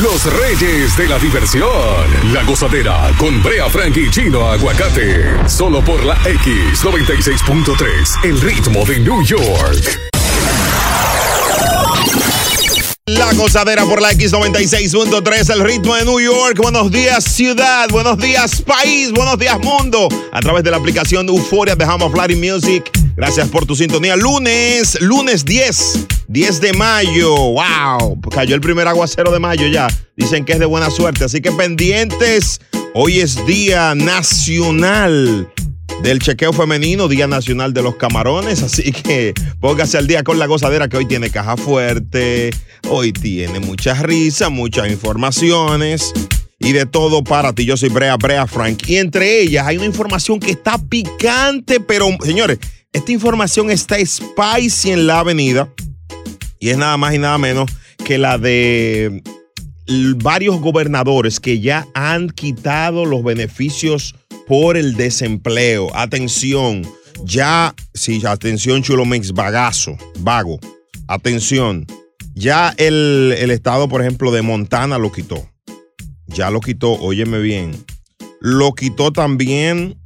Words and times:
Los 0.00 0.24
Reyes 0.24 0.96
de 0.96 1.06
la 1.06 1.18
Diversión. 1.18 1.68
La 2.32 2.42
gozadera 2.44 3.10
con 3.18 3.42
Brea 3.42 3.68
Frank 3.68 3.94
y 3.98 4.10
Chino 4.10 4.50
Aguacate. 4.50 5.46
Solo 5.46 5.84
por 5.84 6.02
la 6.02 6.16
X96.3. 6.24 8.24
El 8.24 8.40
ritmo 8.40 8.86
de 8.86 9.00
New 9.00 9.22
York. 9.22 10.00
La 13.04 13.34
gozadera 13.34 13.84
por 13.84 14.00
la 14.00 14.12
X96.3, 14.12 15.52
el 15.52 15.62
ritmo 15.62 15.94
de 15.96 16.06
New 16.06 16.20
York. 16.20 16.56
Buenos 16.56 16.90
días, 16.90 17.24
ciudad. 17.24 17.90
Buenos 17.90 18.16
días, 18.16 18.62
país. 18.62 19.12
Buenos 19.12 19.38
días, 19.38 19.60
mundo. 19.60 20.08
A 20.32 20.40
través 20.40 20.64
de 20.64 20.70
la 20.70 20.78
aplicación 20.78 21.28
Euforia 21.28 21.76
de 21.76 21.84
Home 21.84 22.06
of 22.06 22.14
Latin 22.14 22.40
Music. 22.40 22.90
Gracias 23.22 23.50
por 23.50 23.66
tu 23.66 23.76
sintonía. 23.76 24.16
Lunes, 24.16 25.00
lunes 25.00 25.44
10, 25.44 26.06
10 26.26 26.60
de 26.60 26.72
mayo. 26.72 27.32
¡Wow! 27.32 28.20
Cayó 28.32 28.56
el 28.56 28.60
primer 28.60 28.88
aguacero 28.88 29.30
de 29.30 29.38
mayo 29.38 29.68
ya. 29.68 29.86
Dicen 30.16 30.44
que 30.44 30.54
es 30.54 30.58
de 30.58 30.66
buena 30.66 30.90
suerte. 30.90 31.22
Así 31.22 31.40
que 31.40 31.52
pendientes. 31.52 32.60
Hoy 32.94 33.20
es 33.20 33.46
Día 33.46 33.94
Nacional 33.94 35.48
del 36.02 36.18
chequeo 36.18 36.52
femenino, 36.52 37.06
Día 37.06 37.28
Nacional 37.28 37.72
de 37.72 37.84
los 37.84 37.94
Camarones, 37.94 38.60
así 38.60 38.90
que 38.90 39.34
póngase 39.60 39.98
al 39.98 40.08
día 40.08 40.24
con 40.24 40.40
la 40.40 40.46
gozadera 40.46 40.88
que 40.88 40.96
hoy 40.96 41.06
tiene 41.06 41.30
caja 41.30 41.56
fuerte, 41.56 42.50
hoy 42.88 43.12
tiene 43.12 43.60
mucha 43.60 43.94
risa, 44.02 44.48
muchas 44.48 44.90
informaciones 44.90 46.12
y 46.58 46.72
de 46.72 46.86
todo 46.86 47.22
para 47.22 47.52
ti. 47.52 47.66
Yo 47.66 47.76
soy 47.76 47.88
Brea, 47.88 48.16
Brea 48.16 48.48
Frank 48.48 48.82
y 48.88 48.96
entre 48.96 49.42
ellas 49.42 49.64
hay 49.64 49.76
una 49.76 49.86
información 49.86 50.40
que 50.40 50.50
está 50.50 50.76
picante, 50.76 51.78
pero 51.78 52.08
señores, 52.24 52.58
esta 52.92 53.12
información 53.12 53.70
está 53.70 53.96
spicy 54.04 54.90
en 54.90 55.06
la 55.06 55.20
avenida 55.20 55.68
y 56.58 56.70
es 56.70 56.76
nada 56.76 56.96
más 56.96 57.14
y 57.14 57.18
nada 57.18 57.38
menos 57.38 57.70
que 58.04 58.18
la 58.18 58.38
de 58.38 59.22
varios 60.16 60.60
gobernadores 60.60 61.40
que 61.40 61.60
ya 61.60 61.86
han 61.94 62.28
quitado 62.30 63.04
los 63.04 63.24
beneficios 63.24 64.14
por 64.46 64.76
el 64.76 64.94
desempleo. 64.94 65.90
Atención, 65.94 66.82
ya, 67.24 67.74
sí, 67.94 68.22
atención, 68.26 68.82
Chulo 68.82 69.04
Mix, 69.04 69.32
bagazo, 69.32 69.96
vago. 70.20 70.58
Atención, 71.08 71.86
ya 72.34 72.74
el, 72.76 73.34
el 73.38 73.50
estado, 73.50 73.88
por 73.88 74.02
ejemplo, 74.02 74.30
de 74.30 74.42
Montana 74.42 74.98
lo 74.98 75.10
quitó. 75.10 75.48
Ya 76.26 76.50
lo 76.50 76.60
quitó, 76.60 76.92
óyeme 76.92 77.40
bien. 77.40 77.72
Lo 78.40 78.74
quitó 78.74 79.12
también 79.12 80.01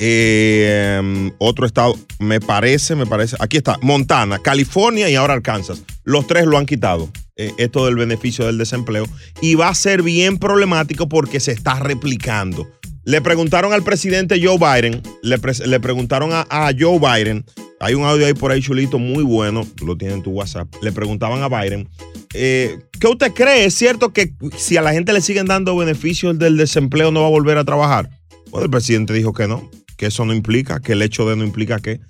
eh, 0.00 1.30
otro 1.38 1.66
estado, 1.66 1.94
me 2.18 2.40
parece, 2.40 2.94
me 2.94 3.06
parece. 3.06 3.36
Aquí 3.40 3.56
está, 3.56 3.78
Montana, 3.82 4.38
California 4.38 5.08
y 5.10 5.14
ahora 5.14 5.34
Arkansas. 5.34 5.82
Los 6.04 6.26
tres 6.26 6.46
lo 6.46 6.56
han 6.56 6.66
quitado, 6.66 7.10
eh, 7.36 7.52
esto 7.58 7.84
del 7.84 7.96
beneficio 7.96 8.46
del 8.46 8.58
desempleo. 8.58 9.06
Y 9.40 9.54
va 9.54 9.68
a 9.68 9.74
ser 9.74 10.02
bien 10.02 10.38
problemático 10.38 11.08
porque 11.08 11.40
se 11.40 11.52
está 11.52 11.78
replicando. 11.80 12.68
Le 13.04 13.22
preguntaron 13.22 13.72
al 13.72 13.82
presidente 13.82 14.38
Joe 14.42 14.58
Biden, 14.58 15.02
le, 15.22 15.38
pre- 15.38 15.66
le 15.66 15.80
preguntaron 15.80 16.30
a, 16.32 16.70
Joe 16.78 16.98
Biden, 16.98 17.44
hay 17.80 17.94
un 17.94 18.04
audio 18.04 18.26
ahí 18.26 18.34
por 18.34 18.52
ahí 18.52 18.60
chulito 18.60 18.98
muy 18.98 19.24
bueno, 19.24 19.66
lo 19.82 19.96
tiene 19.96 20.14
en 20.14 20.22
tu 20.22 20.30
WhatsApp, 20.30 20.68
le 20.82 20.92
preguntaban 20.92 21.42
a 21.42 21.48
Biden, 21.48 21.88
eh, 22.34 22.78
¿qué 23.00 23.06
usted 23.06 23.32
cree? 23.32 23.64
¿Es 23.64 23.74
cierto 23.74 24.12
que 24.12 24.34
si 24.58 24.76
a 24.76 24.82
la 24.82 24.92
gente 24.92 25.14
le 25.14 25.22
siguen 25.22 25.46
dando 25.46 25.74
beneficios 25.74 26.38
del 26.38 26.58
desempleo 26.58 27.10
no 27.10 27.22
va 27.22 27.28
a 27.28 27.30
volver 27.30 27.56
a 27.56 27.64
trabajar? 27.64 28.10
Pues 28.50 28.62
el 28.64 28.68
presidente 28.70 29.14
dijo 29.14 29.32
que 29.32 29.48
no, 29.48 29.70
que 29.98 30.06
eso 30.06 30.24
no 30.24 30.32
implica, 30.32 30.80
que 30.80 30.92
el 30.92 31.02
hecho 31.02 31.28
de 31.28 31.36
no 31.36 31.44
implica 31.44 31.80
que. 31.80 32.00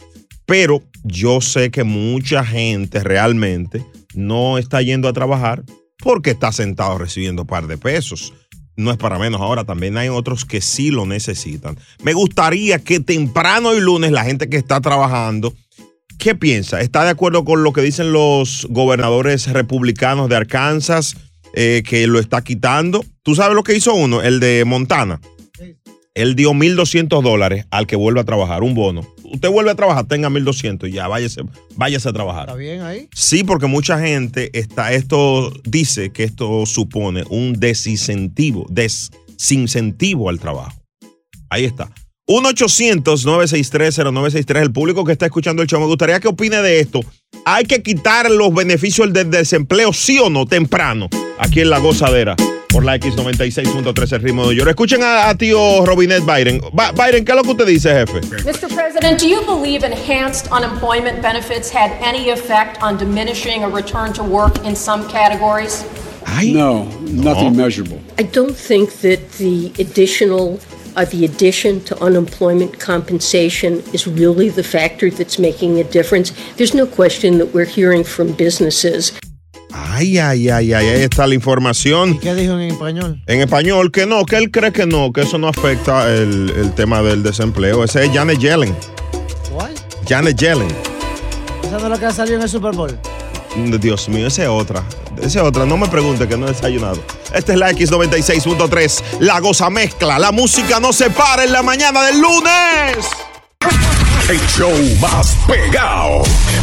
Pero 0.47 0.83
yo 1.03 1.41
sé 1.41 1.71
que 1.71 1.83
mucha 1.83 2.45
gente 2.45 3.03
realmente 3.03 3.85
no 4.15 4.59
está 4.59 4.81
yendo 4.83 5.09
a 5.09 5.13
trabajar 5.13 5.65
porque 5.99 6.31
está 6.31 6.53
sentado 6.53 6.99
recibiendo 6.99 7.43
un 7.43 7.49
par 7.49 7.67
de 7.67 7.77
pesos. 7.77 8.33
No 8.77 8.93
es 8.93 8.97
para 8.97 9.19
menos. 9.19 9.41
Ahora 9.41 9.65
también 9.65 9.97
hay 9.99 10.09
otros 10.09 10.45
que 10.45 10.61
sí 10.61 10.91
lo 10.91 11.05
necesitan. 11.05 11.77
Me 12.03 12.13
gustaría 12.13 12.79
que 12.79 13.01
temprano 13.01 13.75
y 13.75 13.81
lunes 13.81 14.13
la 14.13 14.25
gente 14.25 14.49
que 14.49 14.57
está 14.57 14.81
trabajando, 14.81 15.53
¿qué 16.19 16.35
piensa? 16.35 16.81
¿Está 16.81 17.05
de 17.05 17.11
acuerdo 17.11 17.45
con 17.45 17.65
lo 17.65 17.73
que 17.73 17.83
dicen 17.83 18.13
los 18.13 18.67
gobernadores 18.71 19.49
republicanos 19.49 20.29
de 20.29 20.37
Arkansas 20.37 21.17
eh, 21.55 21.83
que 21.85 22.07
lo 22.07 22.21
está 22.21 22.43
quitando? 22.43 23.05
¿Tú 23.25 23.35
sabes 23.35 23.57
lo 23.57 23.65
que 23.65 23.77
hizo 23.77 23.95
uno? 23.95 24.23
El 24.23 24.41
de 24.41 24.65
Montana. 24.65 25.21
Él 26.19 26.35
dio 26.35 26.51
1.200 26.51 27.23
dólares 27.23 27.67
al 27.71 27.87
que 27.87 27.95
vuelve 27.95 28.19
a 28.19 28.25
trabajar, 28.25 28.65
un 28.65 28.75
bono. 28.75 29.07
Usted 29.23 29.49
vuelve 29.51 29.71
a 29.71 29.77
trabajar, 29.77 30.09
tenga 30.09 30.29
1.200 30.29 30.89
y 30.89 30.93
ya, 30.93 31.07
váyase, 31.07 31.43
váyase 31.77 32.09
a 32.09 32.13
trabajar. 32.13 32.49
¿Está 32.49 32.57
bien 32.57 32.83
ahí? 32.83 33.09
Sí, 33.15 33.45
porque 33.45 33.69
mucha 33.69 34.01
gente 34.01 34.51
está, 34.53 34.93
esto 34.93 35.53
dice 35.63 36.11
que 36.11 36.25
esto 36.25 36.67
supone 36.67 37.23
un 37.31 37.61
desincentivo, 37.61 38.67
desincentivo 38.69 40.29
al 40.29 40.41
trabajo. 40.41 40.77
Ahí 41.51 41.65
está. 41.65 41.89
1-800-963-0963. 42.27 44.61
El 44.61 44.73
público 44.73 45.05
que 45.05 45.13
está 45.13 45.27
escuchando 45.27 45.63
el 45.63 45.69
show, 45.69 45.79
me 45.79 45.87
gustaría 45.87 46.19
que 46.19 46.27
opine 46.27 46.61
de 46.63 46.81
esto. 46.81 47.03
¿Hay 47.45 47.65
que 47.65 47.81
quitar 47.81 48.29
los 48.29 48.53
beneficios 48.53 49.13
del 49.13 49.31
desempleo, 49.31 49.93
sí 49.93 50.19
o 50.19 50.31
no, 50.31 50.47
temprano? 50.47 51.09
Aquí 51.39 51.61
en 51.61 51.71
La 51.71 51.79
Gozadera, 51.79 52.35
por 52.69 52.85
la 52.85 52.97
X96.3, 52.97 54.13
el 54.13 54.21
ritmo 54.23 54.49
de 54.49 54.57
York. 54.57 54.69
Escuchen 54.71 55.03
a, 55.03 55.29
a 55.31 55.35
tío 55.37 55.85
Robinet 55.85 56.25
Biden. 56.25 56.61
Ba- 56.73 56.93
Biden, 56.93 57.25
¿qué 57.25 57.33
es 57.33 57.37
lo 57.37 57.43
que 57.43 57.51
usted 57.51 57.67
dice, 57.67 57.91
jefe? 57.91 58.21
Mr. 58.45 58.69
President, 58.75 59.19
do 59.21 59.27
you 59.29 59.41
believe 59.47 59.85
enhanced 59.85 60.49
unemployment 60.53 61.21
benefits 61.23 61.71
had 61.71 61.91
any 62.03 62.31
effect 62.31 62.81
on 62.83 62.97
diminishing 62.97 63.65
a 63.65 63.69
return 63.69 64.13
to 64.13 64.23
work 64.23 64.65
in 64.65 64.77
some 64.77 65.07
categories? 65.09 65.85
I... 66.27 66.53
No, 66.53 66.85
nothing 67.01 67.57
measurable. 67.57 68.01
I 68.19 68.23
don't 68.25 68.55
think 68.55 68.91
that 69.01 69.33
the 69.39 69.73
additional, 69.79 70.61
uh, 70.95 71.07
the 71.07 71.25
addition 71.25 71.81
to 71.85 71.99
unemployment 72.03 72.79
compensation 72.79 73.83
is 73.95 74.07
really 74.07 74.51
the 74.51 74.63
factor 74.63 75.11
that's 75.11 75.39
making 75.39 75.79
a 75.81 75.85
difference. 75.85 76.33
There's 76.57 76.75
no 76.75 76.87
question 76.87 77.39
that 77.39 77.55
we're 77.55 77.65
hearing 77.65 78.05
from 78.05 78.33
businesses 78.35 79.13
Ay, 79.73 80.19
ay, 80.19 80.49
ay, 80.49 80.73
ay, 80.73 80.89
ahí 80.89 81.03
está 81.03 81.27
la 81.27 81.35
información. 81.35 82.19
¿Qué 82.19 82.35
dijo 82.35 82.55
en 82.55 82.71
español? 82.71 83.21
En 83.27 83.41
español, 83.41 83.91
que 83.93 84.07
no, 84.07 84.25
que 84.25 84.37
él 84.37 84.51
cree 84.51 84.73
que 84.73 84.87
no, 84.87 85.13
que 85.13 85.23
eso 85.23 85.39
no 85.39 85.49
afecta 85.49 86.13
el, 86.13 86.53
el 86.57 86.73
tema 86.75 87.03
del 87.03 87.23
desempleo. 87.23 87.85
Ese 87.85 88.07
es 88.07 88.13
Janet 88.13 88.39
Yellen. 88.39 88.75
¿Cuál? 89.53 89.75
Janet 90.09 90.37
Yellen. 90.39 90.69
¿Esa 91.63 91.79
no 91.79 91.85
es 91.95 92.01
la 92.01 92.09
que 92.09 92.15
salió 92.15 92.37
en 92.37 92.43
el 92.43 92.49
Super 92.49 92.75
Bowl? 92.75 92.99
Dios 93.81 94.09
mío, 94.09 94.27
esa 94.27 94.43
es 94.45 94.49
otra. 94.49 94.85
Esa 95.21 95.41
es 95.41 95.45
otra. 95.45 95.67
No 95.67 95.77
me 95.77 95.89
pregunte 95.89 96.29
que 96.29 96.37
no 96.37 96.47
he 96.47 96.53
desayunado. 96.53 96.99
Esta 97.35 97.53
es 97.53 97.59
la 97.59 97.71
X96.3. 97.73 99.03
La 99.21 99.41
goza 99.41 99.69
mezcla. 99.69 100.19
La 100.19 100.33
música 100.33 100.81
no 100.81 100.93
se 100.93 101.11
para 101.11 101.45
en 101.45 101.53
la 101.53 101.63
mañana 101.63 102.03
del 102.05 102.21
lunes. 102.21 103.07
El 104.29 104.41
show 104.49 104.73
más 105.01 105.37
pegado. 105.47 106.23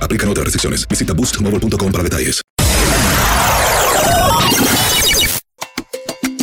Aplican 0.00 0.28
otras 0.28 0.44
restricciones. 0.44 0.86
Visita 0.88 1.12
boostmobile.com 1.12 1.92
para 1.92 2.04
detalles. 2.04 2.40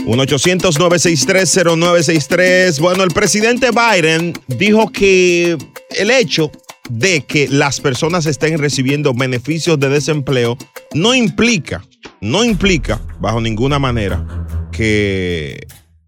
1-800-963-0963. 0.06 2.80
Bueno, 2.80 3.04
el 3.04 3.12
presidente 3.12 3.70
Biden 3.72 4.34
dijo 4.48 4.92
que 4.92 5.58
el 5.98 6.12
hecho 6.12 6.52
de 6.90 7.26
que 7.26 7.48
las 7.48 7.80
personas 7.80 8.26
estén 8.26 8.58
recibiendo 8.58 9.14
beneficios 9.14 9.80
de 9.80 9.88
desempleo 9.90 10.58
no 10.94 11.16
implica, 11.16 11.82
no 12.20 12.44
implica 12.44 13.00
bajo 13.20 13.40
ninguna 13.40 13.80
manera 13.80 14.46
que 14.72 15.66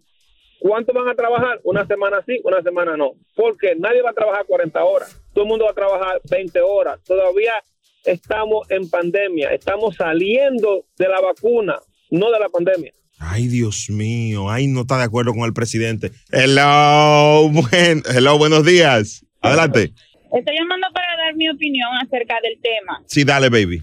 ¿cuánto 0.58 0.92
van 0.92 1.08
a 1.08 1.14
trabajar? 1.14 1.60
Una 1.64 1.86
semana 1.86 2.22
sí, 2.26 2.40
una 2.44 2.62
semana 2.62 2.96
no. 2.96 3.12
Porque 3.34 3.74
nadie 3.76 4.02
va 4.02 4.10
a 4.10 4.14
trabajar 4.14 4.46
40 4.46 4.84
horas, 4.84 5.22
todo 5.32 5.44
el 5.44 5.48
mundo 5.48 5.64
va 5.64 5.70
a 5.70 5.74
trabajar 5.74 6.20
20 6.30 6.60
horas. 6.60 7.02
Todavía 7.04 7.54
estamos 8.04 8.70
en 8.70 8.88
pandemia, 8.90 9.52
estamos 9.52 9.96
saliendo 9.96 10.84
de 10.98 11.08
la 11.08 11.20
vacuna, 11.20 11.78
no 12.10 12.30
de 12.30 12.40
la 12.40 12.48
pandemia. 12.48 12.92
Ay, 13.24 13.46
Dios 13.48 13.88
mío. 13.88 14.50
Ay, 14.50 14.66
no 14.66 14.80
está 14.80 14.98
de 14.98 15.04
acuerdo 15.04 15.32
con 15.32 15.44
el 15.44 15.52
presidente. 15.52 16.10
Hello, 16.30 17.48
buen, 17.48 18.02
hello 18.14 18.36
buenos 18.38 18.64
días. 18.66 19.24
Adelante. 19.40 19.92
Estoy 20.32 20.56
llamando 20.58 20.88
para 20.92 21.16
dar 21.16 21.34
mi 21.36 21.48
opinión 21.48 21.88
acerca 22.02 22.36
del 22.42 22.58
tema. 22.60 23.02
Sí, 23.06 23.24
dale, 23.24 23.48
baby. 23.48 23.82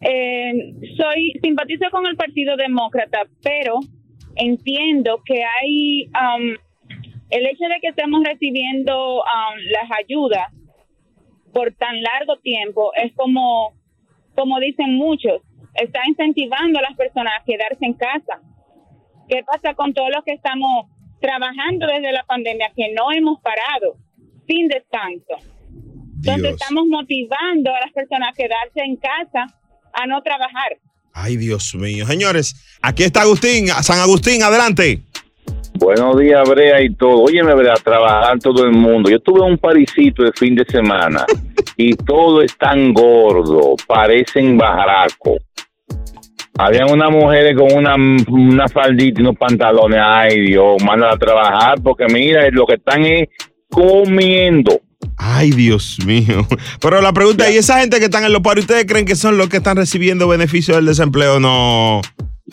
Eh, 0.00 0.74
soy 0.96 1.32
simpatizo 1.42 1.88
con 1.90 2.06
el 2.06 2.16
Partido 2.16 2.56
Demócrata, 2.56 3.20
pero 3.42 3.78
entiendo 4.34 5.22
que 5.24 5.44
hay 5.44 6.06
um, 6.06 6.56
el 7.30 7.46
hecho 7.46 7.64
de 7.64 7.80
que 7.80 7.88
estemos 7.88 8.22
recibiendo 8.24 9.18
um, 9.18 9.58
las 9.70 9.90
ayudas 10.04 10.48
por 11.52 11.72
tan 11.74 12.02
largo 12.02 12.38
tiempo 12.38 12.92
es 12.94 13.12
como 13.14 13.74
como 14.34 14.58
dicen 14.58 14.94
muchos 14.94 15.42
está 15.74 16.00
incentivando 16.06 16.78
a 16.78 16.82
las 16.82 16.96
personas 16.96 17.32
a 17.40 17.44
quedarse 17.44 17.84
en 17.84 17.94
casa. 17.94 18.40
¿Qué 19.28 19.42
pasa 19.44 19.74
con 19.74 19.94
todos 19.94 20.10
los 20.14 20.24
que 20.24 20.32
estamos 20.32 20.86
trabajando 21.20 21.86
desde 21.86 22.12
la 22.12 22.24
pandemia 22.24 22.72
que 22.76 22.92
no 22.92 23.12
hemos 23.12 23.40
parado 23.40 23.96
sin 24.46 24.68
descanso? 24.68 25.36
Entonces 26.16 26.42
Dios. 26.42 26.60
estamos 26.60 26.86
motivando 26.88 27.74
a 27.74 27.80
las 27.80 27.92
personas 27.92 28.28
a 28.30 28.32
quedarse 28.32 28.80
en 28.80 28.96
casa 28.96 29.46
a 29.92 30.06
no 30.06 30.22
trabajar. 30.22 30.78
Ay, 31.12 31.36
Dios 31.36 31.74
mío. 31.74 32.06
Señores, 32.06 32.78
aquí 32.80 33.02
está 33.02 33.22
Agustín. 33.22 33.68
San 33.68 33.98
Agustín, 33.98 34.42
adelante. 34.42 35.02
Buenos 35.74 36.18
días, 36.18 36.48
Brea 36.48 36.80
y 36.82 36.94
todo. 36.94 37.22
Óyeme, 37.22 37.54
Brea, 37.54 37.74
trabajar 37.74 38.38
todo 38.38 38.64
el 38.64 38.72
mundo. 38.72 39.10
Yo 39.10 39.20
tuve 39.20 39.40
un 39.42 39.58
parisito 39.58 40.22
de 40.22 40.32
fin 40.32 40.54
de 40.54 40.64
semana 40.64 41.24
y 41.76 41.94
todo 41.94 42.42
es 42.42 42.56
tan 42.56 42.92
gordo, 42.92 43.74
parecen 43.86 44.56
barracos. 44.56 45.42
Habían 46.58 46.90
unas 46.90 47.10
mujeres 47.10 47.56
con 47.56 47.72
una, 47.72 47.94
una 48.28 48.68
faldita 48.68 49.20
y 49.20 49.24
unos 49.24 49.36
pantalones. 49.38 49.98
Ay, 50.02 50.48
Dios, 50.48 50.82
manda 50.84 51.12
a 51.12 51.16
trabajar 51.16 51.80
porque 51.82 52.06
mira, 52.12 52.48
lo 52.50 52.66
que 52.66 52.74
están 52.74 53.04
es 53.04 53.28
comiendo. 53.70 54.80
Ay, 55.16 55.50
Dios 55.50 55.98
mío. 56.04 56.46
Pero 56.80 57.00
la 57.00 57.12
pregunta 57.12 57.48
es, 57.48 57.54
¿y 57.54 57.58
esa 57.58 57.80
gente 57.80 57.98
que 57.98 58.06
están 58.06 58.24
en 58.24 58.32
los 58.32 58.42
paros, 58.42 58.64
ustedes 58.64 58.84
creen 58.86 59.06
que 59.06 59.16
son 59.16 59.38
los 59.38 59.48
que 59.48 59.58
están 59.58 59.76
recibiendo 59.76 60.28
beneficios 60.28 60.76
del 60.76 60.86
desempleo? 60.86 61.40
No, 61.40 62.00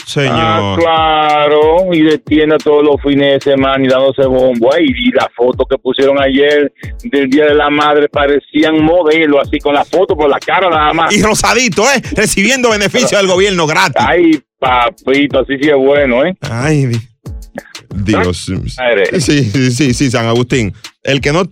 señor. 0.05 0.31
Ah, 0.35 0.75
claro, 0.79 1.93
y 1.93 2.01
detiene 2.01 2.57
todos 2.57 2.83
los 2.83 3.01
fines 3.01 3.33
de 3.43 3.51
semana 3.51 3.83
y 3.83 3.87
dándose 3.87 4.25
bombo. 4.25 4.73
Ay, 4.73 4.85
y 4.87 5.11
la 5.11 5.29
foto 5.35 5.65
que 5.65 5.77
pusieron 5.77 6.21
ayer 6.21 6.71
del 7.03 7.29
Día 7.29 7.45
de 7.45 7.55
la 7.55 7.69
Madre 7.69 8.07
parecían 8.09 8.83
modelos, 8.83 9.41
así 9.47 9.59
con 9.59 9.73
la 9.73 9.83
foto 9.85 10.15
por 10.15 10.29
la 10.29 10.39
cara 10.39 10.69
nada 10.69 10.93
más. 10.93 11.15
Y 11.15 11.21
rosadito, 11.21 11.83
¿eh? 11.83 12.01
Recibiendo 12.15 12.69
beneficios 12.69 13.11
del 13.19 13.27
gobierno 13.27 13.65
gratis. 13.67 13.95
Ay, 14.07 14.39
papito, 14.59 15.39
así 15.39 15.53
sí 15.61 15.69
es 15.69 15.75
bueno, 15.77 16.25
¿eh? 16.25 16.35
Ay, 16.41 16.85
di- 16.85 17.01
Dios. 17.95 18.51
Sí, 19.19 19.19
sí, 19.19 19.71
sí, 19.71 19.93
sí, 19.93 20.11
San 20.11 20.27
Agustín. 20.27 20.73
El 21.03 21.21
que 21.21 21.33
no. 21.33 21.43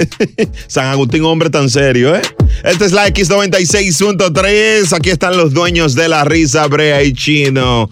San 0.66 0.86
Agustín, 0.86 1.24
hombre 1.24 1.48
tan 1.50 1.70
serio, 1.70 2.14
¿eh? 2.16 2.22
Esta 2.64 2.84
es 2.84 2.92
la 2.92 3.08
X96.3. 3.08 4.96
Aquí 4.96 5.10
están 5.10 5.36
los 5.36 5.52
dueños 5.52 5.94
de 5.94 6.08
la 6.08 6.24
risa, 6.24 6.66
Brea 6.66 7.02
y 7.02 7.12
Chino. 7.12 7.90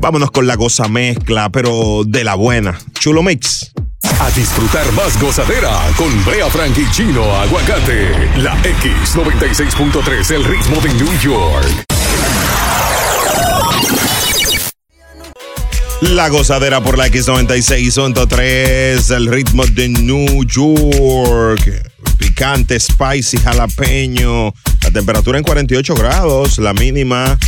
Vámonos 0.00 0.30
con 0.30 0.46
la 0.46 0.56
goza 0.56 0.88
mezcla, 0.88 1.50
pero 1.50 2.02
de 2.06 2.24
la 2.24 2.34
buena. 2.34 2.78
Chulo 2.98 3.22
Mix. 3.22 3.72
A 4.20 4.30
disfrutar 4.30 4.90
más 4.92 5.20
gozadera 5.20 5.78
con 5.96 6.24
Brea 6.24 6.48
Frank 6.48 6.76
y 6.78 6.90
Chino 6.90 7.22
Aguacate. 7.36 8.30
La 8.38 8.56
X96.3, 8.62 10.34
el 10.34 10.44
ritmo 10.44 10.80
de 10.80 10.94
New 10.94 11.20
York. 11.20 11.84
La 16.02 16.28
gozadera 16.28 16.82
por 16.82 16.98
la 16.98 17.08
X96.3, 17.08 19.16
el 19.16 19.26
ritmo 19.26 19.64
de 19.66 19.88
New 19.88 20.44
York. 20.44 21.95
Picante, 22.18 22.78
spicy, 22.80 23.38
jalapeño. 23.38 24.52
La 24.82 24.90
temperatura 24.92 25.38
en 25.38 25.44
48 25.44 25.94
grados, 25.94 26.58
la 26.58 26.72
mínima, 26.74 27.38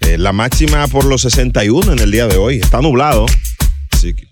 eh, 0.00 0.18
la 0.18 0.32
máxima 0.32 0.86
por 0.88 1.04
los 1.04 1.22
61 1.22 1.92
en 1.92 1.98
el 1.98 2.10
día 2.10 2.26
de 2.26 2.36
hoy. 2.36 2.56
Está 2.58 2.80
nublado. 2.80 3.26
Así 3.92 4.14
que 4.14 4.26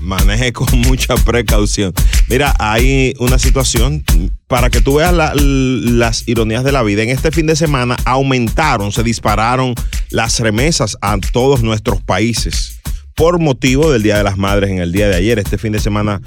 maneje 0.00 0.52
con 0.52 0.68
mucha 0.80 1.14
precaución. 1.16 1.92
Mira, 2.28 2.54
hay 2.58 3.14
una 3.18 3.38
situación 3.38 4.04
para 4.46 4.70
que 4.70 4.80
tú 4.80 4.94
veas 4.96 5.12
la- 5.12 5.34
las 5.34 6.26
ironías 6.28 6.64
de 6.64 6.72
la 6.72 6.82
vida. 6.82 7.02
En 7.02 7.10
este 7.10 7.30
fin 7.30 7.46
de 7.46 7.56
semana 7.56 7.96
aumentaron, 8.04 8.92
se 8.92 9.02
dispararon 9.02 9.74
las 10.10 10.40
remesas 10.40 10.96
a 11.02 11.16
todos 11.32 11.62
nuestros 11.62 12.00
países 12.02 12.80
por 13.14 13.40
motivo 13.40 13.90
del 13.90 14.02
Día 14.04 14.16
de 14.16 14.22
las 14.24 14.38
Madres 14.38 14.70
en 14.70 14.78
el 14.78 14.92
día 14.92 15.08
de 15.08 15.16
ayer. 15.16 15.38
Este 15.38 15.58
fin 15.58 15.72
de 15.72 15.80
semana 15.80 16.20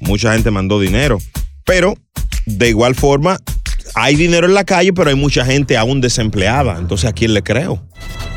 mucha 0.00 0.32
gente 0.32 0.50
mandó 0.50 0.80
dinero, 0.80 1.18
pero 1.64 1.94
de 2.46 2.68
igual 2.68 2.94
forma 2.94 3.38
hay 3.94 4.16
dinero 4.16 4.46
en 4.46 4.54
la 4.54 4.64
calle, 4.64 4.92
pero 4.92 5.10
hay 5.10 5.16
mucha 5.16 5.44
gente 5.44 5.76
aún 5.76 6.00
desempleada. 6.00 6.78
Entonces, 6.78 7.10
¿a 7.10 7.12
quién 7.12 7.34
le 7.34 7.42
creo? 7.42 7.82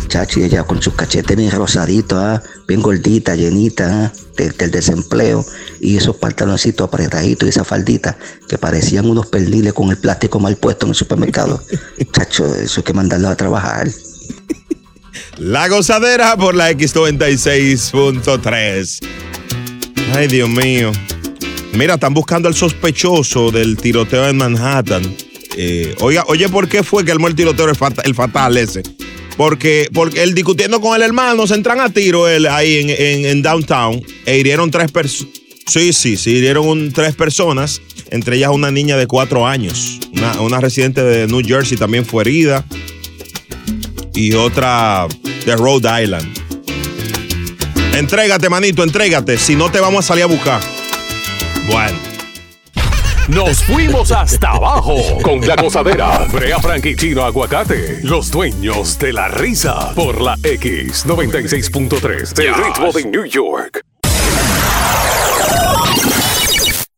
Chachi, 0.09 0.42
ella 0.42 0.62
con 0.64 0.82
sus 0.82 0.92
cachetes 0.92 1.35
bien 1.38 1.50
rosaditos, 1.50 2.18
ah, 2.18 2.42
bien 2.68 2.82
gordita, 2.82 3.35
llenita, 3.35 4.06
ah, 4.06 4.12
de- 4.37 4.50
del 4.50 4.70
desempleo. 4.70 5.42
Y 5.80 5.97
esos 5.97 6.16
pantaloncitos 6.16 6.87
apretaditos 6.87 7.47
y 7.47 7.50
esa 7.50 7.64
faldita 7.64 8.14
que 8.47 8.59
parecían 8.59 9.09
unos 9.09 9.28
perniles 9.28 9.73
con 9.73 9.88
el 9.88 9.97
plástico 9.97 10.38
mal 10.38 10.56
puesto 10.56 10.85
en 10.85 10.90
el 10.90 10.97
supermercado. 10.97 11.62
Chacho, 12.12 12.54
eso 12.56 12.80
hay 12.80 12.85
que 12.85 12.92
mandarlo 12.92 13.30
a 13.30 13.37
trabajar. 13.37 13.88
La 15.38 15.66
gozadera 15.68 16.37
por 16.37 16.54
la 16.54 16.70
X96.3. 16.73 18.99
Ay, 20.14 20.28
Dios 20.28 20.49
mío. 20.50 20.92
Mira, 21.73 21.95
están 21.95 22.15
buscando 22.15 22.49
al 22.49 22.55
sospechoso 22.55 23.50
del 23.50 23.77
tiroteo 23.77 24.29
en 24.29 24.37
Manhattan. 24.37 25.03
Eh, 25.57 25.95
oiga, 26.00 26.25
oye, 26.27 26.49
¿por 26.49 26.69
qué 26.69 26.83
fue 26.83 27.05
que 27.05 27.12
armó 27.12 27.29
el 27.29 27.35
tiroteo 27.35 27.69
el 27.69 27.77
fatal, 27.77 28.05
el 28.07 28.15
fatal 28.15 28.57
ese? 28.57 28.83
Porque, 29.37 29.89
porque 29.93 30.23
él 30.23 30.35
discutiendo 30.35 30.81
con 30.81 30.95
el 30.97 31.03
hermano, 31.03 31.47
se 31.47 31.55
entran 31.55 31.81
a 31.81 31.89
tiro 31.91 32.29
él 32.29 32.47
ahí 32.47 32.79
en, 32.99 33.27
en- 33.27 33.43
downtown 33.43 34.03
e 34.27 34.39
hirieron 34.39 34.71
tres 34.71 34.91
personas. 34.91 35.33
Sí, 35.67 35.93
sí, 35.93 36.17
sí, 36.17 36.33
hirieron 36.33 36.93
tres 36.93 37.15
personas, 37.15 37.81
entre 38.11 38.37
ellas 38.37 38.50
una 38.53 38.71
niña 38.71 38.97
de 38.97 39.07
cuatro 39.07 39.47
años. 39.47 40.00
Una, 40.12 40.41
una 40.41 40.61
residente 40.61 41.03
de 41.03 41.27
New 41.29 41.43
Jersey 41.47 41.79
también 41.79 42.05
fue 42.05 42.25
herida 42.25 42.65
y 44.15 44.35
otra 44.35 45.07
de 45.47 45.57
Rhode 45.57 46.03
Island. 46.03 46.29
Entrégate, 47.95 48.49
manito, 48.49 48.83
entrégate. 48.83 49.39
Si 49.39 49.55
no, 49.55 49.71
te 49.71 49.81
vamos 49.81 50.05
a 50.05 50.09
salir 50.09 50.25
a 50.25 50.27
buscar. 50.27 50.61
Bueno. 51.67 51.99
Nos 53.29 53.62
fuimos 53.62 54.11
hasta 54.11 54.50
abajo 54.50 54.97
con 55.23 55.47
la 55.47 55.55
gozadera. 55.55 56.26
Brea 56.33 56.59
Frank 56.59 56.85
y 56.87 56.97
Chino 56.97 57.23
Aguacate, 57.23 58.00
los 58.02 58.31
dueños 58.31 58.99
de 58.99 59.12
la 59.12 59.29
risa. 59.29 59.95
Por 59.95 60.21
la 60.21 60.37
X96.3 60.38 62.35
del 62.35 62.55
ritmo 62.55 62.93
de 62.93 63.05
New 63.05 63.25
York. 63.26 63.83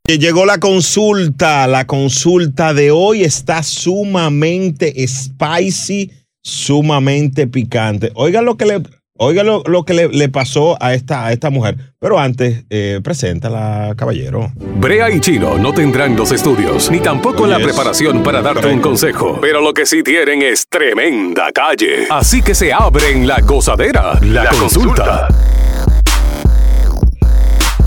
Eh, 0.09 0.19
Llegó 0.19 0.47
la 0.47 0.59
consulta. 0.59 1.67
La 1.67 1.87
consulta 1.87 2.73
de 2.73 2.91
hoy 2.91 3.25
está 3.25 3.63
sumamente 3.63 4.95
spicy, 5.07 6.11
sumamente 6.43 7.47
picante. 7.47 8.11
Oiga 8.15 8.41
lo 8.41 8.57
que 8.57 8.65
le, 8.65 8.83
oiga 9.19 9.43
lo, 9.45 9.63
lo 9.67 9.85
que 9.85 9.95
le, 9.95 10.09
le 10.09 10.29
pasó 10.29 10.77
a 10.83 10.95
esta, 10.95 11.27
a 11.27 11.33
esta 11.33 11.51
mujer. 11.51 11.77
Pero 11.99 12.19
antes, 12.19 12.65
eh, 12.71 13.01
preséntala, 13.03 13.95
caballero. 13.97 14.51
Brea 14.57 15.11
y 15.11 15.21
Chino 15.21 15.59
no 15.59 15.73
tendrán 15.73 16.17
los 16.17 16.33
estudios 16.33 16.91
ni 16.91 17.01
tampoco 17.01 17.47
la 17.47 17.59
Yes. 17.59 17.67
preparación 17.67 18.23
para 18.23 18.43
darte 18.43 18.67
un 18.67 18.81
consejo, 18.81 19.39
pero 19.41 19.61
lo 19.61 19.73
que 19.73 19.87
sí 19.87 20.03
tienen 20.03 20.43
es 20.43 20.67
tremenda 20.69 21.53
calle. 21.53 22.07
Así 22.11 22.43
que 22.43 22.55
se 22.55 22.73
abren 22.73 23.27
la 23.27 23.41
gozadera, 23.41 24.19
la, 24.23 24.49
consulta. 24.51 25.29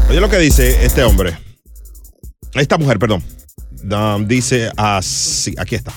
Oye 0.09 0.21
lo 0.21 0.29
que 0.29 0.37
dice 0.37 0.85
este 0.85 1.03
hombre. 1.03 1.37
Esta 2.53 2.77
mujer, 2.77 2.99
perdón. 2.99 3.21
Um, 3.83 4.25
dice 4.27 4.71
así, 4.77 5.53
aquí 5.57 5.75
está. 5.75 5.91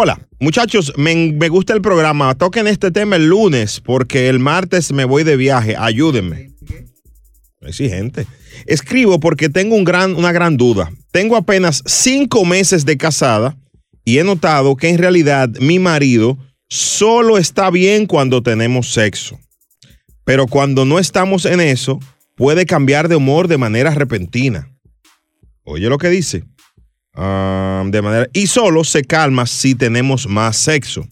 Hola, 0.00 0.20
muchachos, 0.38 0.92
me, 0.96 1.48
gusta 1.48 1.74
el 1.74 1.82
programa. 1.82 2.32
Toquen 2.36 2.68
este 2.68 2.92
tema 2.92 3.16
el 3.16 3.28
lunes 3.28 3.80
porque 3.80 4.28
el 4.28 4.38
martes 4.38 4.92
me 4.92 5.04
voy 5.04 5.24
de 5.24 5.36
viaje. 5.36 5.74
Ayúdenme. 5.76 6.52
Exigente. 7.62 8.24
Escribo 8.66 9.18
porque 9.18 9.48
tengo 9.48 9.74
un 9.74 9.82
gran, 9.82 10.14
una 10.14 10.30
gran 10.30 10.56
duda. 10.56 10.92
Tengo 11.10 11.34
apenas 11.34 11.82
cinco 11.84 12.44
meses 12.44 12.84
de 12.84 12.96
casada 12.96 13.56
y 14.04 14.18
he 14.18 14.22
notado 14.22 14.76
que 14.76 14.88
en 14.88 14.98
realidad 14.98 15.48
mi 15.58 15.80
marido 15.80 16.38
solo 16.68 17.36
está 17.36 17.68
bien 17.68 18.06
cuando 18.06 18.40
tenemos 18.40 18.92
sexo. 18.92 19.40
Pero 20.22 20.46
cuando 20.46 20.84
no 20.84 21.00
estamos 21.00 21.44
en 21.44 21.58
eso, 21.58 21.98
puede 22.36 22.66
cambiar 22.66 23.08
de 23.08 23.16
humor 23.16 23.48
de 23.48 23.58
manera 23.58 23.90
repentina. 23.90 24.70
Oye 25.64 25.88
lo 25.88 25.98
que 25.98 26.08
dice. 26.08 26.44
Ah, 27.20 27.82
de 27.84 28.00
manera 28.00 28.28
y 28.32 28.46
solo 28.46 28.84
se 28.84 29.02
calma 29.02 29.44
si 29.44 29.74
tenemos 29.74 30.28
más 30.28 30.56
sexo. 30.56 31.04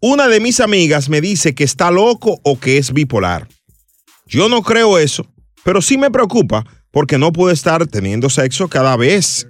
Una 0.00 0.26
de 0.26 0.40
mis 0.40 0.58
amigas 0.58 1.10
me 1.10 1.20
dice 1.20 1.54
que 1.54 1.64
está 1.64 1.90
loco 1.90 2.40
o 2.42 2.58
que 2.58 2.78
es 2.78 2.94
bipolar. 2.94 3.46
Yo 4.26 4.48
no 4.48 4.62
creo 4.62 4.98
eso, 4.98 5.26
pero 5.62 5.82
sí 5.82 5.98
me 5.98 6.10
preocupa 6.10 6.64
porque 6.90 7.18
no 7.18 7.30
puede 7.30 7.52
estar 7.52 7.86
teniendo 7.86 8.30
sexo 8.30 8.68
cada 8.68 8.96
vez 8.96 9.46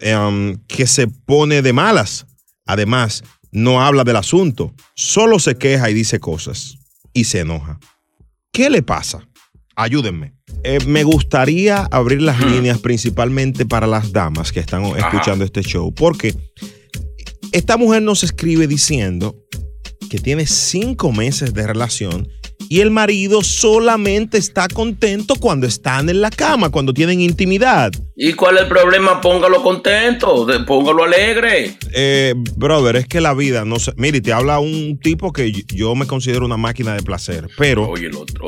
em, 0.00 0.58
que 0.68 0.86
se 0.86 1.08
pone 1.08 1.60
de 1.60 1.72
malas. 1.72 2.24
Además, 2.64 3.24
no 3.50 3.82
habla 3.82 4.04
del 4.04 4.16
asunto, 4.16 4.72
solo 4.94 5.40
se 5.40 5.56
queja 5.56 5.90
y 5.90 5.94
dice 5.94 6.20
cosas 6.20 6.78
y 7.12 7.24
se 7.24 7.40
enoja. 7.40 7.80
¿Qué 8.52 8.70
le 8.70 8.82
pasa? 8.82 9.26
Ayúdenme. 9.74 10.34
Eh, 10.64 10.78
me 10.86 11.02
gustaría 11.02 11.88
abrir 11.90 12.22
las 12.22 12.40
líneas 12.40 12.78
principalmente 12.78 13.66
para 13.66 13.86
las 13.86 14.12
damas 14.12 14.52
que 14.52 14.60
están 14.60 14.84
escuchando 14.84 15.44
este 15.44 15.62
show, 15.62 15.92
porque 15.94 16.34
esta 17.52 17.76
mujer 17.76 18.02
nos 18.02 18.22
escribe 18.22 18.66
diciendo 18.66 19.36
que 20.10 20.18
tiene 20.18 20.46
cinco 20.46 21.12
meses 21.12 21.54
de 21.54 21.66
relación 21.66 22.28
y 22.72 22.80
el 22.80 22.90
marido 22.90 23.42
solamente 23.42 24.38
está 24.38 24.66
contento 24.66 25.34
cuando 25.34 25.66
están 25.66 26.08
en 26.08 26.22
la 26.22 26.30
cama, 26.30 26.70
cuando 26.70 26.94
tienen 26.94 27.20
intimidad. 27.20 27.92
¿Y 28.16 28.32
cuál 28.32 28.56
es 28.56 28.62
el 28.62 28.68
problema? 28.68 29.20
Póngalo 29.20 29.62
contento, 29.62 30.46
póngalo 30.66 31.04
alegre. 31.04 31.76
Eh, 31.92 32.32
brother, 32.56 32.96
es 32.96 33.06
que 33.06 33.20
la 33.20 33.34
vida 33.34 33.66
no 33.66 33.78
se. 33.78 33.92
Mire, 33.96 34.22
te 34.22 34.32
habla 34.32 34.58
un 34.58 34.98
tipo 34.98 35.32
que 35.34 35.52
yo- 35.52 35.94
me 35.94 36.06
considero 36.06 36.46
una 36.46 36.56
máquina 36.56 36.94
de 36.94 37.02
placer, 37.02 37.48
pero 37.58 37.92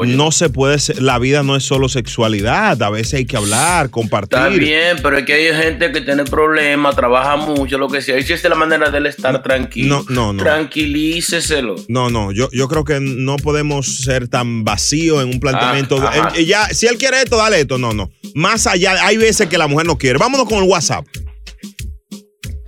no 0.07 0.31
se 0.33 0.49
puede. 0.49 0.79
ser- 0.79 1.03
la 1.03 1.19
vida 1.19 1.43
no 1.43 1.55
es 1.57 1.65
solo 1.65 1.91
sexualidad. 1.91 2.83
A 2.83 2.89
veces 2.89 3.15
hay 3.15 3.27
que 3.27 3.37
hablar, 3.37 3.91
compartir. 3.91 4.39
Está 4.39 4.49
bien, 4.49 4.97
pero 5.03 5.19
es 5.19 5.27
que 5.27 5.35
hay 5.35 5.63
gente 5.63 5.93
que 5.93 6.01
tiene 6.01 6.25
problemas, 6.25 6.97
trabaja 6.97 7.37
mucho, 7.37 7.77
lo 7.77 7.89
que 7.89 8.01
sea. 8.01 8.19
Y 8.19 8.23
si 8.23 8.33
es 8.33 8.43
la 8.45 8.55
manera 8.55 8.89
de 8.91 8.97
él 8.99 9.07
estar 9.07 9.43
tranquilo, 9.43 10.05
no, 10.09 10.33
no. 10.33 10.43
tranquilíceselo. 10.43 11.75
No, 11.89 12.09
no, 12.11 12.33
yo, 12.33 12.49
yo 12.53 12.69
creo 12.69 12.85
que 12.85 13.01
no 13.01 13.37
podemos 13.37 14.03
ser 14.05 14.14
tan 14.29 14.65
vacíos 14.65 15.23
en 15.23 15.29
un 15.31 15.41
planteamiento. 15.41 15.99
Ah. 16.01 16.33
Eh, 16.35 16.45
ya, 16.45 16.67
si 16.69 16.87
él 16.87 16.97
quiere 16.99 17.23
esto, 17.23 17.37
dale 17.37 17.61
esto. 17.61 17.79
No, 17.79 17.93
no. 17.93 18.11
Más 18.35 18.67
allá, 18.67 19.05
hay 19.05 19.17
veces 19.17 19.49
que 19.49 19.59
la 19.59 19.67
mujer 19.69 19.87
no 19.87 19.97
quiere. 19.99 20.19
Vámonos 20.19 20.49
con 20.49 20.59
el 20.63 20.69
WhatsApp. 20.69 21.07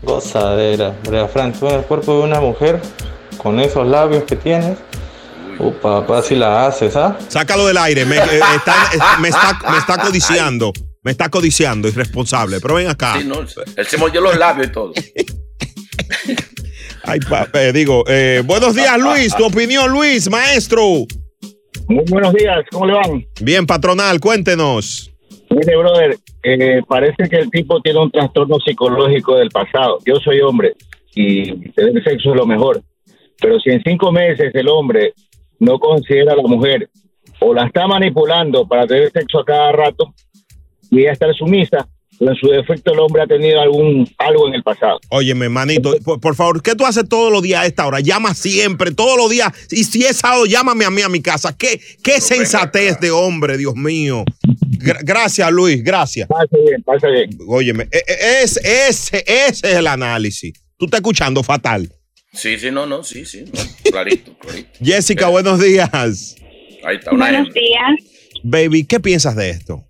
Gozadera. 0.02 0.94
Brea 1.04 1.26
Frank, 1.26 1.56
tú 1.58 1.68
en 1.68 1.76
el 1.76 1.82
cuerpo 1.82 2.18
de 2.18 2.24
una 2.24 2.40
mujer, 2.40 2.80
con 3.38 3.58
esos 3.58 3.86
labios 3.86 4.24
que 4.24 4.36
tienes, 4.36 4.78
uh, 5.58 5.72
papá, 5.72 6.22
si 6.22 6.36
la 6.36 6.66
haces, 6.66 6.94
¿ah? 6.96 7.18
Sácalo 7.28 7.66
del 7.66 7.76
aire. 7.78 8.04
Me, 8.04 8.16
eh, 8.16 8.40
está, 8.54 8.90
me 9.20 9.28
está, 9.28 9.58
me 9.70 9.78
está 9.78 9.98
codiciando. 9.98 10.72
Me 11.02 11.10
está 11.12 11.28
codiciando, 11.28 11.88
irresponsable. 11.88 12.60
Pero 12.60 12.74
ven 12.74 12.88
acá. 12.88 13.16
Sí, 13.18 13.24
no, 13.24 13.40
él 13.40 13.86
se 13.86 13.96
mordió 13.96 14.20
los 14.20 14.36
labios 14.36 14.68
y 14.68 14.72
todo. 14.72 14.92
Ay, 17.04 17.20
pa- 17.20 17.48
eh, 17.52 17.72
digo, 17.72 18.02
eh, 18.08 18.42
buenos 18.44 18.74
días, 18.74 18.98
Luis. 18.98 19.34
Tu 19.36 19.44
opinión, 19.44 19.90
Luis, 19.92 20.28
maestro. 20.28 21.04
Muy 21.88 22.04
buenos 22.10 22.34
días, 22.34 22.64
¿cómo 22.72 22.86
le 22.86 22.94
van? 22.94 23.24
Bien, 23.40 23.64
patronal, 23.64 24.18
cuéntenos. 24.18 25.12
Mire, 25.50 25.76
brother, 25.76 26.16
eh, 26.42 26.82
parece 26.88 27.28
que 27.30 27.36
el 27.36 27.50
tipo 27.50 27.80
tiene 27.80 28.00
un 28.00 28.10
trastorno 28.10 28.58
psicológico 28.58 29.36
del 29.36 29.50
pasado. 29.50 29.98
Yo 30.04 30.16
soy 30.16 30.40
hombre 30.40 30.74
y 31.14 31.70
tener 31.70 32.02
sexo 32.02 32.30
es 32.30 32.36
lo 32.36 32.46
mejor. 32.46 32.82
Pero 33.40 33.60
si 33.60 33.70
en 33.70 33.82
cinco 33.84 34.10
meses 34.10 34.52
el 34.54 34.68
hombre 34.68 35.14
no 35.60 35.78
considera 35.78 36.32
a 36.32 36.36
la 36.36 36.42
mujer 36.42 36.88
o 37.40 37.54
la 37.54 37.66
está 37.66 37.86
manipulando 37.86 38.66
para 38.66 38.86
tener 38.86 39.10
sexo 39.12 39.40
a 39.40 39.44
cada 39.44 39.72
rato 39.72 40.12
y 40.90 41.00
ella 41.00 41.12
estar 41.12 41.32
sumisa, 41.34 41.86
en 42.20 42.34
su 42.36 42.48
defecto 42.48 42.92
el 42.92 42.98
hombre 43.00 43.22
ha 43.22 43.26
tenido 43.26 43.60
algún 43.60 44.08
algo 44.18 44.48
en 44.48 44.54
el 44.54 44.62
pasado. 44.62 44.98
Óyeme, 45.10 45.48
manito, 45.48 45.94
por, 46.04 46.20
por 46.20 46.34
favor, 46.34 46.62
¿qué 46.62 46.74
tú 46.74 46.86
haces 46.86 47.08
todos 47.08 47.30
los 47.32 47.42
días 47.42 47.62
a 47.62 47.66
esta 47.66 47.86
hora? 47.86 48.00
Llama 48.00 48.34
siempre, 48.34 48.92
todos 48.92 49.16
los 49.18 49.30
días. 49.30 49.52
Y 49.70 49.84
si 49.84 50.04
es 50.04 50.16
sábado, 50.18 50.46
llámame 50.46 50.84
a 50.84 50.90
mí 50.90 51.02
a 51.02 51.08
mi 51.08 51.20
casa. 51.20 51.56
Qué, 51.56 51.80
qué 52.02 52.20
sensatez 52.20 52.98
de 53.00 53.10
hombre, 53.10 53.56
Dios 53.58 53.74
mío. 53.76 54.24
Gra- 54.78 55.00
gracias, 55.02 55.50
Luis, 55.52 55.82
gracias. 55.82 56.28
Pasa 56.28 56.44
bien, 56.64 56.82
pasa 56.82 57.08
bien. 57.08 57.30
Óyeme, 57.46 57.88
e- 57.90 58.04
e- 58.06 58.42
es, 58.42 58.56
ese, 58.58 59.24
ese 59.26 59.70
es 59.70 59.76
el 59.76 59.86
análisis. 59.86 60.52
Tú 60.78 60.86
estás 60.86 60.98
escuchando 60.98 61.42
fatal. 61.42 61.90
Sí, 62.32 62.58
sí, 62.58 62.70
no, 62.70 62.84
no, 62.86 63.02
sí, 63.02 63.24
sí. 63.24 63.44
no, 63.46 63.90
clarito, 63.90 64.36
clarito. 64.38 64.68
Jessica, 64.84 65.28
buenos 65.28 65.60
días. 65.60 65.88
Ahí 65.92 66.96
está, 66.96 67.12
una 67.12 67.30
Buenos 67.30 67.46
hembra. 67.48 67.60
días, 67.62 68.10
Baby, 68.42 68.84
¿qué 68.84 69.00
piensas 69.00 69.34
de 69.36 69.50
esto? 69.50 69.85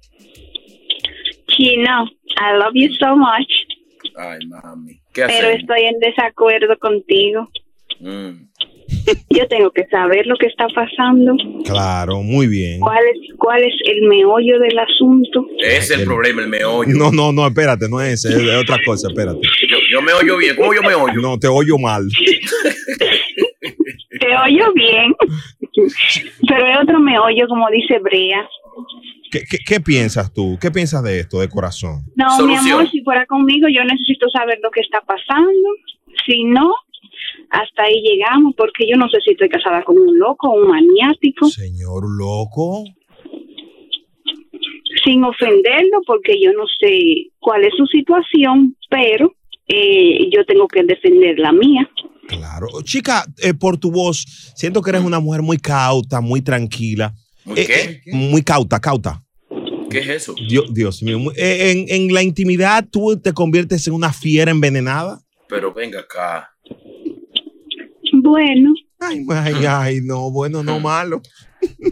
Chino. 1.57 2.07
I 2.39 2.57
love 2.59 2.75
you 2.75 2.93
so 2.99 3.17
much, 3.17 3.51
Ay, 4.17 4.39
mami. 4.47 5.01
¿Qué 5.13 5.23
pero 5.27 5.49
hacemos? 5.49 5.61
estoy 5.61 5.83
en 5.85 5.99
desacuerdo 6.01 6.79
contigo. 6.79 7.49
Mm. 8.01 8.47
Yo 9.31 9.49
tengo 9.49 9.71
que 9.73 9.85
saber 9.87 10.27
lo 10.27 10.37
que 10.37 10.47
está 10.47 10.67
pasando. 10.69 11.35
Claro, 11.65 12.23
muy 12.23 12.47
bien. 12.47 12.79
¿Cuál 12.81 13.03
es, 13.05 13.35
cuál 13.37 13.63
es 13.63 13.75
el 13.85 14.03
meollo 14.03 14.59
del 14.61 14.79
asunto? 14.79 15.47
Ese 15.59 15.79
es 15.95 16.01
el 16.01 16.05
problema, 16.05 16.43
el 16.43 16.49
meollo. 16.49 16.95
No, 16.95 17.11
no, 17.11 17.33
no, 17.33 17.47
espérate, 17.47 17.89
no 17.89 18.01
es 18.01 18.25
ese, 18.25 18.37
es 18.37 18.63
otra 18.63 18.79
cosa, 18.85 19.09
espérate. 19.09 19.41
Yo, 19.69 19.77
yo 19.91 20.03
me 20.03 20.13
oyo 20.13 20.37
bien. 20.37 20.55
¿Cómo 20.57 20.73
yo 20.73 20.83
me 20.83 20.95
oyo? 20.95 21.21
No, 21.21 21.39
te 21.39 21.49
oyo 21.49 21.79
mal. 21.79 22.07
Te 24.19 24.29
oyo 24.35 24.73
bien, 24.73 25.15
pero 26.49 26.67
es 26.67 26.79
otro 26.83 26.99
meollo, 27.01 27.47
como 27.49 27.69
dice 27.71 27.99
Brea. 27.99 28.49
¿Qué, 29.41 29.45
qué, 29.51 29.59
qué 29.65 29.81
piensas 29.81 30.33
tú? 30.33 30.59
¿Qué 30.61 30.71
piensas 30.71 31.03
de 31.03 31.21
esto, 31.21 31.41
de 31.41 31.49
corazón? 31.49 32.03
No, 32.15 32.31
Solución. 32.37 32.65
mi 32.65 32.71
amor, 32.71 32.91
si 32.91 33.03
fuera 33.03 33.27
conmigo, 33.27 33.69
yo 33.69 33.85
necesito 33.85 34.29
saber 34.31 34.59
lo 34.63 34.71
que 34.71 34.81
está 34.81 35.01
pasando. 35.01 35.69
Si 36.27 36.45
no, 36.45 36.73
hasta 37.51 37.85
ahí 37.85 38.01
llegamos, 38.03 38.55
porque 38.57 38.89
yo 38.91 38.97
no 38.97 39.09
sé 39.09 39.19
si 39.25 39.33
estoy 39.33 39.49
casada 39.49 39.83
con 39.85 39.99
un 39.99 40.19
loco 40.19 40.49
o 40.49 40.61
un 40.63 40.69
maniático, 40.69 41.47
Señor 41.49 42.05
loco. 42.09 42.85
sin 45.05 45.23
ofenderlo, 45.25 46.01
porque 46.07 46.41
yo 46.43 46.53
no 46.53 46.65
sé 46.81 47.31
cuál 47.39 47.65
es 47.65 47.73
su 47.77 47.87
situación, 47.87 48.77
pero 48.91 49.35
eh, 49.69 50.29
yo 50.33 50.45
tengo 50.47 50.67
que 50.69 50.83
defender 50.83 51.39
la 51.39 51.53
mía. 51.53 51.89
Claro. 52.29 52.67
Chica, 52.83 53.25
eh, 53.43 53.55
por 53.55 53.79
tu 53.79 53.93
voz, 53.93 54.25
siento 54.57 54.83
que 54.83 54.91
eres 54.91 55.03
una 55.03 55.21
mujer 55.21 55.43
muy 55.43 55.59
cauta, 55.59 56.21
muy 56.21 56.41
tranquila. 56.43 57.13
¿Muy 57.45 57.61
Eh, 57.61 57.67
qué? 57.67 58.11
eh, 58.11 58.15
muy 58.17 58.43
cauta, 58.43 58.81
cauta. 58.81 59.23
¿Qué 59.97 60.11
es 60.15 60.23
eso? 60.23 60.35
Dios, 60.49 60.73
Dios 60.75 61.03
mío. 61.03 61.19
eh, 61.37 61.71
en, 61.71 61.87
en 61.89 62.13
la 62.13 62.23
intimidad 62.23 62.87
tú 62.91 63.19
te 63.19 63.33
conviertes 63.33 63.87
en 63.87 63.95
una 63.95 64.13
fiera 64.13 64.51
envenenada. 64.51 65.21
Pero 65.49 65.73
venga 65.73 66.01
acá. 66.01 66.51
Bueno, 68.13 68.75
Ay, 68.99 69.25
ay, 69.31 69.55
ay, 69.69 70.01
no, 70.03 70.31
bueno, 70.31 70.63
no 70.63 70.81
malo. 70.81 71.21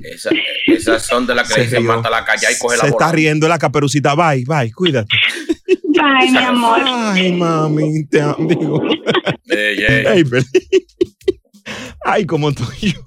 Esa- 0.03 0.31
esas 0.67 1.05
son 1.07 1.27
de 1.27 1.35
las 1.35 1.49
que 1.49 1.55
Se 1.55 1.61
dicen 1.63 1.83
rió. 1.83 1.95
mata 1.97 2.09
la 2.11 2.25
calle 2.25 2.47
y 2.55 2.59
coge 2.59 2.77
la 2.77 2.83
Se 2.85 2.89
está 2.89 3.13
riendo 3.13 3.47
la 3.49 3.59
caperucita. 3.59 4.15
Bye, 4.15 4.45
bye, 4.47 4.73
cuídate. 4.73 5.09
bye, 5.85 6.31
mi 6.31 6.39
amor. 6.39 6.81
Ay, 6.85 7.33
mami, 7.33 8.07
te 8.07 8.21
amo. 8.21 8.83
Ey, 9.49 9.79
ey. 9.87 10.07
Ay, 10.07 10.25
pero- 10.25 10.45
Ay, 12.05 12.27
como 12.27 12.53
tú 12.53 12.65
y 12.81 12.93
yo. 12.93 13.01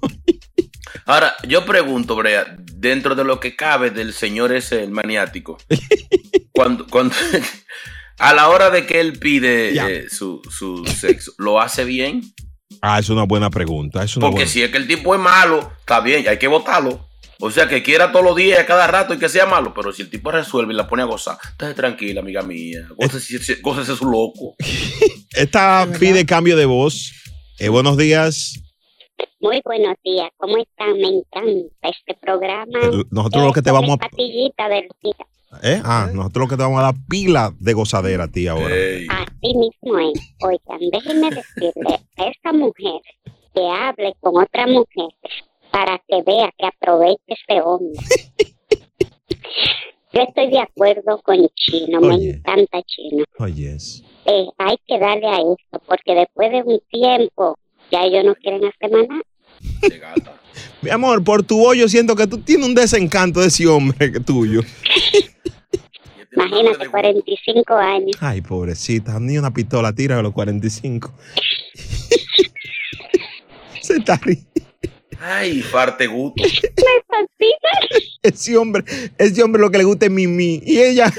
Ahora, 1.06 1.34
yo 1.46 1.64
pregunto, 1.64 2.16
Brea, 2.16 2.56
dentro 2.74 3.14
de 3.14 3.24
lo 3.24 3.40
que 3.40 3.56
cabe 3.56 3.90
del 3.90 4.12
señor 4.12 4.52
ese, 4.52 4.82
el 4.82 4.90
maniático, 4.90 5.58
cuando, 6.52 6.86
cuando 6.86 7.14
a 8.18 8.32
la 8.34 8.48
hora 8.48 8.70
de 8.70 8.86
que 8.86 9.00
él 9.00 9.18
pide 9.18 9.70
eh, 9.74 10.06
su, 10.10 10.40
su 10.50 10.84
sexo, 10.86 11.32
¿lo 11.38 11.60
hace 11.60 11.84
bien? 11.84 12.22
Ah, 12.82 12.98
es 12.98 13.08
una 13.08 13.24
buena 13.24 13.50
pregunta. 13.50 14.02
Es 14.04 14.16
una 14.16 14.26
Porque 14.26 14.36
buena- 14.40 14.50
si 14.50 14.62
es 14.62 14.70
que 14.70 14.76
el 14.78 14.86
tipo 14.86 15.14
es 15.14 15.20
malo, 15.20 15.72
está 15.80 16.00
bien, 16.00 16.28
hay 16.28 16.38
que 16.38 16.48
votarlo. 16.48 17.06
O 17.40 17.52
sea, 17.52 17.68
que 17.68 17.84
quiera 17.84 18.10
todos 18.10 18.24
los 18.24 18.34
días, 18.34 18.58
a 18.58 18.66
cada 18.66 18.88
rato 18.88 19.14
y 19.14 19.18
que 19.18 19.28
sea 19.28 19.46
malo, 19.46 19.72
pero 19.72 19.92
si 19.92 20.02
el 20.02 20.10
tipo 20.10 20.32
resuelve 20.32 20.72
y 20.74 20.76
la 20.76 20.88
pone 20.88 21.02
a 21.02 21.06
gozar, 21.06 21.38
estate 21.50 21.72
tranquila, 21.74 22.20
amiga 22.20 22.42
mía, 22.42 22.88
gócese, 22.96 23.60
gócese 23.62 23.94
su 23.96 24.06
loco. 24.06 24.56
Esta 25.30 25.86
pide 26.00 26.26
cambio 26.26 26.56
de 26.56 26.64
voz. 26.64 27.12
Eh, 27.60 27.68
buenos 27.68 27.96
días. 27.96 28.58
Muy 29.40 29.60
buenos 29.64 29.94
días, 30.04 30.30
¿cómo 30.36 30.56
están? 30.58 30.94
Me 30.98 31.08
encanta 31.08 31.88
este 31.88 32.14
programa. 32.20 32.78
Eh, 32.82 33.04
nosotros 33.10 33.44
lo 33.44 33.52
que 33.52 33.62
te 33.62 33.70
vamos 33.70 33.90
a- 33.94 33.98
Patillita 33.98 34.68
del 34.68 34.88
día. 35.02 35.26
¿Eh? 35.62 35.80
Ah, 35.84 36.08
nosotros 36.12 36.44
lo 36.44 36.48
que 36.50 36.56
te 36.56 36.62
vamos 36.62 36.78
a 36.80 36.82
dar 36.82 36.94
pila 37.08 37.52
de 37.58 37.72
gozadera 37.72 38.24
a 38.24 38.28
ti 38.28 38.46
ahora. 38.48 38.66
Así 38.66 39.54
mismo 39.54 39.98
es. 39.98 40.34
Oigan, 40.42 40.80
déjenme 40.92 41.30
decirle 41.30 42.00
a 42.16 42.24
esta 42.26 42.52
mujer 42.52 43.00
que 43.54 43.66
hable 43.66 44.14
con 44.20 44.36
otra 44.42 44.66
mujer 44.66 45.08
para 45.70 45.98
que 46.06 46.22
vea 46.22 46.50
que 46.58 46.66
aproveche 46.66 47.22
este 47.28 47.60
hombre. 47.62 47.98
Yo 50.12 50.22
estoy 50.22 50.50
de 50.50 50.58
acuerdo 50.60 51.20
con 51.22 51.46
Chino, 51.54 52.00
me 52.00 52.14
encanta 52.14 52.82
Chino. 52.82 53.24
Oyes. 53.38 54.02
Eh, 54.24 54.46
hay 54.58 54.76
que 54.86 54.98
darle 54.98 55.26
a 55.28 55.36
esto, 55.38 55.80
porque 55.86 56.14
después 56.14 56.50
de 56.50 56.62
un 56.62 56.80
tiempo 56.90 57.58
ya 57.90 58.02
ellos 58.02 58.24
no 58.24 58.34
quieren 58.36 58.64
hacer 58.64 58.90
más 58.90 59.08
nada. 59.08 59.22
Mi 60.82 60.90
amor, 60.90 61.24
por 61.24 61.42
tu 61.42 61.58
voz 61.58 61.76
yo 61.76 61.88
siento 61.88 62.14
que 62.14 62.26
tú 62.26 62.38
tienes 62.38 62.66
un 62.66 62.74
desencanto 62.74 63.40
de 63.40 63.48
ese 63.48 63.66
hombre 63.66 64.12
que 64.12 64.20
tuyo. 64.20 64.60
Imagínate, 66.32 66.88
45 66.88 67.74
años. 67.74 68.16
Ay, 68.20 68.42
pobrecita, 68.42 69.18
ni 69.18 69.38
una 69.38 69.52
pistola 69.52 69.92
tira 69.92 70.18
a 70.18 70.22
los 70.22 70.32
45. 70.32 71.12
Se 73.80 73.94
está 73.96 74.16
riendo. 74.16 74.46
Ay, 75.20 75.64
parte 75.72 76.06
gusto. 76.06 76.42
Me 76.44 76.50
fascina. 77.08 77.70
Ese 78.22 78.56
hombre, 78.56 78.84
ese 79.16 79.42
hombre 79.42 79.60
lo 79.60 79.70
que 79.70 79.78
le 79.78 79.84
gusta 79.84 80.06
es 80.06 80.12
Mimi. 80.12 80.62
Y 80.64 80.78
ella, 80.78 81.12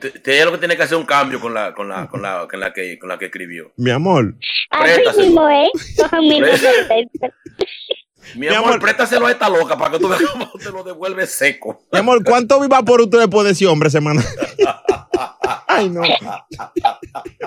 Te- 0.00 0.10
te- 0.10 0.34
Ella 0.36 0.44
lo 0.46 0.52
que 0.52 0.58
tiene 0.58 0.76
que 0.76 0.82
hacer 0.82 0.96
un 0.96 1.04
cambio 1.04 1.40
con 1.40 1.52
la, 1.54 1.74
con 1.74 1.88
la, 1.88 2.06
con 2.08 2.22
la, 2.22 2.46
con 2.48 2.60
la 2.60 2.72
que, 2.72 2.98
con 2.98 3.08
la 3.08 3.18
que 3.18 3.26
escribió. 3.26 3.72
mi 3.76 3.90
amor. 3.90 4.34
Así 4.70 5.20
mismo. 5.20 5.48
Cojan 5.96 6.20
mi 6.28 6.40
Mi 8.36 8.48
amor, 8.48 8.78
préstaselo 8.80 9.26
a 9.26 9.30
esta 9.30 9.48
loca 9.48 9.76
para 9.78 9.92
que 9.92 9.98
tú 9.98 10.08
veas 10.08 10.22
cómo 10.30 10.50
te 10.58 10.70
lo 10.70 10.82
devuelve 10.84 11.26
seco. 11.26 11.84
Mi 11.92 11.98
amor, 12.00 12.22
¿cuánto 12.24 12.60
viva 12.60 12.82
por 12.82 13.00
usted 13.00 13.18
después 13.18 13.44
de 13.46 13.52
ese 13.52 13.66
hombre, 13.66 13.88
semana? 13.90 14.22
Ay, 15.66 15.88
no. 15.90 16.02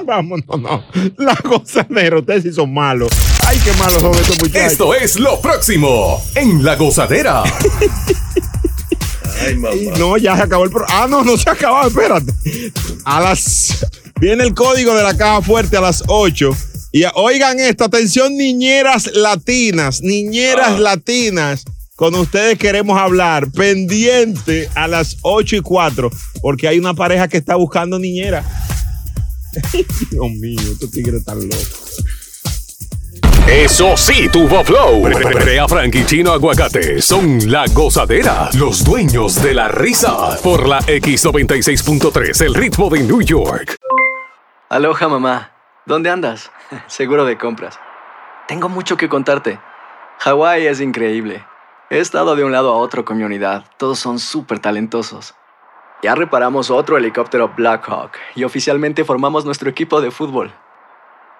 Vamos, 0.06 0.40
no, 0.48 0.58
no. 0.58 0.84
La 1.18 1.36
gozadera, 1.44 2.18
ustedes 2.20 2.44
sí 2.44 2.52
son 2.54 2.74
malos. 2.74 3.10
Ay, 3.48 3.60
qué 3.64 3.72
malos 3.74 4.02
son 4.02 4.12
estos 4.16 4.40
muchachos. 4.40 4.72
Esto 4.72 4.94
es 4.96 5.20
lo 5.20 5.40
próximo 5.42 6.22
en 6.36 6.64
La 6.64 6.76
Gozadera. 6.76 7.44
Ay, 9.39 9.56
mamá. 9.56 9.76
Y 9.76 9.88
no, 10.00 10.17
ya 10.17 10.36
se 10.36 10.44
acabó 10.44 10.63
el 10.63 10.72
programa. 10.72 11.04
Ah, 11.04 11.08
no, 11.08 11.24
no 11.24 11.38
se 11.38 11.50
ha 11.50 11.54
acabado, 11.54 11.88
espérate. 11.88 12.32
A 13.06 13.20
las. 13.20 13.86
Viene 14.20 14.44
el 14.44 14.54
código 14.54 14.94
de 14.96 15.04
la 15.04 15.17
caja 15.17 15.41
fuerte 15.41 15.78
a 15.78 15.82
las 15.82 16.04
8. 16.08 16.56
Y 16.94 17.04
oigan 17.15 17.60
esto, 17.60 17.86
atención, 17.86 18.36
niñeras 18.36 19.10
latinas, 19.13 20.02
niñeras 20.02 20.80
latinas. 20.80 21.63
Con 21.96 22.15
ustedes 22.15 22.58
queremos 22.58 23.00
hablar 23.00 23.50
pendiente 23.52 24.70
a 24.76 24.88
las 24.88 25.17
8 25.22 25.58
y 25.58 25.62
4, 25.62 26.10
porque 26.41 26.67
hay 26.67 26.80
una 26.80 26.94
pareja 26.94 27.28
que 27.28 27.38
está 27.38 27.56
buscando 27.56 28.00
niñera. 28.00 28.44
Dios 30.12 30.32
mío, 30.32 30.60
estos 30.72 30.91
tigres 30.91 31.20
están 31.20 31.39
locos. 31.48 32.04
Eso 33.47 33.97
sí, 33.97 34.30
tuvo 34.30 34.63
flow. 34.63 35.01
Brea 35.01 35.67
Frank 35.67 35.95
y 35.95 36.06
Chino 36.06 36.32
Aguacate 36.32 37.01
son 37.01 37.39
la 37.51 37.65
gozadera, 37.73 38.49
los 38.58 38.84
dueños 38.84 39.41
de 39.41 39.54
la 39.54 39.67
risa. 39.67 40.38
Por 40.43 40.67
la 40.67 40.80
X96.3, 40.82 42.45
el 42.45 42.54
ritmo 42.54 42.89
de 42.89 42.99
New 43.04 43.21
York. 43.21 43.75
Aloha 44.69 45.08
mamá, 45.10 45.51
¿dónde 45.86 46.10
andas? 46.10 46.51
Seguro 46.88 47.25
de 47.25 47.38
compras. 47.38 47.80
Tengo 48.47 48.69
mucho 48.69 48.95
que 48.95 49.10
contarte. 49.10 49.60
Hawái 50.19 50.67
es 50.67 50.80
increíble. 50.80 51.43
He 51.89 51.99
estado 51.99 52.36
de 52.36 52.43
un 52.45 52.51
lado 52.51 52.71
a 52.71 52.77
otro 52.77 53.04
con 53.04 53.17
mi 53.17 53.23
unidad. 53.23 53.65
Todos 53.77 53.99
son 53.99 54.19
súper 54.19 54.60
talentosos. 54.60 55.36
Ya 56.01 56.15
reparamos 56.15 56.71
otro 56.71 56.97
helicóptero 56.97 57.51
Blackhawk 57.56 58.12
y 58.36 58.43
oficialmente 58.43 59.04
formamos 59.04 59.45
nuestro 59.45 59.69
equipo 59.69 59.99
de 59.99 60.10
fútbol. 60.10 60.54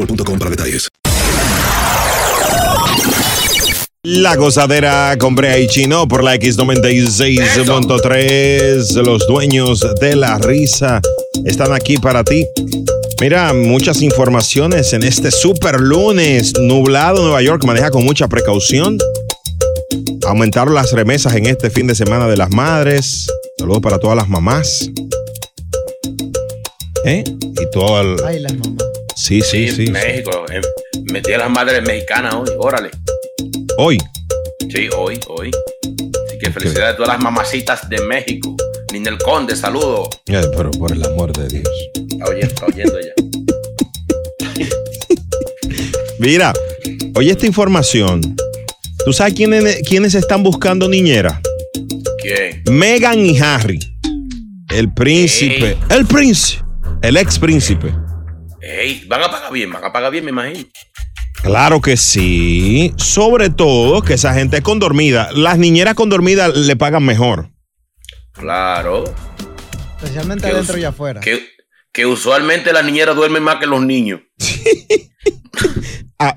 boostmobile.com 0.00 0.38
para 0.38 0.50
detalles. 0.50 0.88
La 4.02 4.34
gozadera 4.36 5.14
con 5.18 5.34
Brea 5.34 5.58
y 5.58 5.66
Chino 5.66 6.08
por 6.08 6.24
la 6.24 6.34
X96.3. 6.36 9.02
Los 9.02 9.28
dueños 9.28 9.86
de 10.00 10.16
la 10.16 10.38
risa 10.38 11.02
están 11.44 11.74
aquí 11.74 11.98
para 11.98 12.24
ti. 12.24 12.46
Mira, 13.20 13.52
muchas 13.52 14.00
informaciones 14.00 14.94
en 14.94 15.02
este 15.02 15.30
super 15.30 15.78
lunes 15.78 16.54
nublado 16.58 17.22
Nueva 17.22 17.42
York. 17.42 17.62
Maneja 17.66 17.90
con 17.90 18.02
mucha 18.02 18.26
precaución. 18.26 18.96
Aumentaron 20.26 20.74
las 20.74 20.92
remesas 20.92 21.34
en 21.34 21.44
este 21.44 21.68
fin 21.68 21.86
de 21.86 21.94
semana 21.94 22.26
de 22.26 22.38
las 22.38 22.48
madres. 22.50 23.26
Saludos 23.58 23.82
para 23.82 23.98
todas 23.98 24.16
las 24.16 24.30
mamás. 24.30 24.90
¿Eh? 27.04 27.22
Y 27.26 27.70
todo 27.70 28.00
el... 28.00 28.16
Ay, 28.24 28.40
las 28.40 28.54
mamás. 28.54 28.89
Sí, 29.16 29.40
sí, 29.40 29.68
sí. 29.68 29.86
sí. 29.86 29.92
México. 29.92 30.44
metí 31.12 31.32
a 31.32 31.38
las 31.38 31.50
madres 31.50 31.82
mexicanas 31.82 32.34
hoy. 32.34 32.48
Órale. 32.58 32.90
Hoy. 33.78 33.98
Sí, 34.72 34.88
hoy, 34.96 35.18
hoy. 35.28 35.50
Así 36.26 36.38
que 36.38 36.50
felicidades 36.50 36.94
a 36.94 36.96
todas 36.96 37.12
las 37.14 37.22
mamacitas 37.22 37.88
de 37.88 38.00
México. 38.02 38.56
Ninel 38.92 39.18
Conde, 39.18 39.56
saludo. 39.56 40.08
Pero 40.24 40.70
por 40.72 40.92
el 40.92 41.04
amor 41.04 41.32
de 41.32 41.48
Dios. 41.48 41.68
Está 42.10 42.24
oyendo, 42.26 42.46
está 42.46 42.66
oyendo 42.66 42.98
ella. 42.98 43.12
Mira, 46.18 46.52
oye 47.14 47.30
esta 47.30 47.46
información. 47.46 48.36
¿Tú 49.04 49.12
sabes 49.12 49.34
quiénes, 49.34 49.80
quiénes 49.88 50.14
están 50.14 50.42
buscando 50.42 50.88
niñera? 50.88 51.40
¿Quién? 52.20 52.62
Meghan 52.70 53.24
y 53.24 53.38
Harry. 53.38 53.80
El 54.70 54.92
príncipe. 54.92 55.76
El 55.88 56.06
príncipe. 56.06 56.62
El 57.02 57.16
ex 57.16 57.38
príncipe. 57.38 57.92
Ey, 58.60 59.04
van 59.06 59.22
a 59.22 59.30
pagar 59.30 59.52
bien, 59.52 59.72
van 59.72 59.84
a 59.84 59.92
pagar 59.92 60.12
bien, 60.12 60.24
me 60.24 60.30
imagino. 60.30 60.68
Claro 61.42 61.80
que 61.80 61.96
sí. 61.96 62.92
Sobre 62.96 63.50
todo 63.50 64.02
que 64.02 64.14
esa 64.14 64.34
gente 64.34 64.58
es 64.58 64.62
con 64.62 64.78
dormida. 64.78 65.30
Las 65.32 65.58
niñeras 65.58 65.94
con 65.94 66.10
dormida 66.10 66.48
le 66.48 66.76
pagan 66.76 67.04
mejor. 67.04 67.50
Claro. 68.32 69.04
Especialmente 69.96 70.46
¿Qué 70.46 70.52
adentro 70.52 70.78
y 70.78 70.84
afuera. 70.84 71.20
Que, 71.20 71.42
que 71.92 72.06
usualmente 72.06 72.72
las 72.72 72.84
niñeras 72.84 73.16
duermen 73.16 73.42
más 73.42 73.56
que 73.56 73.66
los 73.66 73.82
niños. 73.82 74.20
Ah, 76.22 76.36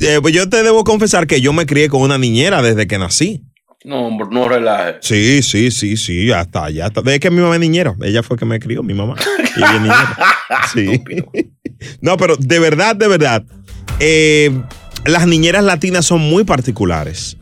eh, 0.00 0.20
pues 0.22 0.32
yo 0.32 0.48
te 0.48 0.62
debo 0.62 0.84
confesar 0.84 1.26
que 1.26 1.42
yo 1.42 1.52
me 1.52 1.66
crié 1.66 1.90
con 1.90 2.00
una 2.00 2.16
niñera 2.16 2.62
desde 2.62 2.86
que 2.86 2.96
nací. 2.96 3.44
No, 3.84 4.06
hombre, 4.06 4.28
no 4.30 4.48
relaje. 4.48 4.98
Sí, 5.00 5.42
sí, 5.42 5.70
sí, 5.70 5.96
sí, 5.96 6.30
hasta 6.30 6.64
allá. 6.66 6.86
Hasta. 6.86 7.02
Desde 7.02 7.18
que 7.20 7.30
mi 7.30 7.40
mamá 7.40 7.54
es 7.54 7.60
niñera. 7.60 7.94
Ella 8.02 8.22
fue 8.22 8.36
que 8.36 8.44
me 8.44 8.60
crió, 8.60 8.82
mi 8.82 8.94
mamá. 8.94 9.16
Y 9.56 9.58
ella 9.58 9.74
es 9.74 9.80
niñera. 9.80 10.16
Sí. 10.72 11.02
No, 12.00 12.16
pero 12.16 12.36
de 12.36 12.60
verdad, 12.60 12.94
de 12.94 13.08
verdad. 13.08 13.42
eh, 13.98 14.52
las 15.04 15.26
niñeras 15.26 15.64
latinas 15.64 16.06
son 16.06 16.20
muy 16.20 16.44
particulares. 16.44 17.36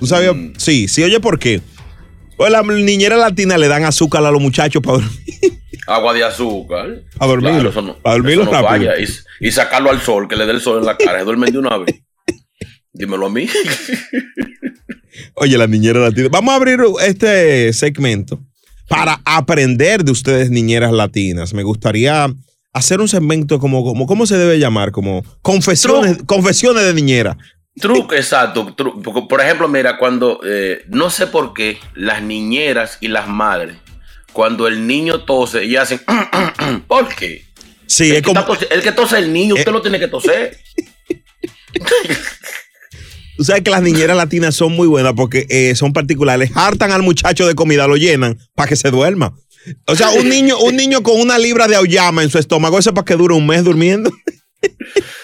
¿Tú 0.00 0.06
sabías? 0.08 0.34
Mm. 0.34 0.54
Sí, 0.56 0.88
sí, 0.88 1.04
oye, 1.04 1.20
¿por 1.20 1.38
qué? 1.38 1.60
Pues 2.36 2.50
las 2.50 2.66
niñeras 2.66 3.20
latinas 3.20 3.60
le 3.60 3.68
dan 3.68 3.84
azúcar 3.84 4.24
a 4.26 4.32
los 4.32 4.42
muchachos 4.42 4.82
para 4.82 4.94
dormir. 4.98 5.20
Agua 5.86 6.12
de 6.14 6.24
azúcar. 6.24 7.02
A 7.20 7.26
dormirlo, 7.26 7.70
Claro, 7.70 7.86
no, 7.86 7.96
a 8.02 8.12
dormirlo 8.14 8.44
no 8.46 8.50
rápido. 8.50 8.90
Y, 8.98 9.46
y 9.46 9.52
sacarlo 9.52 9.90
al 9.90 10.00
sol, 10.00 10.26
que 10.26 10.34
le 10.34 10.44
dé 10.46 10.52
el 10.52 10.60
sol 10.60 10.78
en 10.80 10.86
la 10.86 10.96
cara. 10.96 11.18
Se 11.20 11.24
duermen 11.24 11.52
de 11.52 11.58
una 11.58 11.76
vez. 11.78 12.02
Dímelo 12.94 13.26
a 13.26 13.30
mí. 13.30 13.48
Oye, 15.34 15.58
las 15.58 15.68
niñeras 15.68 16.02
latinas. 16.02 16.30
Vamos 16.30 16.52
a 16.52 16.56
abrir 16.56 16.80
este 17.06 17.72
segmento 17.72 18.40
para 18.88 19.20
aprender 19.24 20.04
de 20.04 20.12
ustedes, 20.12 20.50
niñeras 20.50 20.92
latinas. 20.92 21.54
Me 21.54 21.62
gustaría 21.62 22.32
hacer 22.72 23.00
un 23.00 23.08
segmento 23.08 23.58
como, 23.58 23.84
como 23.84 24.06
¿cómo 24.06 24.26
se 24.26 24.36
debe 24.38 24.58
llamar? 24.58 24.90
Como 24.92 25.24
confesiones, 25.42 26.18
confesiones 26.26 26.84
de 26.84 26.94
niñera. 26.94 27.36
Truco, 27.76 28.14
exacto. 28.14 28.74
por- 28.76 29.40
ejemplo, 29.40 29.66
mira, 29.68 29.98
cuando, 29.98 30.40
eh, 30.46 30.84
no 30.88 31.10
sé 31.10 31.26
por 31.26 31.52
qué, 31.54 31.78
las 31.94 32.22
niñeras 32.22 32.98
y 33.00 33.08
las 33.08 33.26
madres, 33.28 33.76
cuando 34.32 34.68
el 34.68 34.86
niño 34.86 35.24
tose, 35.24 35.62
ellas 35.64 35.90
hacen, 35.90 36.00
¿por 36.86 37.08
qué? 37.14 37.44
Sí, 37.86 38.04
el, 38.10 38.16
es 38.16 38.22
que 38.22 38.22
como- 38.22 38.44
tose- 38.44 38.68
el 38.70 38.82
que 38.82 38.92
tose 38.92 39.18
el 39.18 39.32
niño, 39.32 39.54
usted 39.56 39.72
lo 39.72 39.82
tiene 39.82 39.98
que 39.98 40.06
toser. 40.08 40.56
Tú 43.36 43.44
sabes 43.44 43.62
que 43.62 43.70
las 43.70 43.82
niñeras 43.82 44.16
latinas 44.16 44.54
son 44.54 44.72
muy 44.72 44.86
buenas 44.86 45.12
porque 45.14 45.46
eh, 45.48 45.74
son 45.74 45.92
particulares. 45.92 46.50
Hartan 46.54 46.92
al 46.92 47.02
muchacho 47.02 47.46
de 47.46 47.54
comida, 47.54 47.86
lo 47.86 47.96
llenan 47.96 48.38
para 48.54 48.68
que 48.68 48.76
se 48.76 48.90
duerma. 48.90 49.34
O 49.86 49.96
sea, 49.96 50.10
un 50.10 50.28
niño, 50.28 50.58
un 50.58 50.76
niño 50.76 51.02
con 51.02 51.20
una 51.20 51.38
libra 51.38 51.66
de 51.66 51.76
auyama 51.76 52.22
en 52.22 52.30
su 52.30 52.38
estómago, 52.38 52.78
eso 52.78 52.90
es 52.90 52.94
para 52.94 53.04
que 53.04 53.16
dure 53.16 53.34
un 53.34 53.46
mes 53.46 53.64
durmiendo. 53.64 54.10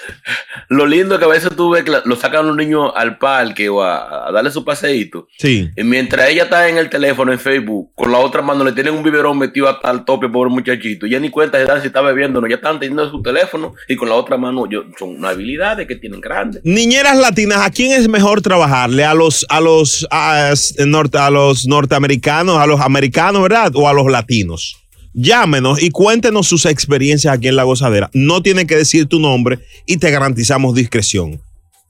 Lo 0.69 0.87
lindo 0.87 1.19
que 1.19 1.25
a 1.25 1.29
veces 1.29 1.51
tú 1.57 1.71
ves 1.71 1.85
que 1.85 1.93
lo 2.05 2.17
sacan 2.17 2.47
los 2.47 2.57
niños 2.57 2.93
al 2.95 3.19
parque 3.19 3.69
o 3.69 3.83
a, 3.83 4.29
a 4.29 4.33
darle 4.33 4.51
su 4.51 4.65
paseíto. 4.65 5.29
Sí. 5.39 5.71
Y 5.77 5.83
mientras 5.85 6.29
ella 6.29 6.45
está 6.45 6.69
en 6.69 6.79
el 6.79 6.89
teléfono, 6.91 7.33
en 7.33 7.39
Facebook, 7.39 7.91
con 7.95 8.13
la 8.13 8.19
otra 8.19 8.43
mano 8.43 8.65
le 8.65 8.73
tienen 8.73 8.95
un 8.95 9.03
biberón 9.03 9.39
metido 9.39 9.69
hasta 9.69 9.91
el 9.91 10.05
tope, 10.05 10.29
pobre 10.29 10.51
muchachito. 10.51 11.07
Ya 11.07 11.19
ni 11.19 11.31
cuenta 11.31 11.59
se 11.59 11.65
dan 11.65 11.81
si 11.81 11.89
está 11.89 12.01
bebiendo 12.01 12.39
o 12.39 12.43
no. 12.43 12.49
Ya 12.49 12.57
están 12.57 12.79
teniendo 12.79 13.11
su 13.11 13.23
teléfono 13.23 13.75
y 13.89 13.97
con 13.97 14.09
la 14.09 14.15
otra 14.15 14.37
mano 14.37 14.69
yo, 14.71 14.85
son 14.99 15.25
habilidades 15.25 15.87
que 15.87 15.97
tienen 15.97 16.21
grandes. 16.21 16.63
Niñeras 16.65 17.17
latinas, 17.19 17.59
¿a 17.59 17.71
quién 17.71 17.93
es 17.93 18.09
mejor 18.09 18.43
trabajarle? 18.43 19.05
¿A 19.05 19.15
los, 19.15 19.47
a 19.49 19.61
los, 19.61 20.07
a, 20.11 20.53
norte- 20.87 21.19
a 21.19 21.31
los 21.31 21.67
norteamericanos, 21.67 22.59
a 22.59 22.67
los 22.67 22.81
americanos, 22.81 23.43
verdad? 23.43 23.73
¿O 23.75 23.89
a 23.89 23.93
los 23.93 24.11
latinos? 24.11 24.77
Llámenos 25.13 25.83
y 25.83 25.91
cuéntenos 25.91 26.47
sus 26.47 26.67
experiencias 26.67 27.35
aquí 27.35 27.49
en 27.49 27.57
La 27.57 27.65
Gozadera. 27.65 28.11
No 28.13 28.43
tiene 28.43 28.67
que 28.67 28.77
decir 28.77 29.07
tu 29.07 29.19
nombre 29.21 29.59
y 29.87 29.97
te 29.97 30.11
garantizamos 30.11 30.75
discreción. 30.75 31.41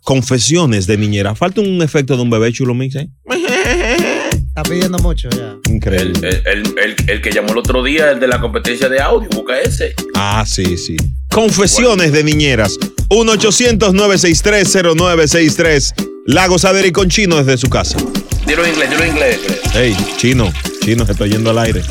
Confesiones 0.02 0.86
de 0.86 0.96
niñera. 0.96 1.34
Falta 1.34 1.60
un 1.60 1.82
efecto 1.82 2.16
de 2.16 2.22
un 2.22 2.30
bebé 2.30 2.50
chulo 2.52 2.72
mix, 2.74 2.96
¿eh? 2.96 3.08
Está 4.48 4.62
pidiendo 4.62 4.98
mucho 4.98 5.28
ya. 5.30 5.56
Increíble. 5.70 6.12
El, 6.26 6.42
el- 6.46 6.74
el- 6.78 6.96
el 7.10 7.20
que 7.22 7.30
llamó 7.30 7.52
el 7.52 7.58
otro 7.58 7.82
día, 7.84 8.10
el 8.10 8.18
de 8.20 8.26
la 8.28 8.40
competencia 8.40 8.88
de 8.88 9.00
audio, 9.00 9.28
busca 9.30 9.60
ese. 9.60 9.94
Ah, 10.14 10.44
sí, 10.46 10.76
sí. 10.78 10.96
Confesiones 11.30 12.12
de 12.12 12.24
niñeras. 12.24 12.78
1-800-963-0963. 13.10 15.94
La 16.26 16.46
Gozadera 16.46 16.86
y 16.86 16.92
con 16.92 17.08
Chino 17.08 17.36
desde 17.36 17.56
su 17.58 17.68
casa. 17.68 17.98
Dilo 18.46 18.64
en 18.64 18.70
inglés, 18.70 18.88
dilo 18.90 19.02
en 19.04 19.10
inglés. 19.10 19.38
Hey, 19.72 19.96
Chino, 20.16 20.50
Chino, 20.82 21.04
se 21.06 21.12
está 21.12 21.26
yendo 21.26 21.50
al 21.50 21.58
aire. 21.58 21.82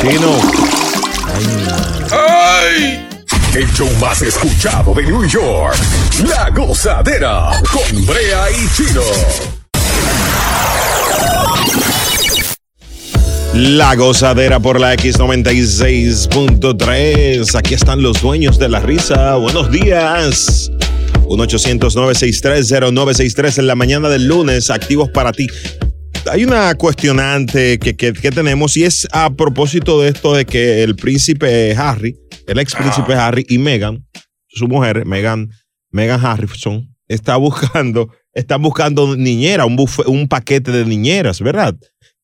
Chino. 0.00 0.32
¡Ay! 2.10 3.06
El 3.54 3.72
show 3.72 3.88
más 4.00 4.20
escuchado 4.22 4.92
de 4.94 5.02
New 5.04 5.24
York. 5.26 5.76
La 6.28 6.50
gozadera 6.50 7.52
con 7.72 8.04
Brea 8.06 8.50
y 8.50 8.68
Chino. 8.74 9.02
La 13.54 13.94
gozadera 13.94 14.60
por 14.60 14.78
la 14.78 14.94
X96.3. 14.94 17.56
Aquí 17.56 17.72
están 17.72 18.02
los 18.02 18.20
dueños 18.20 18.58
de 18.58 18.68
la 18.68 18.80
risa. 18.80 19.36
Buenos 19.36 19.70
días. 19.70 20.70
1-800-963-0963 21.26 23.58
en 23.58 23.66
la 23.66 23.74
mañana 23.74 24.08
del 24.08 24.26
lunes, 24.26 24.70
activos 24.70 25.10
para 25.10 25.32
ti. 25.32 25.46
Hay 26.30 26.44
una 26.44 26.74
cuestionante 26.74 27.78
que, 27.78 27.96
que- 27.96 28.12
que 28.12 28.30
tenemos 28.30 28.76
y 28.76 28.84
es 28.84 29.06
a 29.12 29.30
propósito 29.30 30.00
de 30.00 30.08
esto 30.08 30.34
de 30.34 30.44
que 30.44 30.82
el 30.82 30.96
príncipe 30.96 31.74
Harry 31.76 32.16
el 32.46 32.58
ex 32.60 32.74
príncipe 32.76 33.14
Harry 33.14 33.44
y 33.48 33.58
Meghan, 33.58 34.06
su 34.48 34.68
mujer, 34.68 35.04
Meghan, 35.04 35.50
Meghan 35.90 36.24
Harrison, 36.24 36.94
está 37.08 37.36
buscando, 37.36 38.08
están 38.34 38.62
buscando 38.62 39.16
niñera, 39.16 39.66
un, 39.66 39.76
un 40.06 40.28
paquete 40.28 40.70
de 40.70 40.84
niñeras, 40.84 41.40
¿verdad? 41.40 41.74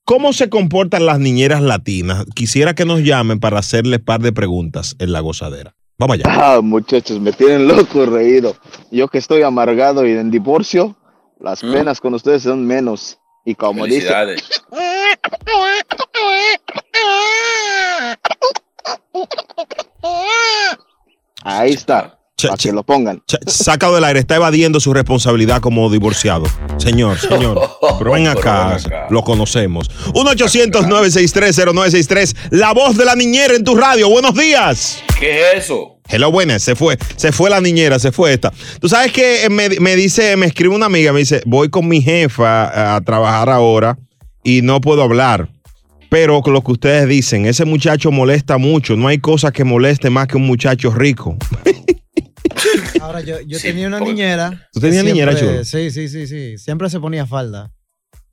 ¿Cómo 0.04 0.32
se 0.32 0.48
comportan 0.48 1.06
las 1.06 1.18
niñeras 1.18 1.60
latinas? 1.60 2.24
Quisiera 2.36 2.74
que 2.74 2.84
nos 2.84 3.02
llamen 3.02 3.40
para 3.40 3.58
hacerles 3.58 3.98
par 4.00 4.20
de 4.20 4.32
preguntas 4.32 4.94
en 5.00 5.10
la 5.12 5.18
gozadera. 5.20 5.74
Vamos 6.02 6.18
allá. 6.18 6.24
Ah, 6.56 6.60
muchachos, 6.60 7.20
me 7.20 7.32
tienen 7.32 7.68
loco 7.68 8.04
reído. 8.06 8.56
Yo 8.90 9.06
que 9.08 9.18
estoy 9.18 9.42
amargado 9.42 10.04
y 10.06 10.10
en 10.12 10.30
divorcio, 10.32 10.96
las 11.40 11.62
Mm. 11.62 11.72
penas 11.72 12.00
con 12.00 12.12
ustedes 12.14 12.42
son 12.42 12.66
menos. 12.66 13.18
Y 13.44 13.54
como 13.54 13.86
dice, 13.86 14.08
ahí 21.44 21.72
está, 21.72 22.18
para 22.42 22.56
que 22.56 22.72
lo 22.72 22.82
pongan. 22.82 23.20
Ch- 23.26 23.38
Sácalo 23.48 23.94
del 23.96 24.04
aire, 24.04 24.20
está 24.20 24.36
evadiendo 24.36 24.80
su 24.80 24.92
responsabilidad 24.94 25.60
como 25.60 25.90
divorciado. 25.90 26.46
Señor, 26.78 27.18
señor, 27.18 27.60
pero 27.98 28.12
ven 28.12 28.28
acá, 28.28 28.78
lo 29.10 29.22
conocemos. 29.22 29.90
1-800-963-0963, 30.14 32.34
la 32.50 32.72
voz 32.72 32.96
de 32.96 33.04
la 33.04 33.14
niñera 33.16 33.54
en 33.54 33.64
tu 33.64 33.74
radio. 33.76 34.08
Buenos 34.08 34.34
días. 34.34 35.02
¿Qué 35.18 35.50
es 35.52 35.64
eso? 35.64 35.91
Hello, 36.08 36.30
buenas, 36.30 36.62
se 36.62 36.74
fue, 36.74 36.98
se 37.16 37.32
fue 37.32 37.48
la 37.48 37.60
niñera, 37.60 37.98
se 37.98 38.12
fue 38.12 38.32
esta. 38.32 38.52
Tú 38.80 38.88
sabes 38.88 39.12
que 39.12 39.48
me, 39.50 39.68
me 39.80 39.96
dice, 39.96 40.36
me 40.36 40.46
escribe 40.46 40.74
una 40.74 40.86
amiga, 40.86 41.12
me 41.12 41.20
dice, 41.20 41.42
voy 41.46 41.70
con 41.70 41.88
mi 41.88 42.02
jefa 42.02 42.96
a 42.96 43.00
trabajar 43.00 43.48
ahora 43.48 43.98
y 44.44 44.62
no 44.62 44.80
puedo 44.80 45.02
hablar. 45.02 45.48
Pero 46.10 46.42
con 46.42 46.52
lo 46.52 46.62
que 46.62 46.72
ustedes 46.72 47.08
dicen, 47.08 47.46
ese 47.46 47.64
muchacho 47.64 48.10
molesta 48.10 48.58
mucho. 48.58 48.96
No 48.96 49.08
hay 49.08 49.18
cosa 49.18 49.50
que 49.50 49.64
moleste 49.64 50.10
más 50.10 50.26
que 50.26 50.36
un 50.36 50.46
muchacho 50.46 50.90
rico. 50.90 51.38
Ahora, 53.00 53.22
yo, 53.22 53.40
yo 53.46 53.58
tenía 53.58 53.86
una 53.86 53.98
niñera. 53.98 54.68
¿Tú 54.74 54.80
tenías 54.80 55.04
niñera, 55.04 55.34
chulo? 55.34 55.64
Sí, 55.64 55.90
sí, 55.90 56.10
sí, 56.10 56.26
sí. 56.26 56.58
Siempre 56.58 56.90
se 56.90 57.00
ponía 57.00 57.26
falda. 57.26 57.72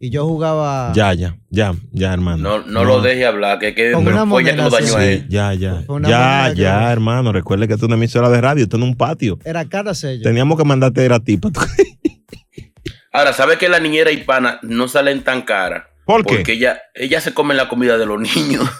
Y 0.02 0.12
yo 0.12 0.26
jugaba. 0.26 0.94
Ya, 0.96 1.14
ya, 1.14 1.36
ya, 1.50 1.74
ya, 1.92 2.14
hermano. 2.14 2.38
No, 2.60 2.66
no, 2.66 2.86
lo 2.86 3.02
deje 3.02 3.26
hablar, 3.26 3.60
que, 3.60 3.76
que 3.76 3.92
Con 3.92 4.08
una 4.08 4.20
lo 4.22 4.26
moneda, 4.28 4.70
dañó 4.70 4.88
sí. 4.88 4.96
a 4.96 5.06
él. 5.12 5.26
ya, 5.28 5.54
ya. 5.54 5.84
Ya, 6.08 6.52
que- 6.56 6.62
ya, 6.62 6.92
hermano. 6.92 7.34
Recuerde 7.34 7.68
que 7.68 7.74
esto 7.74 7.86
es 7.86 7.88
una 7.90 7.98
emisora 7.98 8.30
de 8.30 8.40
radio, 8.40 8.64
esto 8.64 8.78
no 8.78 8.86
es 8.86 8.92
un 8.92 8.98
patio. 8.98 9.38
Era 9.44 9.66
cada 9.66 9.94
sello. 9.94 10.24
Teníamos 10.24 10.58
que 10.58 10.64
mandarte 10.64 11.06
a 11.14 11.20
ti. 11.20 11.36
pa' 11.38 11.52
tu- 11.52 11.60
Ahora, 13.12 13.34
¿sabes 13.34 13.58
que 13.58 13.68
la 13.68 13.80
niñera 13.80 14.12
hispana 14.12 14.60
no 14.62 14.88
salen 14.88 15.22
tan 15.24 15.42
caras? 15.42 15.84
¿Por 16.06 16.26
qué? 16.26 16.36
Porque 16.36 16.54
ella, 16.54 16.80
ella 16.96 17.20
se 17.20 17.34
come 17.34 17.54
la 17.54 17.68
comida 17.68 17.98
de 17.98 18.06
los 18.06 18.22
niños. 18.22 18.64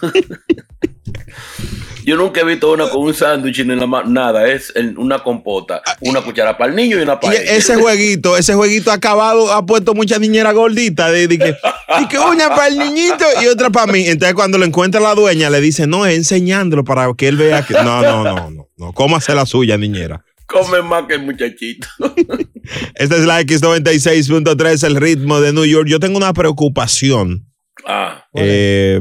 Yo 2.04 2.16
nunca 2.16 2.40
he 2.40 2.44
visto 2.44 2.72
una 2.72 2.88
con 2.88 3.02
un 3.02 3.14
sándwich 3.14 3.64
ni 3.64 3.74
nada. 4.06 4.46
Es 4.48 4.72
una 4.96 5.18
compota, 5.20 5.82
una 6.00 6.22
cuchara 6.22 6.56
para 6.56 6.70
el 6.70 6.76
niño 6.76 6.98
y 6.98 7.02
una 7.02 7.14
Y 7.14 7.16
para 7.16 7.34
ella. 7.34 7.52
ese 7.52 7.76
jueguito, 7.76 8.36
ese 8.36 8.54
jueguito 8.54 8.90
acabado 8.90 9.52
ha 9.52 9.64
puesto 9.64 9.94
muchas 9.94 10.20
niñeras 10.20 10.54
gorditas 10.54 11.12
de, 11.12 11.28
de 11.28 11.38
que, 11.38 11.56
y 12.00 12.08
que 12.08 12.18
una 12.18 12.48
para 12.50 12.68
el 12.68 12.78
niñito 12.78 13.24
y 13.42 13.46
otra 13.46 13.70
para 13.70 13.92
mí. 13.92 14.06
Entonces 14.06 14.34
cuando 14.34 14.58
lo 14.58 14.64
encuentra 14.64 15.00
la 15.00 15.14
dueña 15.14 15.50
le 15.50 15.60
dice, 15.60 15.86
no, 15.86 16.06
es 16.06 16.16
enseñándolo 16.16 16.84
para 16.84 17.12
que 17.14 17.28
él 17.28 17.36
vea 17.36 17.64
que... 17.64 17.74
No, 17.74 18.02
no, 18.02 18.24
no, 18.24 18.50
no, 18.50 18.68
no. 18.76 18.92
Cómase 18.92 19.34
la 19.34 19.46
suya, 19.46 19.76
niñera. 19.76 20.24
Come 20.46 20.82
más 20.82 21.04
que 21.06 21.14
el 21.14 21.22
muchachito. 21.22 21.86
Esta 22.94 23.16
es 23.16 23.24
la 23.24 23.40
X96.3, 23.42 24.84
el 24.86 24.96
ritmo 24.96 25.40
de 25.40 25.52
New 25.52 25.64
York. 25.64 25.86
Yo 25.88 26.00
tengo 26.00 26.16
una 26.16 26.32
preocupación 26.32 27.46
Ah, 27.86 28.24
eh, 28.34 29.00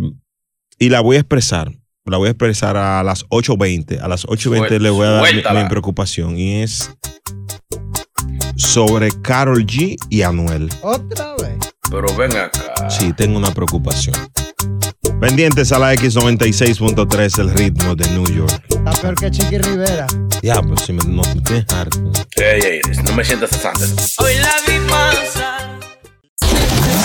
y 0.78 0.90
la 0.90 1.02
voy 1.02 1.18
a 1.18 1.20
expresar. 1.20 1.72
La 2.10 2.18
voy 2.18 2.28
a 2.28 2.32
expresar 2.32 2.76
a 2.78 3.04
las 3.04 3.26
8.20. 3.28 4.02
A 4.02 4.08
las 4.08 4.26
8.20 4.26 4.80
le 4.80 4.90
voy 4.90 5.08
a 5.08 5.12
dar 5.12 5.34
mi, 5.34 5.62
mi 5.64 5.70
preocupación 5.70 6.38
y 6.38 6.62
es 6.64 6.92
sobre 8.56 9.10
Carol 9.22 9.66
G 9.66 9.96
y 10.10 10.22
Anuel. 10.22 10.70
Otra 10.82 11.36
vez. 11.36 11.58
pero 11.90 12.14
ven 12.16 12.36
acá. 12.36 12.90
Sí, 12.90 13.14
tengo 13.14 13.38
una 13.38 13.54
preocupación. 13.54 14.16
Pendientes 15.20 15.72
a 15.72 15.80
la 15.80 15.94
X96.3, 15.96 17.40
el 17.40 17.52
ritmo 17.52 17.96
de 17.96 18.10
New 18.12 18.26
York. 18.34 18.64
Está 18.70 18.92
peor 19.02 19.16
que 19.16 19.32
Chiqui 19.32 19.58
Rivera. 19.58 20.08
Diablo, 20.42 20.78
si 20.78 20.94
me, 20.94 21.04
no 21.06 21.24
me 21.24 21.42
tienes 21.42 21.66
harto. 21.74 22.00
Ey, 22.36 22.62
ey, 22.62 22.82
no 23.04 23.14
me 23.14 23.26
sientas 23.26 23.50
cesante. 23.50 23.84
Hoy 24.20 24.36
la 24.36 24.52
vi 24.66 24.80
pasar. 24.90 25.69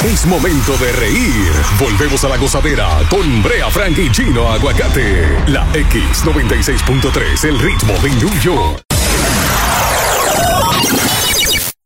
Es 0.04 0.26
momento 0.26 0.76
de 0.76 0.92
reír. 0.92 1.50
Volvemos 1.80 2.22
a 2.24 2.28
la 2.28 2.36
gozadera 2.36 3.00
con 3.08 3.42
Brea 3.42 3.70
Frank 3.70 3.96
y 3.96 4.12
Chino 4.12 4.52
Aguacate. 4.52 5.26
La 5.46 5.66
X96.3, 5.72 7.48
el 7.48 7.58
ritmo 7.58 7.94
de 8.02 8.10
New 8.10 8.40
York. 8.42 8.82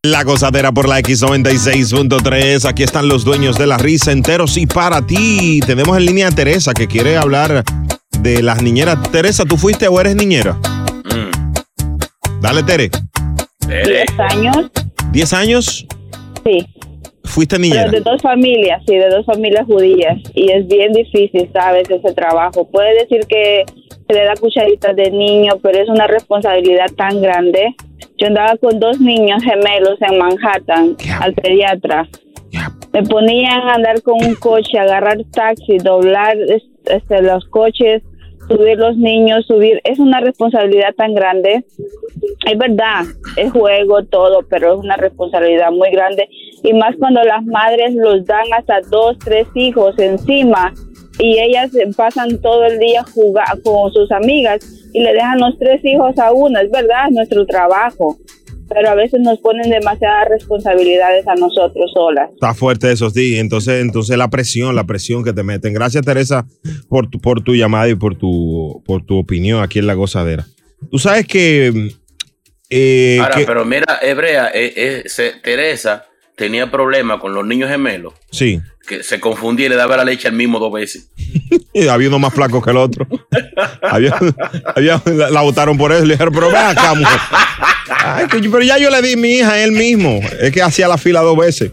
La 0.02 0.24
gozadera 0.24 0.72
por 0.72 0.88
la 0.88 0.98
X96.3. 0.98 2.68
Aquí 2.68 2.83
están 2.83 3.07
los 3.07 3.24
dueños 3.24 3.57
de 3.57 3.68
la 3.68 3.78
risa 3.78 4.11
enteros 4.11 4.57
y 4.57 4.66
para 4.66 5.07
ti. 5.07 5.61
Tenemos 5.64 5.96
en 5.96 6.07
línea 6.07 6.26
a 6.26 6.33
Teresa 6.33 6.74
que 6.74 6.88
quiere 6.88 7.16
hablar 7.16 7.62
de 8.18 8.42
las 8.42 8.61
niñeras. 8.62 8.98
Teresa, 9.12 9.44
¿tú 9.44 9.57
fuiste 9.57 9.87
o 9.87 10.00
eres 10.00 10.16
niñera? 10.16 10.54
Mm. 11.04 12.40
Dale, 12.40 12.64
Tere. 12.64 12.90
Diez 13.68 14.11
años, 14.18 14.70
¿10 15.12 15.33
años? 15.35 15.87
sí. 16.44 16.66
¿Fuiste 17.29 17.57
Pero 17.57 17.62
niñera? 17.62 17.91
de 17.91 18.01
dos 18.01 18.21
familias, 18.23 18.83
sí, 18.87 18.97
de 18.97 19.09
dos 19.09 19.25
familias 19.27 19.67
judías. 19.67 20.17
Y 20.35 20.51
es 20.51 20.67
bien 20.67 20.93
difícil, 20.93 21.49
¿sabes? 21.53 21.88
Ese 21.91 22.12
trabajo. 22.14 22.69
Puede 22.69 22.95
decir 23.01 23.21
que 23.29 23.64
se 24.09 24.14
le 24.14 24.25
da 24.25 24.35
cucharitas 24.41 24.97
de 24.97 25.11
niño, 25.11 25.53
pero 25.62 25.79
es 25.79 25.88
una 25.88 26.07
responsabilidad 26.07 26.87
tan 26.97 27.21
grande. 27.21 27.75
Yo 28.17 28.27
andaba 28.29 28.57
con 28.57 28.81
dos 28.81 28.99
niños 29.01 29.43
gemelos 29.45 29.99
en 30.01 30.19
Manhattan, 30.19 30.97
al 31.21 31.35
pediatra. 31.35 32.09
Me 32.93 33.03
ponían 33.03 33.61
a 33.61 33.75
andar 33.75 34.03
con 34.03 34.14
un 34.25 34.35
coche, 34.35 34.79
agarrar 34.79 35.19
taxi, 35.31 35.77
doblar 35.79 36.37
es- 36.38 36.62
este, 36.87 37.21
los 37.23 37.45
coches, 37.51 38.03
subir 38.48 38.78
los 38.78 38.96
niños, 38.96 39.46
subir. 39.46 39.80
Es 39.84 39.98
una 39.98 40.20
responsabilidad 40.20 40.94
tan 40.96 41.14
grande. 41.14 41.64
Es 42.46 42.58
verdad, 42.58 43.04
es 43.37 43.52
juego, 43.52 44.04
todo, 44.04 44.40
pero 44.48 44.74
es 44.74 44.80
una 44.80 44.96
responsabilidad 44.96 45.70
muy 45.70 45.90
grande. 45.90 46.28
Y 46.62 46.72
más 46.72 46.96
cuando 46.98 47.22
las 47.22 47.44
madres 47.44 47.94
los 47.94 48.24
dan 48.24 48.46
hasta 48.56 48.80
dos, 48.82 49.18
tres 49.18 49.46
hijos 49.54 49.98
encima 49.98 50.72
y 51.18 51.38
ellas 51.38 51.72
pasan 51.96 52.40
todo 52.40 52.64
el 52.64 52.78
día 52.78 53.04
jugar 53.14 53.61
con 53.62 53.92
sus 53.92 54.11
amigas 54.12 54.61
y 54.92 55.00
le 55.00 55.12
dejan 55.12 55.40
los 55.40 55.58
tres 55.58 55.84
hijos 55.84 56.18
a 56.18 56.32
una. 56.32 56.62
Es 56.62 56.70
verdad, 56.70 57.06
es 57.08 57.14
nuestro 57.14 57.46
trabajo. 57.46 58.16
Pero 58.68 58.90
a 58.90 58.94
veces 58.94 59.20
nos 59.20 59.38
ponen 59.40 59.70
demasiadas 59.70 60.28
responsabilidades 60.28 61.26
a 61.26 61.35
nosotros 61.37 61.90
solas. 61.92 62.31
Está 62.35 62.54
fuerte 62.54 62.92
eso, 62.92 63.09
sí. 63.11 63.38
Entonces, 63.38 63.81
entonces 63.81 64.16
la 64.18 64.28
presión, 64.28 64.74
la 64.76 64.85
presión 64.85 65.24
que 65.24 65.33
te 65.33 65.42
meten. 65.42 65.72
Gracias, 65.72 66.04
Teresa, 66.04 66.46
por 66.88 67.09
tu, 67.09 67.18
por 67.20 67.42
tu 67.42 67.54
llamada 67.54 67.88
y 67.88 67.94
por 67.94 68.16
tu, 68.16 68.83
por 68.87 69.04
tu 69.04 69.16
opinión 69.18 69.62
aquí 69.62 69.78
en 69.78 69.87
La 69.87 69.94
Gozadera. 69.94 70.46
Tú 70.90 70.98
sabes 70.98 71.26
que... 71.26 71.92
eh, 72.70 73.18
Ahora, 73.20 73.37
que- 73.37 73.44
pero 73.46 73.64
mira, 73.64 73.98
Hebrea, 74.02 74.48
eh, 74.54 74.72
eh, 74.76 75.02
se- 75.07 75.33
Teresa 75.42 76.04
tenía 76.37 76.70
problemas 76.70 77.20
con 77.20 77.35
los 77.35 77.44
niños 77.46 77.68
gemelos, 77.70 78.14
Sí. 78.31 78.61
que 78.87 79.02
se 79.02 79.18
confundía 79.18 79.66
y 79.66 79.68
le 79.70 79.74
daba 79.76 79.96
la 79.96 80.04
leche 80.04 80.28
al 80.28 80.35
mismo 80.35 80.59
dos 80.61 80.72
veces. 80.72 81.11
Y 81.79 81.88
había 81.88 82.09
uno 82.09 82.19
más 82.19 82.35
flaco 82.35 82.61
que 82.62 82.71
el 82.71 82.77
otro. 82.77 83.07
había, 83.83 84.19
había- 84.75 85.03
la, 85.07 85.31
la 85.31 85.41
votaron 85.43 85.77
por 85.79 85.93
eso. 85.93 86.05
Le 86.05 86.14
dijeron, 86.14 86.33
pero 86.35 86.49
ven 86.49 86.57
acá, 86.57 86.95
mujer. 86.95 87.21
Ay, 88.05 88.27
pero 88.31 88.62
ya 88.62 88.79
yo 88.79 88.91
le 88.91 89.01
di 89.03 89.17
mi 89.17 89.33
hija 89.35 89.53
a 89.53 89.62
él 89.64 89.73
mismo. 89.73 90.21
Es 90.41 90.51
que 90.53 90.62
hacía 90.62 90.88
la 90.88 90.99
fila 90.99 91.21
dos 91.21 91.37
veces. 91.38 91.73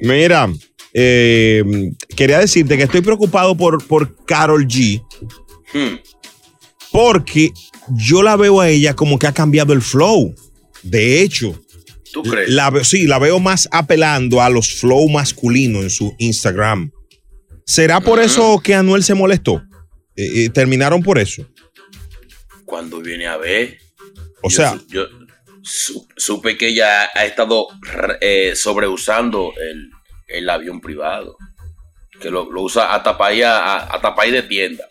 Mira, 0.00 0.48
eh, 0.92 1.62
quería 2.16 2.38
decirte 2.38 2.76
que 2.76 2.84
estoy 2.84 3.00
preocupado 3.00 3.56
por, 3.56 3.84
por 3.86 4.14
Carol 4.24 4.66
G. 4.66 5.02
Hmm. 5.72 5.96
Porque 6.92 7.50
yo 7.96 8.22
la 8.22 8.36
veo 8.36 8.60
a 8.60 8.68
ella 8.68 8.94
como 8.94 9.18
que 9.18 9.26
ha 9.26 9.32
cambiado 9.32 9.72
el 9.72 9.82
flow. 9.82 10.34
De 10.82 11.22
hecho, 11.22 11.58
¿Tú 12.12 12.22
crees? 12.22 12.48
la, 12.50 12.72
sí, 12.84 13.06
la 13.06 13.18
veo 13.18 13.40
más 13.40 13.68
apelando 13.72 14.40
a 14.42 14.48
los 14.48 14.72
flow 14.74 15.08
masculinos 15.08 15.82
en 15.82 15.90
su 15.90 16.14
Instagram. 16.18 16.92
¿Será 17.66 18.00
por 18.00 18.20
eso 18.20 18.60
que 18.62 18.74
Anuel 18.74 19.02
se 19.02 19.14
molestó? 19.14 19.62
Eh, 20.16 20.44
eh, 20.44 20.48
¿Terminaron 20.50 21.02
por 21.02 21.18
eso? 21.18 21.46
Cuando 22.64 23.00
viene 23.00 23.26
a 23.26 23.36
ver, 23.36 23.78
O 24.42 24.48
yo 24.50 24.56
sea, 24.56 24.78
yo 24.88 25.06
su- 25.62 26.06
supe 26.16 26.56
que 26.56 26.68
ella 26.68 27.08
ha 27.14 27.24
estado 27.24 27.66
eh, 28.20 28.52
sobreusando 28.54 29.52
el, 29.70 29.90
el 30.28 30.50
avión 30.50 30.80
privado, 30.80 31.36
que 32.20 32.30
lo, 32.30 32.50
lo 32.50 32.62
usa 32.62 32.94
hasta 32.94 33.16
para 33.16 33.34
ir, 33.34 33.44
a, 33.44 33.76
hasta 33.78 34.14
para 34.14 34.28
ir 34.28 34.34
de 34.34 34.42
tienda. 34.42 34.84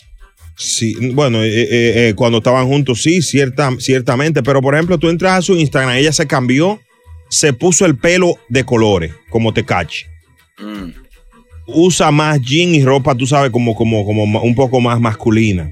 sí, 0.57 0.95
bueno, 1.13 1.43
eh, 1.43 1.49
eh, 1.49 2.09
eh, 2.09 2.13
cuando 2.15 2.39
estaban 2.39 2.67
juntos, 2.67 3.01
sí, 3.01 3.21
cierta, 3.21 3.71
ciertamente. 3.79 4.41
Pero 4.43 4.61
por 4.61 4.73
ejemplo, 4.75 4.97
tú 4.97 5.09
entras 5.09 5.33
a 5.39 5.41
su 5.41 5.55
Instagram, 5.55 5.95
ella 5.95 6.11
se 6.11 6.27
cambió, 6.27 6.79
se 7.29 7.53
puso 7.53 7.85
el 7.85 7.97
pelo 7.97 8.35
de 8.49 8.63
colores, 8.63 9.13
como 9.29 9.53
te 9.53 9.63
cache. 9.65 10.07
Mm. 10.57 11.02
Usa 11.65 12.11
más 12.11 12.41
jean 12.41 12.75
y 12.75 12.83
ropa, 12.83 13.15
tú 13.15 13.25
sabes, 13.25 13.51
como, 13.51 13.75
como, 13.75 14.05
como 14.05 14.23
un 14.41 14.55
poco 14.55 14.81
más 14.81 14.99
masculina. 14.99 15.71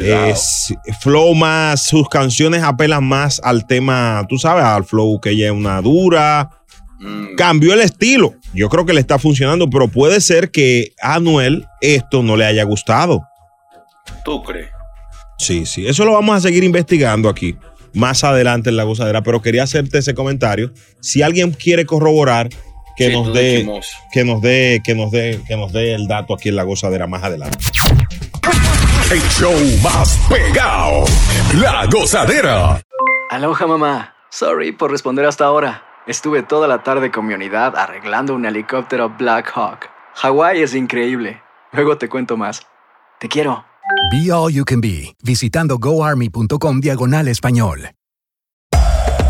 Es 0.00 0.74
flow 1.00 1.34
más, 1.34 1.86
sus 1.86 2.08
canciones 2.08 2.62
apelan 2.62 3.04
más 3.04 3.40
al 3.44 3.66
tema, 3.66 4.24
tú 4.28 4.38
sabes, 4.38 4.64
al 4.64 4.84
flow 4.84 5.20
que 5.20 5.30
ella 5.30 5.46
es 5.46 5.52
una 5.52 5.80
dura. 5.82 6.50
Mm. 6.98 7.34
Cambió 7.36 7.74
el 7.74 7.80
estilo. 7.80 8.34
Yo 8.54 8.68
creo 8.68 8.86
que 8.86 8.94
le 8.94 9.00
está 9.00 9.18
funcionando, 9.18 9.68
pero 9.68 9.88
puede 9.88 10.20
ser 10.20 10.50
que 10.50 10.92
a 11.02 11.16
Anuel 11.16 11.66
esto 11.80 12.22
no 12.22 12.36
le 12.36 12.46
haya 12.46 12.64
gustado. 12.64 13.22
¿Tú 14.24 14.42
crees? 14.42 14.68
Sí, 15.38 15.66
sí. 15.66 15.86
Eso 15.86 16.04
lo 16.04 16.12
vamos 16.12 16.36
a 16.36 16.40
seguir 16.40 16.64
investigando 16.64 17.28
aquí 17.28 17.56
más 17.94 18.24
adelante 18.24 18.70
en 18.70 18.76
la 18.76 18.84
gozadera, 18.84 19.22
pero 19.22 19.42
quería 19.42 19.64
hacerte 19.64 19.98
ese 19.98 20.14
comentario. 20.14 20.72
Si 21.00 21.22
alguien 21.22 21.52
quiere 21.52 21.84
corroborar, 21.84 22.48
que 22.96 23.08
Sí, 23.08 23.12
nos 23.12 23.32
dé, 23.32 23.66
que 24.12 24.24
nos 24.24 24.40
dé, 24.40 24.82
que 24.84 24.94
nos 24.94 25.10
dé, 25.10 25.40
que 25.46 25.56
nos 25.56 25.72
dé 25.72 25.94
el 25.94 26.06
dato 26.06 26.34
aquí 26.34 26.48
en 26.48 26.56
la 26.56 26.62
gozadera 26.64 27.06
más 27.06 27.22
adelante. 27.22 27.58
El 29.10 29.20
show 29.30 29.52
más 29.82 30.18
pegado. 30.28 31.04
La 31.60 31.86
gozadera. 31.86 32.80
Aloha 33.30 33.66
mamá. 33.66 34.14
Sorry 34.30 34.72
por 34.72 34.90
responder 34.90 35.26
hasta 35.26 35.44
ahora. 35.44 35.84
Estuve 36.06 36.42
toda 36.42 36.66
la 36.66 36.82
tarde 36.82 37.10
con 37.10 37.26
mi 37.26 37.34
unidad 37.34 37.76
arreglando 37.76 38.34
un 38.34 38.44
helicóptero 38.46 39.10
Black 39.10 39.52
Hawk. 39.54 39.88
Hawái 40.14 40.62
es 40.62 40.74
increíble. 40.74 41.42
Luego 41.72 41.96
te 41.98 42.08
cuento 42.08 42.36
más. 42.36 42.66
Te 43.18 43.28
quiero. 43.28 43.64
Be 44.10 44.32
All 44.32 44.52
You 44.52 44.64
Can 44.64 44.80
Be, 44.80 45.14
visitando 45.22 45.78
goarmy.com 45.78 46.80
diagonal 46.80 47.28
español. 47.28 47.90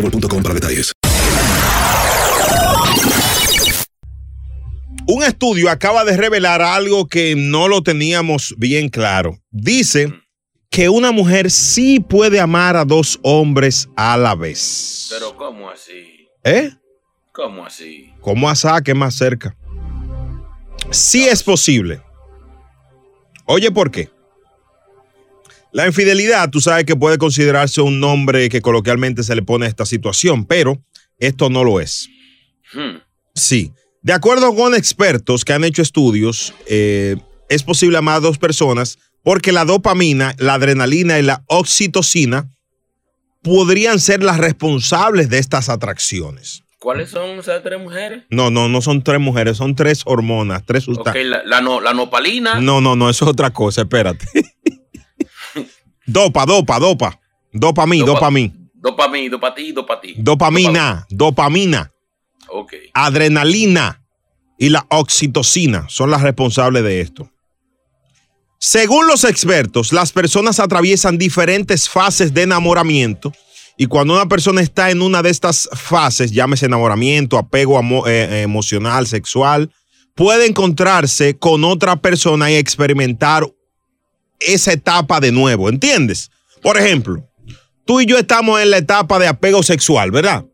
boostmobile.com 0.00 0.42
para 0.42 0.54
detalles. 0.54 0.92
Un 5.06 5.22
estudio 5.22 5.70
acaba 5.70 6.04
de 6.04 6.16
revelar 6.16 6.60
algo 6.60 7.06
que 7.06 7.34
no 7.34 7.66
lo 7.66 7.82
teníamos 7.82 8.54
bien 8.58 8.90
claro. 8.90 9.38
Dice 9.50 10.12
que 10.70 10.90
una 10.90 11.12
mujer 11.12 11.50
sí 11.50 11.98
puede 11.98 12.40
amar 12.40 12.76
a 12.76 12.84
dos 12.84 13.18
hombres 13.22 13.88
a 13.96 14.18
la 14.18 14.34
vez. 14.34 15.08
Pero 15.10 15.34
¿cómo 15.34 15.70
así? 15.70 16.28
¿Eh? 16.44 16.70
¿Cómo 17.32 17.64
así? 17.64 18.12
¿Cómo 18.20 18.50
asá 18.50 18.82
que 18.82 18.92
más 18.92 19.14
cerca? 19.14 19.56
Sí 20.90 21.26
es 21.26 21.42
posible. 21.42 22.02
Oye, 23.46 23.70
¿por 23.70 23.90
qué? 23.90 24.10
La 25.72 25.86
infidelidad, 25.86 26.50
tú 26.50 26.60
sabes 26.60 26.84
que 26.84 26.96
puede 26.96 27.18
considerarse 27.18 27.80
un 27.80 28.00
nombre 28.00 28.48
que 28.48 28.60
coloquialmente 28.62 29.22
se 29.22 29.34
le 29.34 29.42
pone 29.42 29.66
a 29.66 29.68
esta 29.68 29.84
situación, 29.86 30.44
pero 30.46 30.82
esto 31.18 31.50
no 31.50 31.62
lo 31.64 31.80
es. 31.80 32.08
Hmm. 32.72 32.98
Sí. 33.34 33.72
De 34.02 34.12
acuerdo 34.12 34.54
con 34.54 34.74
expertos 34.74 35.44
que 35.44 35.52
han 35.52 35.64
hecho 35.64 35.82
estudios, 35.82 36.54
eh, 36.66 37.16
es 37.48 37.62
posible 37.62 37.98
amar 37.98 38.16
a 38.16 38.20
dos 38.20 38.38
personas 38.38 38.98
porque 39.22 39.52
la 39.52 39.64
dopamina, 39.64 40.34
la 40.38 40.54
adrenalina 40.54 41.18
y 41.18 41.22
la 41.22 41.42
oxitocina 41.48 42.48
podrían 43.42 43.98
ser 44.00 44.22
las 44.22 44.38
responsables 44.38 45.28
de 45.28 45.38
estas 45.38 45.68
atracciones. 45.68 46.62
¿Cuáles 46.78 47.10
son 47.10 47.40
esas 47.40 47.62
tres 47.64 47.80
mujeres? 47.80 48.22
No, 48.30 48.50
no, 48.50 48.68
no 48.68 48.80
son 48.80 49.02
tres 49.02 49.18
mujeres, 49.18 49.56
son 49.56 49.74
tres 49.74 50.02
hormonas, 50.04 50.62
tres 50.64 50.84
sustancias. 50.84 51.26
la, 51.26 51.42
la, 51.44 51.60
no- 51.60 51.80
la 51.80 51.92
nopalina. 51.92 52.60
No, 52.60 52.80
no, 52.80 52.94
no, 52.94 53.10
eso 53.10 53.24
es 53.24 53.30
otra 53.32 53.50
cosa, 53.50 53.82
espérate. 53.82 54.26
dopa, 56.08 56.44
dopa, 56.46 56.78
dopa. 56.80 57.20
Dopa 57.52 57.86
mí, 57.86 58.00
Dopa- 58.00 58.06
dopa 58.14 58.30
mí. 58.30 58.52
Dos 58.80 58.94
para 58.96 59.10
mí, 59.10 59.28
dos 59.28 59.40
para 59.40 59.54
ti, 59.54 59.72
dos 59.72 59.84
para 59.86 60.00
ti. 60.00 60.14
Dopamina, 60.18 61.06
dopamina, 61.10 61.92
adrenalina 62.94 64.02
y 64.58 64.68
la 64.68 64.86
oxitocina 64.90 65.86
son 65.88 66.10
las 66.10 66.22
responsables 66.22 66.82
de 66.84 67.00
esto. 67.00 67.30
Según 68.60 69.06
los 69.06 69.24
expertos, 69.24 69.92
las 69.92 70.12
personas 70.12 70.58
atraviesan 70.60 71.18
diferentes 71.18 71.88
fases 71.88 72.34
de 72.34 72.42
enamoramiento 72.42 73.32
y 73.76 73.86
cuando 73.86 74.14
una 74.14 74.26
persona 74.26 74.60
está 74.60 74.90
en 74.90 75.02
una 75.02 75.22
de 75.22 75.30
estas 75.30 75.68
fases, 75.72 76.32
llámese 76.32 76.66
enamoramiento, 76.66 77.38
apego 77.38 77.78
eh, 78.08 78.10
eh, 78.30 78.42
emocional, 78.42 79.06
sexual, 79.06 79.70
puede 80.16 80.46
encontrarse 80.46 81.38
con 81.38 81.62
otra 81.64 81.96
persona 82.00 82.50
y 82.50 82.56
experimentar 82.56 83.44
esa 84.40 84.72
etapa 84.72 85.20
de 85.20 85.32
nuevo, 85.32 85.68
¿entiendes? 85.68 86.30
Por 86.62 86.76
ejemplo, 86.78 87.24
tú 87.84 88.00
y 88.00 88.06
yo 88.06 88.18
estamos 88.18 88.60
en 88.60 88.70
la 88.70 88.78
etapa 88.78 89.18
de 89.18 89.26
apego 89.28 89.62
sexual, 89.62 90.10
¿verdad? 90.10 90.44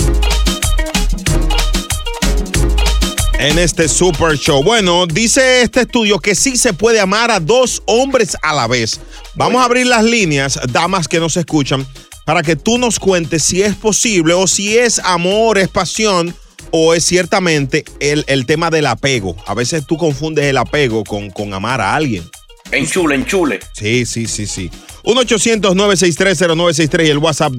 en 3.38 3.58
este 3.58 3.86
super 3.86 4.38
show. 4.38 4.62
Bueno, 4.62 5.06
dice 5.06 5.60
este 5.60 5.82
estudio 5.82 6.20
que 6.20 6.34
sí 6.34 6.56
se 6.56 6.72
puede 6.72 7.00
amar 7.00 7.30
a 7.30 7.38
dos 7.38 7.82
hombres 7.84 8.34
a 8.40 8.54
la 8.54 8.66
vez. 8.66 8.98
Vamos 9.34 9.60
a 9.60 9.66
abrir 9.66 9.86
las 9.86 10.04
líneas, 10.04 10.58
damas 10.72 11.06
que 11.06 11.20
nos 11.20 11.36
escuchan, 11.36 11.86
para 12.24 12.42
que 12.42 12.56
tú 12.56 12.78
nos 12.78 12.98
cuentes 12.98 13.42
si 13.42 13.60
es 13.60 13.74
posible 13.74 14.32
o 14.32 14.46
si 14.46 14.78
es 14.78 14.98
amor, 15.00 15.58
es 15.58 15.68
pasión 15.68 16.34
o 16.70 16.94
es 16.94 17.04
ciertamente 17.04 17.84
el, 18.00 18.24
el 18.26 18.46
tema 18.46 18.70
del 18.70 18.86
apego. 18.86 19.36
A 19.46 19.52
veces 19.52 19.86
tú 19.86 19.98
confundes 19.98 20.46
el 20.46 20.56
apego 20.56 21.04
con, 21.04 21.28
con 21.28 21.52
amar 21.52 21.82
a 21.82 21.94
alguien. 21.94 22.24
Enchule, 22.72 23.14
enchule. 23.14 23.60
Sí, 23.72 24.04
sí, 24.04 24.26
sí, 24.26 24.46
sí. 24.46 24.70
1-800-963-0963 25.04 27.06
y 27.06 27.10
el 27.10 27.18
WhatsApp 27.18 27.52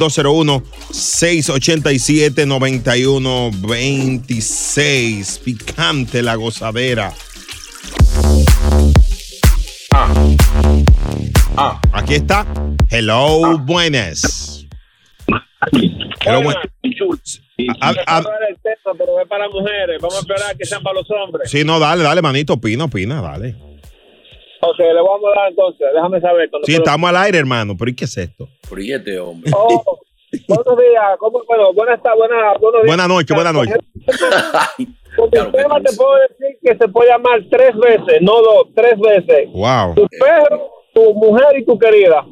201-687-9126. 4.39 5.39
Picante 5.43 6.21
la 6.21 6.35
gozadera. 6.35 7.13
Ah. 11.57 11.79
Aquí 11.91 12.13
está. 12.15 12.45
Hello, 12.89 13.57
buenas. 13.59 14.65
Hello, 16.25 16.41
buen- 16.43 16.55
A- 17.81 17.89
a- 17.89 17.93
el 18.49 18.55
tema, 18.63 18.93
pero 18.97 19.19
es 19.21 19.27
para 19.27 19.49
mujeres. 19.49 20.01
Vamos 20.01 20.15
a 20.17 20.19
esperar 20.19 20.57
que 20.57 20.65
sean 20.65 20.81
para 20.81 20.95
los 20.99 21.07
hombres. 21.11 21.51
Sí, 21.51 21.63
no, 21.65 21.77
dale, 21.79 22.03
dale, 22.03 22.21
manito, 22.21 22.53
opina, 22.53 22.85
opina, 22.85 23.21
dale. 23.21 23.55
Ok, 24.61 24.77
le 24.79 24.93
vamos 24.95 25.21
a 25.35 25.39
dar 25.39 25.49
entonces. 25.49 25.87
Déjame 25.93 26.19
saber. 26.21 26.49
cuando 26.49 26.65
Sí, 26.65 26.73
pueda- 26.73 26.83
estamos 26.83 27.09
al 27.09 27.17
aire, 27.17 27.37
hermano, 27.37 27.75
pero 27.77 27.91
¿y 27.91 27.95
qué 27.95 28.05
es 28.05 28.17
esto? 28.17 28.47
Por 28.67 28.79
ahí 28.79 28.91
este 28.91 29.17
hombre. 29.19 29.51
Oh, 29.55 29.99
buenos 30.47 30.77
días. 30.77 31.03
¿Cómo, 31.19 31.41
bueno, 31.47 31.73
buenas, 31.73 31.99
buenas, 32.01 32.59
buenos 32.59 32.81
días. 32.83 32.87
Buenas 32.87 33.07
noches, 33.07 33.35
buenas 33.35 33.53
noches. 33.53 33.75
Con 35.15 35.29
el 35.33 35.51
tema 35.51 35.81
te 35.81 35.95
puedo 35.95 36.11
decir 36.29 36.57
que 36.61 36.77
se 36.77 36.87
puede 36.89 37.11
amar 37.11 37.39
tres 37.49 37.75
veces, 37.77 38.21
no 38.21 38.41
dos, 38.41 38.67
tres 38.75 38.93
veces. 38.99 39.49
Wow. 39.51 39.95
Tu 39.95 40.07
perro, 40.19 40.69
tu 40.93 41.13
mujer 41.13 41.57
y 41.59 41.65
tu 41.65 41.77
querida. 41.79 42.25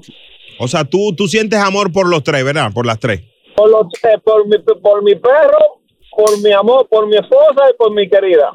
O 0.59 0.67
sea, 0.67 0.83
tú, 0.83 1.13
tú 1.15 1.27
sientes 1.27 1.59
amor 1.59 1.91
por 1.91 2.07
los 2.07 2.23
tres, 2.23 2.43
¿verdad? 2.43 2.71
Por 2.73 2.85
las 2.85 2.99
tres. 2.99 3.21
Por, 3.55 3.69
los, 3.69 3.87
eh, 4.03 4.17
por, 4.23 4.47
mi, 4.47 4.57
por 4.59 5.03
mi 5.03 5.15
perro, 5.15 5.81
por 6.11 6.39
mi 6.41 6.51
amor, 6.51 6.87
por 6.89 7.07
mi 7.07 7.15
esposa 7.17 7.63
y 7.71 7.77
por 7.77 7.91
mi 7.93 8.07
querida. 8.09 8.51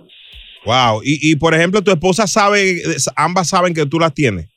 Wow. 0.65 1.03
Y, 1.03 1.31
y 1.31 1.37
por 1.37 1.55
ejemplo, 1.55 1.83
tu 1.83 1.91
esposa 1.91 2.27
sabe, 2.27 2.83
ambas 3.17 3.49
saben 3.49 3.75
que 3.75 3.87
tú 3.87 3.99
las 3.99 4.15
tienes. 4.15 4.49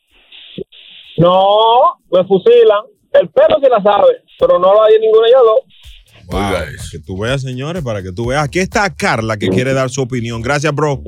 No, 1.17 1.99
me 2.11 2.23
fusilan. 2.25 2.83
El 3.13 3.29
perro 3.29 3.55
sí 3.61 3.67
la 3.69 3.81
sabe, 3.81 4.23
pero 4.37 4.59
no 4.59 4.73
lo 4.73 4.83
hay 4.83 4.99
ninguna 4.99 5.21
de 5.21 5.29
ellas 5.29 5.41
dos. 5.43 5.75
Wow. 6.27 6.41
Que 6.91 6.99
tú 6.99 7.19
veas, 7.19 7.41
señores, 7.41 7.83
para 7.83 8.01
que 8.01 8.11
tú 8.11 8.27
veas. 8.27 8.43
Aquí 8.43 8.59
está 8.59 8.93
Carla 8.93 9.37
que 9.37 9.47
quiere 9.47 9.73
dar 9.73 9.89
su 9.89 10.01
opinión. 10.01 10.41
Gracias, 10.41 10.73
bro. 10.73 11.01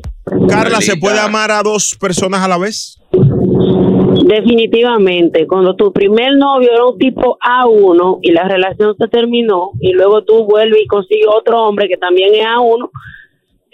Carla, 0.47 0.79
¿se 0.79 0.95
puede 0.95 1.19
amar 1.19 1.51
a 1.51 1.63
dos 1.63 1.95
personas 1.99 2.41
a 2.41 2.47
la 2.47 2.57
vez? 2.57 2.97
Definitivamente, 4.25 5.47
cuando 5.47 5.75
tu 5.75 5.91
primer 5.93 6.35
novio 6.37 6.69
era 6.71 6.85
un 6.85 6.97
tipo 6.97 7.37
A1 7.39 8.19
y 8.21 8.31
la 8.31 8.47
relación 8.47 8.95
se 8.97 9.07
terminó 9.07 9.71
y 9.79 9.93
luego 9.93 10.23
tú 10.23 10.45
vuelves 10.45 10.81
y 10.83 10.87
consigues 10.87 11.27
otro 11.27 11.63
hombre 11.63 11.87
que 11.87 11.97
también 11.97 12.33
es 12.35 12.45
A1, 12.45 12.89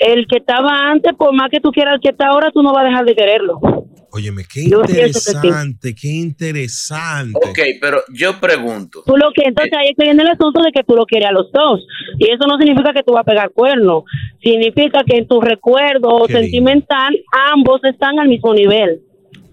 el 0.06 0.28
que 0.28 0.38
estaba 0.38 0.92
antes, 0.92 1.14
por 1.18 1.34
más 1.34 1.50
que 1.50 1.60
tú 1.60 1.72
quieras 1.72 1.96
el 1.96 2.02
que 2.02 2.10
está 2.10 2.28
ahora, 2.28 2.52
tú 2.52 2.62
no 2.62 2.74
vas 2.74 2.84
a 2.86 2.90
dejar 2.90 3.06
de 3.06 3.16
quererlo. 3.16 3.60
Óyeme, 4.16 4.44
qué 4.48 4.70
Yo 4.70 4.82
pienso 4.84 5.20
que 5.20 5.32
sí. 5.32 5.32
interesante, 5.32 5.96
qué 5.96 6.08
interesante. 6.08 7.32
Ok, 7.36 7.60
pero 7.82 8.04
yo 8.14 8.40
pregunto. 8.40 9.02
Tú 9.08 9.18
lo 9.18 9.32
que, 9.34 9.42
entonces 9.44 9.74
ahí 9.76 9.88
es 9.90 9.96
que 9.98 10.04
viene 10.04 10.22
el 10.22 10.30
asunto 10.30 10.62
de 10.62 10.72
que 10.72 10.84
tú 10.84 10.96
lo 10.96 11.06
quieres 11.06 11.30
a 11.30 11.32
los 11.32 11.52
dos. 11.52 11.82
Y 12.20 12.26
eso 12.30 12.46
no 12.48 12.58
significa 12.60 12.94
que 12.94 13.02
tú 13.02 13.14
vas 13.14 13.22
a 13.22 13.24
pegar 13.32 13.50
cuernos. 13.52 14.04
Significa 14.44 15.04
que 15.04 15.18
en 15.18 15.28
tu 15.28 15.42
recuerdo 15.42 16.26
Qué 16.28 16.34
lindo. 16.34 16.42
sentimental, 16.42 17.18
ambos 17.54 17.82
están 17.86 18.20
al 18.20 18.28
mismo 18.28 18.54
nivel. 18.54 19.02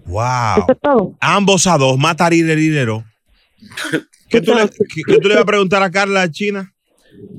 Wow. 0.05 1.17
Ambos 1.19 1.65
a 1.65 1.77
dos, 1.79 1.97
matar 1.97 2.33
y 2.33 2.41
heridero. 2.41 3.03
¿Qué 4.29 4.41
tú, 4.41 4.53
le, 4.53 4.69
qué- 4.69 5.01
qué 5.07 5.17
tú 5.19 5.27
le 5.27 5.35
vas 5.35 5.43
a 5.43 5.47
preguntar 5.47 5.81
a 5.81 5.89
Carla 5.89 6.29
China? 6.29 6.71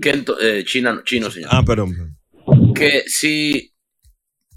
Que 0.00 0.24
eh, 0.42 0.64
China, 0.64 1.00
chino, 1.04 1.30
señor. 1.30 1.50
Ah, 1.52 1.62
perdón. 1.64 2.11
Que 2.90 3.02
si 3.06 3.72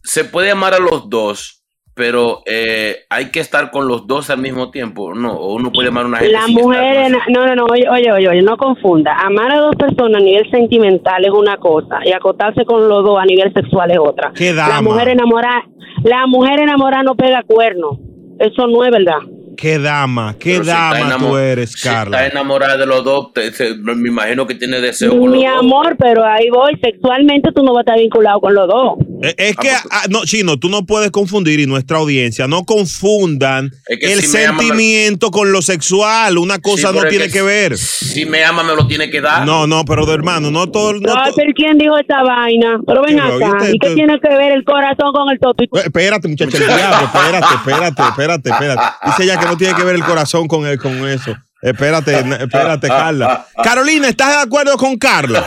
se 0.04 0.24
puede 0.26 0.52
amar 0.52 0.74
a 0.74 0.80
los 0.80 1.10
dos, 1.10 1.64
pero 1.94 2.42
eh, 2.46 3.06
hay 3.10 3.32
que 3.32 3.40
estar 3.40 3.72
con 3.72 3.88
los 3.88 4.06
dos 4.06 4.30
al 4.30 4.40
mismo 4.40 4.70
tiempo, 4.70 5.14
no, 5.16 5.32
o 5.34 5.56
uno 5.56 5.72
puede 5.72 5.88
amar 5.88 6.04
a 6.04 6.08
una 6.08 6.18
gente. 6.18 6.34
La 6.34 6.42
sin 6.46 6.58
estar 6.60 6.64
mujer, 6.66 6.96
con- 6.96 7.06
en- 7.06 7.34
no, 7.34 7.46
no, 7.48 7.56
no, 7.56 7.66
oye, 7.66 7.90
oye, 7.90 8.12
oye, 8.12 8.28
oye, 8.30 8.42
no 8.42 8.58
confunda. 8.58 9.16
Amar 9.16 9.52
a 9.54 9.60
dos 9.60 9.76
personas 9.78 10.22
a 10.22 10.26
nivel 10.26 10.50
sentimental 10.52 11.24
es 11.24 11.32
una 11.32 11.58
cosa 11.58 12.00
y 12.04 12.12
acotarse 12.12 12.66
con 12.66 12.88
los 12.90 13.04
dos 13.04 13.18
a 13.20 13.26
nivel 13.26 13.54
sexual 13.54 13.90
es 13.92 13.98
otra. 14.00 14.32
Qué 14.36 14.54
La 14.54 14.82
mujer 14.82 15.08
enamorada, 15.10 15.64
la 16.04 16.28
mujer 16.28 16.60
enamorada 16.60 17.04
no 17.04 17.16
pega 17.16 17.44
cuerno. 17.44 17.98
Eso 18.40 18.68
no 18.68 18.84
es 18.84 18.92
verdad. 18.92 19.20
Qué 19.58 19.80
dama, 19.80 20.36
qué 20.40 20.54
Pero 20.54 20.64
si 20.66 20.70
dama 20.70 21.18
tú 21.18 21.38
eres, 21.38 21.72
si 21.74 21.82
Carla. 21.88 22.26
está 22.26 22.32
enamorada 22.32 22.78
de 22.78 22.86
los 22.86 23.04
dos, 23.04 23.34
te- 23.34 23.52
se- 23.54 23.76
me 23.76 24.10
imagino 24.10 24.46
que 24.48 24.56
tiene 24.56 24.80
deseo 24.82 25.12
con 25.12 25.20
Mi 25.32 25.44
los 25.44 25.54
dos. 25.54 25.60
amor, 25.60 25.96
pero 26.00 26.26
ahí 26.26 26.50
voy, 26.50 26.74
sexualmente 26.84 27.52
tú 27.54 27.64
no 27.64 27.74
vas 27.74 27.80
a 27.80 27.92
estar 27.92 28.00
vinculado 28.00 28.40
con 28.42 28.54
los 28.54 28.68
dos. 28.68 28.94
Eh, 29.24 29.34
Es 29.38 29.56
que, 29.58 29.70
ah, 29.72 30.04
no, 30.10 30.26
Chino, 30.26 30.58
tú 30.58 30.70
no 30.70 30.86
puedes 30.86 31.12
confundir 31.12 31.60
y 31.60 31.66
nuestra 31.68 31.98
audiencia, 31.98 32.48
no 32.48 32.64
confundan 32.66 33.72
Es 33.88 34.00
que 34.00 34.14
el 34.14 34.22
si 34.22 34.44
ama, 34.44 34.60
sentimiento 34.60 35.32
con 35.32 35.52
lo 35.52 35.62
sexual. 35.62 36.38
Una 36.38 36.60
cosa 36.60 36.90
Sí, 36.90 36.96
no 36.98 37.04
tiene 37.08 37.26
que 37.28 37.36
que 37.36 37.42
ver. 37.42 37.78
Si 37.78 38.26
me 38.26 38.46
ama, 38.46 38.64
me 38.64 38.74
lo 38.76 38.88
tiene 38.88 39.10
que 39.10 39.20
dar. 39.20 39.46
No, 39.46 39.68
no, 39.68 39.84
pero 39.84 40.06
de 40.06 40.14
hermano, 40.14 40.52
no 40.52 40.68
todo. 40.72 40.94
No 40.94 41.00
No, 41.14 41.22
pero 41.36 41.52
¿quién 41.54 41.78
dijo 41.78 41.98
esta 41.98 42.24
vaina? 42.24 42.80
Pero 42.88 43.02
ven 43.04 43.20
acá. 43.20 43.70
¿Y 43.74 43.78
qué 43.80 43.90
tiene 43.94 44.18
que 44.22 44.30
ver 44.30 44.54
el 44.54 44.64
corazón 44.64 45.12
con 45.14 45.30
el 45.30 45.38
toto? 45.40 45.64
Eh, 45.64 45.68
Espérate, 45.86 46.28
muchacha, 46.30 46.58
el 46.58 46.66
diablo, 46.68 47.06
espérate, 47.14 47.54
espérate, 47.56 48.02
espérate, 48.04 48.50
espérate. 48.50 48.82
Dice 49.06 49.24
ella 49.24 49.38
que 49.40 49.45
no 49.46 49.58
tiene 49.58 49.74
que 49.76 49.84
ver 49.84 49.96
el 49.96 50.04
corazón 50.04 50.48
con, 50.48 50.66
el, 50.66 50.78
con 50.80 50.92
eso. 51.08 51.34
Espérate, 51.62 52.14
espérate, 52.44 52.88
Carla. 52.88 53.46
Carolina, 53.64 54.08
¿estás 54.10 54.30
de 54.36 54.42
acuerdo 54.44 54.78
con 54.78 54.98
Carla? 54.98 55.46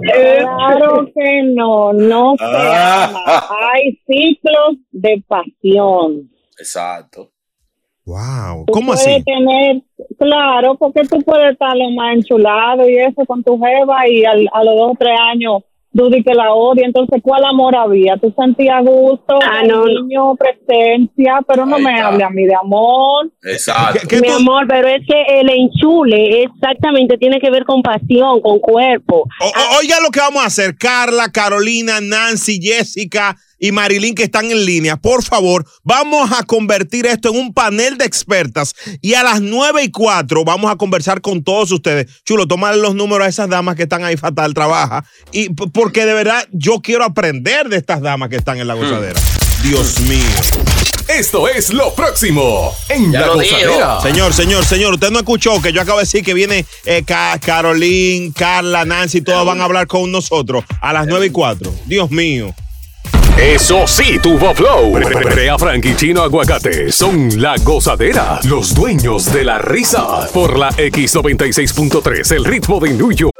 Claro 0.00 1.06
que 1.14 1.42
no, 1.54 1.92
no 1.92 2.34
se 2.38 2.44
ama. 2.44 3.22
Hay 3.72 3.98
ciclos 4.06 4.76
de 4.90 5.22
pasión. 5.26 6.30
Exacto. 6.58 7.30
Wow, 8.04 8.64
Tú 8.66 8.72
¿cómo 8.72 8.94
así? 8.94 9.22
tener, 9.22 9.82
claro, 10.18 10.76
porque 10.78 11.02
tú 11.06 11.18
puedes 11.22 11.52
estar 11.52 11.76
lo 11.76 11.90
más 11.90 12.14
enchulado 12.16 12.88
y 12.88 12.96
eso 12.96 13.22
con 13.26 13.44
tu 13.44 13.58
jeva 13.60 14.08
y 14.08 14.24
al- 14.24 14.48
a 14.50 14.64
los 14.64 14.74
dos 14.76 14.92
o 14.92 14.96
tres 14.98 15.14
años 15.30 15.62
di 15.92 16.22
que 16.22 16.34
la 16.34 16.52
odia. 16.52 16.86
Entonces, 16.86 17.20
¿cuál 17.22 17.44
amor 17.44 17.74
había? 17.76 18.16
Tú 18.18 18.32
sentías 18.38 18.84
gusto, 18.84 19.38
Ah, 19.42 19.62
no, 19.66 19.76
no. 19.78 19.82
cariño, 19.84 20.34
presencia, 20.36 21.40
pero 21.46 21.66
no 21.66 21.78
me 21.78 22.00
hable 22.00 22.22
a 22.24 22.30
mí 22.30 22.44
de 22.44 22.54
amor. 22.54 23.30
Exacto. 23.42 24.16
Mi 24.20 24.28
amor, 24.28 24.66
pero 24.68 24.88
es 24.88 25.00
que 25.06 25.40
el 25.40 25.50
enchule 25.50 26.42
exactamente 26.44 27.16
tiene 27.18 27.40
que 27.40 27.50
ver 27.50 27.64
con 27.64 27.82
pasión, 27.82 28.40
con 28.40 28.58
cuerpo. 28.58 29.24
O- 29.40 29.46
o- 29.46 29.78
oiga 29.80 29.96
lo 30.00 30.10
que 30.10 30.20
vamos 30.20 30.42
a 30.42 30.46
hacer. 30.46 30.76
Carla, 30.76 31.30
Carolina, 31.32 32.00
Nancy, 32.00 32.60
Jessica 32.62 33.36
y 33.58 33.72
Marilyn 33.72 34.14
que 34.14 34.24
están 34.24 34.50
en 34.50 34.64
línea. 34.64 34.96
Por 34.96 35.22
favor, 35.22 35.64
vamos 35.82 36.30
a 36.32 36.42
convertir 36.44 37.06
esto 37.06 37.30
en 37.30 37.36
un 37.36 37.54
panel 37.54 37.98
de 37.98 38.04
expertas 38.04 38.74
y 39.00 39.14
a 39.14 39.22
las 39.22 39.40
9 39.40 39.84
y 39.84 39.90
4 39.90 40.44
vamos 40.44 40.70
a 40.70 40.76
conversar 40.76 41.20
con 41.20 41.42
todos 41.42 41.70
ustedes. 41.72 42.22
Chulo, 42.24 42.46
tomarle 42.46 42.80
los 42.80 42.94
números 42.94 43.26
a 43.26 43.28
esas 43.28 43.48
damas 43.48 43.76
que 43.76 43.84
están 43.84 44.04
ahí 44.04 44.16
fatal, 44.16 44.54
trabaja. 44.54 45.04
Y 45.32 45.50
porque 45.50 46.04
de 46.04 46.14
verdad 46.14 46.46
yo 46.52 46.80
quiero 46.80 47.04
aprender 47.04 47.68
de 47.68 47.76
estas 47.76 48.00
damas 48.00 48.28
que 48.28 48.36
están 48.36 48.58
en 48.58 48.68
la 48.68 48.74
gozadera. 48.74 49.20
Dios 49.62 50.00
mío. 50.00 50.22
Esto 51.08 51.48
es 51.48 51.72
lo 51.72 51.94
próximo 51.94 52.76
en 52.90 53.10
Ya 53.10 53.20
La 53.20 53.28
Gozadera. 53.28 54.00
Señor, 54.02 54.34
señor, 54.34 54.64
señor, 54.66 54.94
usted 54.94 55.10
no 55.10 55.20
escuchó 55.20 55.60
que 55.62 55.72
yo 55.72 55.80
acabo 55.80 55.98
de 55.98 56.04
decir 56.04 56.22
que 56.22 56.34
viene 56.34 56.66
eh, 56.84 57.02
Carla, 57.02 58.84
Nancy, 58.84 59.22
todos 59.22 59.46
van 59.46 59.60
a 59.62 59.64
hablar 59.64 59.86
con 59.86 60.12
nosotros 60.12 60.64
a 60.82 60.92
las 60.92 61.06
9 61.06 61.26
y 61.26 61.30
4. 61.30 61.74
Dios 61.86 62.10
mío. 62.10 62.54
Eso 63.40 63.86
sí, 63.86 64.18
tuvo 64.18 64.52
flow. 64.52 64.94
Brea 65.30 65.56
Frank 65.56 65.84
y 65.84 65.94
Chino 65.94 66.22
Aguacate 66.22 66.90
son 66.90 67.40
la 67.40 67.54
gozadera, 67.62 68.40
los 68.48 68.74
dueños 68.74 69.32
de 69.32 69.44
la 69.44 69.58
risa. 69.58 70.26
Por 70.34 70.58
la 70.58 70.70
X96.3, 70.70 72.34
el 72.34 72.44
ritmo 72.44 72.80
de 72.80 72.90
New 72.90 73.12
York. 73.12 73.32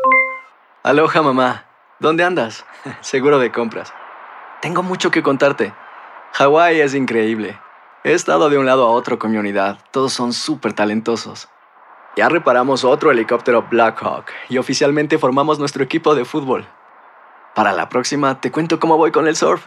Aloha 0.85 1.21
mamá, 1.21 1.65
¿dónde 1.99 2.23
andas? 2.23 2.65
Seguro 3.01 3.41
de 3.41 3.51
compras. 3.51 3.93
Tengo 4.63 4.85
mucho 4.85 5.11
que 5.11 5.25
contarte. 5.25 5.75
Hawái 6.35 6.81
es 6.81 6.95
increíble. 6.95 7.59
He 8.05 8.13
estado 8.13 8.51
de 8.51 8.59
un 8.59 8.67
lado 8.67 8.87
a 8.87 8.91
otro 8.91 9.19
con 9.19 9.33
mi 9.33 9.39
unidad. 9.39 9.81
Todos 9.91 10.13
son 10.13 10.33
súper 10.33 10.75
talentosos. 10.75 11.49
Ya 12.17 12.29
reparamos 12.29 12.85
otro 12.85 13.11
helicóptero 13.11 13.67
Blackhawk 13.69 14.27
y 14.49 14.59
oficialmente 14.59 15.19
formamos 15.19 15.59
nuestro 15.59 15.83
equipo 15.83 16.15
de 16.15 16.25
fútbol. 16.25 16.69
Para 17.57 17.73
la 17.73 17.89
próxima 17.89 18.41
te 18.41 18.53
cuento 18.53 18.79
cómo 18.79 18.97
voy 18.97 19.11
con 19.11 19.27
el 19.27 19.35
surf 19.35 19.67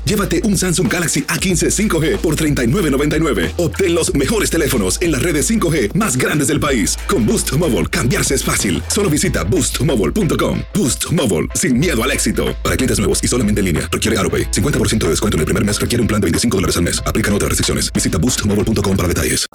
llévate 0.11 0.41
un 0.43 0.57
Samsung 0.57 0.91
Galaxy 0.91 1.21
A15 1.23 1.69
5G 1.69 2.17
por 2.17 2.35
$39.99. 2.35 3.53
Obtén 3.57 3.95
los 3.95 4.13
mejores 4.13 4.49
teléfonos 4.49 5.01
en 5.01 5.11
las 5.11 5.21
redes 5.21 5.49
5G 5.49 5.93
más 5.95 6.17
grandes 6.17 6.47
del 6.47 6.59
país. 6.59 6.97
Con 7.07 7.25
Boost 7.25 7.53
Mobile, 7.57 7.87
cambiarse 7.87 8.35
es 8.35 8.43
fácil. 8.43 8.81
Solo 8.87 9.09
visita 9.09 9.43
boostmobile.com. 9.45 10.59
Boost 10.73 11.11
Mobile, 11.11 11.47
sin 11.55 11.77
miedo 11.77 12.01
al 12.03 12.11
éxito. 12.11 12.55
Para 12.63 12.77
clientes 12.77 12.99
nuevos 12.99 13.23
y 13.23 13.27
solamente 13.27 13.59
en 13.59 13.65
línea, 13.65 13.89
requiere 13.91 14.17
AroPay. 14.19 14.51
50% 14.51 14.99
de 14.99 15.09
descuento 15.09 15.37
en 15.37 15.39
el 15.39 15.45
primer 15.45 15.65
mes 15.65 15.79
requiere 15.79 16.01
un 16.01 16.07
plan 16.07 16.19
de 16.19 16.25
25 16.25 16.57
dólares 16.57 16.77
al 16.77 16.83
mes. 16.83 17.01
Aplican 17.05 17.33
otras 17.33 17.49
restricciones. 17.49 17.91
Visita 17.93 18.17
boostmobile.com 18.17 18.97
para 18.97 19.07
detalles. 19.07 19.47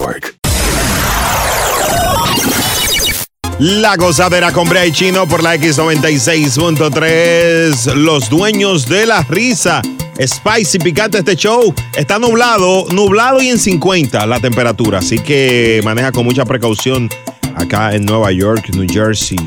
La 3.59 3.97
gozadera 3.97 4.53
con 4.53 4.69
Brea 4.69 4.93
Chino 4.93 5.27
por 5.27 5.43
la 5.43 5.57
X96.3. 5.57 7.95
Los 7.95 8.29
dueños 8.29 8.87
de 8.87 9.07
la 9.07 9.23
risa. 9.23 9.81
Spicy 10.21 10.79
picante 10.79 11.19
este 11.19 11.37
show. 11.37 11.75
Está 11.97 12.19
nublado, 12.19 12.87
nublado 12.91 13.43
y 13.43 13.49
en 13.49 13.59
50 13.59 14.27
la 14.27 14.41
temperatura. 14.41 14.99
Así 14.99 15.19
que 15.19 15.81
maneja 15.85 16.13
con 16.13 16.25
mucha 16.25 16.45
precaución 16.45 17.09
acá 17.55 17.95
en 17.95 18.05
Nueva 18.05 18.33
York, 18.33 18.71
New 18.75 18.87
Jersey. 18.89 19.39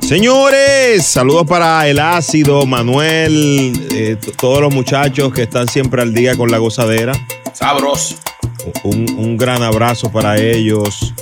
Señores, 0.00 1.06
saludos 1.06 1.46
para 1.46 1.86
el 1.86 1.98
ácido, 1.98 2.66
Manuel, 2.66 3.88
eh, 3.92 4.16
todos 4.38 4.60
los 4.60 4.74
muchachos 4.74 5.32
que 5.32 5.42
están 5.42 5.68
siempre 5.68 6.02
al 6.02 6.12
día 6.12 6.36
con 6.36 6.50
la 6.50 6.58
gozadera. 6.58 7.12
Sabroso. 7.52 8.16
Un, 8.82 9.08
un 9.16 9.36
gran 9.36 9.62
abrazo 9.62 10.10
para 10.10 10.36
ellos. 10.38 11.14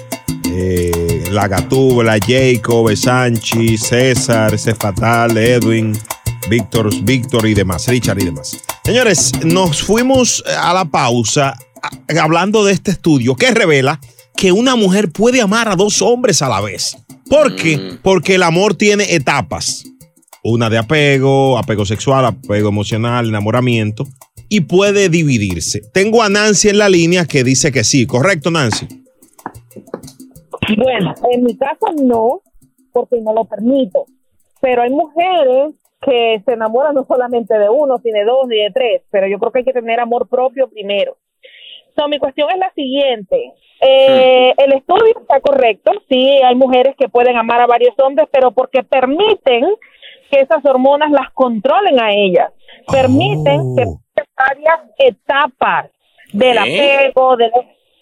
Eh, 0.51 1.25
la 1.31 1.47
Gatúbela, 1.49 2.17
Jacob, 2.27 2.95
Sanchi, 2.97 3.77
César, 3.77 4.55
ese 4.55 4.75
fatal, 4.75 5.37
Edwin, 5.37 5.97
Víctor, 6.49 6.91
Víctor 7.03 7.47
y 7.47 7.55
demás, 7.55 7.87
Richard 7.89 8.19
y 8.21 8.25
demás. 8.25 8.59
Señores, 8.89 9.33
nos 9.45 9.83
fuimos 9.83 10.43
a 10.47 10.73
la 10.73 10.87
pausa 10.87 11.59
hablando 12.19 12.65
de 12.65 12.73
este 12.73 12.93
estudio 12.93 13.37
que 13.37 13.51
revela 13.51 14.01
que 14.35 14.51
una 14.51 14.77
mujer 14.77 15.13
puede 15.13 15.43
amar 15.43 15.69
a 15.69 15.77
dos 15.77 16.01
hombres 16.01 16.41
a 16.41 16.49
la 16.49 16.63
vez. 16.63 16.97
¿Por 17.29 17.55
qué? 17.55 17.99
Porque 18.03 18.37
el 18.37 18.43
amor 18.43 18.77
tiene 18.77 19.15
etapas. 19.15 19.85
Una 20.43 20.71
de 20.71 20.79
apego, 20.79 21.59
apego 21.59 21.85
sexual, 21.85 22.25
apego 22.25 22.71
emocional, 22.71 23.29
enamoramiento. 23.29 24.07
Y 24.49 24.63
puede 24.63 25.11
dividirse. 25.11 25.83
Tengo 25.93 26.23
a 26.23 26.31
Nancy 26.31 26.71
en 26.71 26.79
la 26.79 26.89
línea 26.89 27.27
que 27.27 27.45
dice 27.45 27.71
que 27.71 27.85
sí. 27.85 28.07
¿Correcto, 28.07 28.51
Nancy? 28.51 28.89
Bueno, 30.79 31.15
en 31.31 31.43
mi 31.45 31.55
caso 31.59 31.93
no, 32.03 32.41
porque 32.95 33.21
no 33.21 33.35
lo 33.35 33.45
permito. 33.45 34.07
Pero 34.63 34.81
hay 34.81 34.91
mujeres 34.91 35.75
que 36.01 36.43
se 36.45 36.53
enamoran 36.53 36.95
no 36.95 37.05
solamente 37.05 37.59
de 37.59 37.69
uno, 37.69 37.97
ni 38.03 38.11
de 38.11 38.25
dos, 38.25 38.47
ni 38.47 38.57
de 38.63 38.71
tres. 38.71 39.03
Pero 39.11 39.27
yo 39.27 39.39
creo 39.39 39.53
que 39.53 39.59
hay 39.61 39.65
que 39.65 39.73
tener 39.73 40.01
amor 40.01 40.29
propio 40.29 40.69
primero. 40.69 41.17
So, 41.97 42.09
mi 42.09 42.19
cuestión 42.19 42.49
es 42.51 42.59
la 42.59 42.73
siguiente. 42.73 43.55
Eh, 43.81 44.55
el 44.57 44.73
estudio 44.75 45.21
está 45.21 45.41
correcto. 45.41 45.93
Sí, 46.09 46.41
hay 46.43 46.55
mujeres 46.55 46.95
que 46.97 47.09
pueden 47.09 47.37
amar 47.37 47.61
a 47.61 47.67
varios 47.67 47.95
hombres, 47.99 48.29
pero 48.31 48.53
porque 48.53 48.83
permiten 48.83 49.67
que 50.31 50.41
esas 50.41 50.65
hormonas 50.65 51.11
las 51.11 51.33
controlen 51.33 52.01
a 52.01 52.13
ellas. 52.13 52.53
Permiten 52.91 53.77
que 53.77 53.85
pasen 53.85 54.29
varias 54.37 54.81
etapas 54.99 55.91
del 56.33 56.57
¿Eh? 56.59 56.95
apego, 57.05 57.37
del 57.37 57.51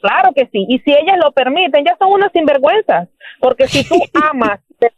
Claro 0.00 0.32
que 0.34 0.46
sí. 0.52 0.66
Y 0.68 0.78
si 0.80 0.92
ellas 0.92 1.16
lo 1.22 1.32
permiten, 1.32 1.84
ya 1.84 1.96
son 1.98 2.12
unas 2.12 2.30
sinvergüenzas. 2.32 3.08
Porque 3.40 3.66
si 3.66 3.88
tú 3.88 3.96
amas 4.30 4.60
de 4.78 4.90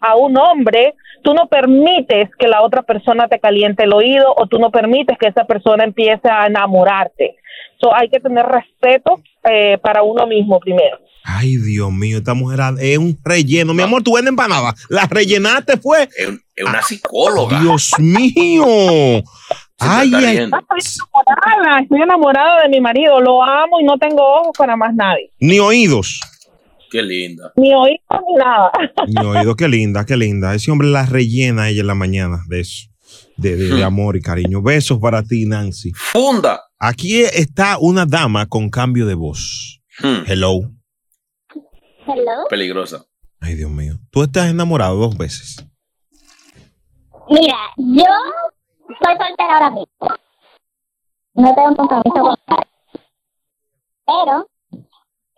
a 0.00 0.16
un 0.16 0.38
hombre, 0.38 0.94
tú 1.22 1.34
no 1.34 1.46
permites 1.48 2.30
que 2.38 2.48
la 2.48 2.62
otra 2.62 2.82
persona 2.82 3.28
te 3.28 3.38
caliente 3.38 3.84
el 3.84 3.92
oído 3.92 4.34
o 4.36 4.46
tú 4.46 4.58
no 4.58 4.70
permites 4.70 5.18
que 5.18 5.28
esa 5.28 5.44
persona 5.44 5.84
empiece 5.84 6.28
a 6.28 6.46
enamorarte. 6.46 7.36
So, 7.80 7.94
hay 7.94 8.08
que 8.08 8.20
tener 8.20 8.46
respeto 8.46 9.20
eh, 9.44 9.78
para 9.78 10.02
uno 10.02 10.26
mismo 10.26 10.58
primero. 10.60 10.98
Ay, 11.28 11.56
Dios 11.56 11.92
mío, 11.92 12.18
esta 12.18 12.34
mujer 12.34 12.60
es 12.78 12.98
un 12.98 13.18
relleno. 13.24 13.74
Mi 13.74 13.82
amor, 13.82 14.02
tú 14.02 14.14
vendes 14.14 14.30
empanada. 14.30 14.74
La 14.88 15.06
rellenaste 15.06 15.76
fue. 15.76 16.08
Es 16.54 16.64
una 16.64 16.80
psicóloga. 16.82 17.60
Dios 17.60 17.90
mío. 17.98 18.64
Ay, 19.78 20.12
ay. 20.14 20.24
Estoy 20.24 20.36
enamorada, 20.36 21.80
estoy 21.82 22.00
enamorada 22.00 22.62
de 22.62 22.68
mi 22.68 22.80
marido, 22.80 23.20
lo 23.20 23.42
amo 23.42 23.80
y 23.80 23.84
no 23.84 23.98
tengo 23.98 24.22
ojos 24.22 24.56
para 24.56 24.76
más 24.76 24.94
nadie. 24.94 25.32
Ni 25.40 25.58
oídos. 25.58 26.20
Qué 26.90 27.02
linda. 27.02 27.52
Ni 27.56 27.74
oídos 27.74 28.00
ni 28.28 28.34
nada. 28.36 28.70
Ni 29.06 29.26
oídos. 29.26 29.56
Qué 29.56 29.68
linda, 29.68 30.04
qué 30.06 30.16
linda. 30.16 30.54
Ese 30.54 30.70
hombre 30.70 30.88
la 30.88 31.04
rellena 31.06 31.64
a 31.64 31.68
ella 31.70 31.80
en 31.80 31.86
la 31.86 31.94
mañana 31.94 32.38
de 32.48 32.60
eso. 32.60 32.88
De, 33.36 33.56
de- 33.56 33.74
de 33.76 33.84
amor 33.84 34.16
y 34.16 34.20
cariño. 34.22 34.62
Besos 34.62 34.98
para 34.98 35.22
ti, 35.22 35.44
Nancy. 35.46 35.92
Funda. 35.94 36.60
Aquí 36.78 37.22
está 37.22 37.78
una 37.78 38.06
dama 38.06 38.46
con 38.46 38.68
cambio 38.70 39.06
de 39.06 39.14
voz. 39.14 39.80
Hello. 40.26 40.70
Hello. 42.06 42.44
Peligrosa. 42.48 43.04
Ay, 43.40 43.54
Dios 43.54 43.70
mío. 43.70 43.98
Tú 44.10 44.22
estás 44.22 44.48
enamorado 44.50 44.96
dos 44.96 45.16
veces. 45.16 45.56
Mira, 47.28 47.56
yo 47.76 48.04
soy 48.86 49.14
soltera 49.18 49.54
ahora 49.54 49.70
mismo. 49.70 50.08
No 51.34 51.54
tengo 51.54 51.68
un 51.68 51.74
compromiso 51.76 52.12
con 52.22 52.36
nadie. 52.48 52.66
Pero 54.06 54.48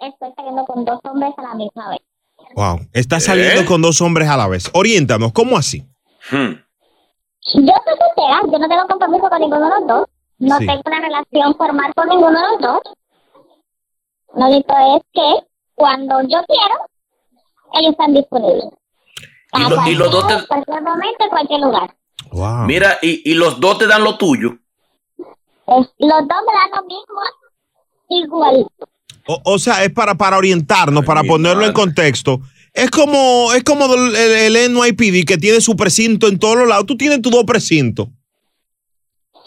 estoy 0.00 0.32
saliendo 0.36 0.64
con 0.64 0.84
dos 0.84 1.00
hombres 1.04 1.32
a 1.36 1.42
la 1.42 1.54
misma 1.54 1.90
vez. 1.90 2.00
Wow. 2.54 2.80
Está 2.92 3.20
saliendo 3.20 3.62
¿Eh? 3.62 3.66
con 3.66 3.82
dos 3.82 4.00
hombres 4.00 4.28
a 4.28 4.36
la 4.36 4.48
vez. 4.48 4.70
Oriéntanos, 4.72 5.32
¿cómo 5.32 5.56
así? 5.58 5.82
Hmm. 6.30 6.54
Yo 7.54 7.72
soy 7.84 7.96
soltera, 7.98 8.40
yo 8.50 8.58
no 8.58 8.68
tengo 8.68 8.86
compromiso 8.88 9.28
con 9.28 9.40
ninguno 9.40 9.64
de 9.64 9.80
los 9.80 9.86
dos. 9.88 10.08
No 10.38 10.58
Sí. 10.58 10.66
tengo 10.66 10.82
una 10.86 11.00
relación 11.00 11.54
formal 11.56 11.92
con 11.94 12.08
ninguno 12.08 12.40
de 12.40 12.46
los 12.52 12.60
dos. 12.60 12.80
Lo 14.34 14.46
único 14.46 14.74
es 14.96 15.02
que 15.12 15.46
cuando 15.74 16.20
yo 16.22 16.38
quiero, 16.46 16.76
ellos 17.74 17.92
están 17.92 18.14
disponibles. 18.14 18.64
Y, 19.54 19.60
lo- 19.70 19.86
y 19.88 19.94
los 19.94 20.10
dos 20.10 20.26
te, 20.26 20.34
En 20.34 20.46
cualquier 20.46 20.82
momento, 20.82 21.24
en 21.24 21.30
cualquier 21.30 21.60
lugar. 21.60 21.96
mira, 22.66 22.98
y, 23.02 23.30
y 23.30 23.34
los 23.34 23.58
dos 23.58 23.78
te 23.78 23.86
dan 23.86 24.04
lo 24.04 24.16
tuyo. 24.18 24.50
Es- 25.18 25.92
los 25.98 26.28
dos 26.28 26.38
me 26.46 26.52
dan 26.54 26.70
lo 26.74 26.82
mismo, 26.82 27.20
igual. 28.10 28.66
O, 29.28 29.40
o 29.44 29.58
sea, 29.58 29.84
es 29.84 29.90
para, 29.92 30.14
para 30.16 30.38
orientarnos, 30.38 31.04
para 31.04 31.22
ponerlo 31.22 31.64
en 31.66 31.72
contexto. 31.72 32.40
Es 32.72 32.90
como, 32.90 33.52
es 33.54 33.62
como 33.64 33.92
el, 33.94 34.16
el, 34.16 34.56
el 34.56 34.72
NYPD 34.74 35.26
que 35.26 35.36
tiene 35.38 35.60
su 35.60 35.76
precinto 35.76 36.28
en 36.28 36.38
todos 36.38 36.56
los 36.56 36.68
lados. 36.68 36.86
Tú 36.86 36.96
tienes 36.96 37.20
tus 37.20 37.30
dos 37.32 37.44
precintos. 37.44 38.08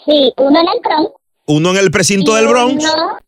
Sí, 0.04 0.32
uno 0.36 0.60
en 0.60 0.66
el 0.68 0.80
Bronx. 0.82 1.10
Uno 1.46 1.70
en 1.70 1.76
el 1.78 1.90
precinto 1.90 2.32
y 2.32 2.34
del 2.36 2.48
Bronx 2.48 2.84
uno 2.84 3.18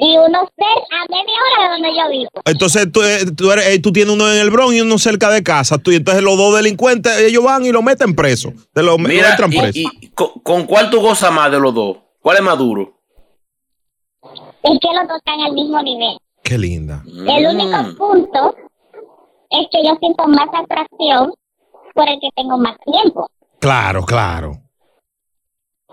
y 0.00 0.16
uno 0.16 0.48
cerca 0.56 0.96
a 0.96 1.06
media 1.10 1.34
hora 1.42 1.64
de 1.64 1.72
donde 1.72 1.88
yo 1.98 2.08
vivo. 2.10 2.30
Entonces 2.44 2.90
tú, 2.92 3.02
eh, 3.02 3.26
tú, 3.36 3.50
eres- 3.50 3.66
eh, 3.66 3.78
tú 3.80 3.92
tienes 3.92 4.14
uno 4.14 4.32
en 4.32 4.38
el 4.38 4.50
Bronx 4.50 4.74
y 4.76 4.80
uno 4.80 4.96
cerca 4.98 5.28
de 5.30 5.42
casa. 5.42 5.78
Tú, 5.78 5.90
y 5.90 5.96
entonces 5.96 6.22
los 6.22 6.36
dos 6.36 6.54
delincuentes, 6.56 7.18
ellos 7.18 7.42
van 7.42 7.64
y 7.66 7.72
lo 7.72 7.82
meten 7.82 8.14
preso. 8.14 8.52
Te 8.72 8.82
lo, 8.82 8.92
lo 8.92 8.98
Mira, 8.98 9.30
entran 9.30 9.52
y- 9.52 9.58
preso. 9.58 9.78
y 9.78 10.08
¿con, 10.10 10.30
con 10.42 10.66
cuál 10.66 10.90
tú 10.90 11.00
gozas 11.00 11.32
más 11.32 11.50
de 11.50 11.58
los 11.58 11.74
dos? 11.74 11.96
¿Cuál 12.20 12.36
es 12.36 12.42
más 12.44 12.56
duro? 12.58 12.97
Es 14.70 14.78
que 14.80 14.88
los 14.94 15.08
dos 15.08 15.16
están 15.18 15.40
al 15.40 15.52
mismo 15.52 15.82
nivel. 15.82 16.16
Qué 16.42 16.58
linda. 16.58 17.02
El 17.06 17.44
Mm. 17.46 17.50
único 17.60 17.78
punto 17.98 18.54
es 19.50 19.66
que 19.70 19.84
yo 19.86 19.94
siento 20.00 20.26
más 20.28 20.48
atracción 20.52 21.32
por 21.94 22.08
el 22.08 22.20
que 22.20 22.28
tengo 22.36 22.56
más 22.58 22.76
tiempo. 22.84 23.28
Claro, 23.60 24.02
claro. 24.04 24.52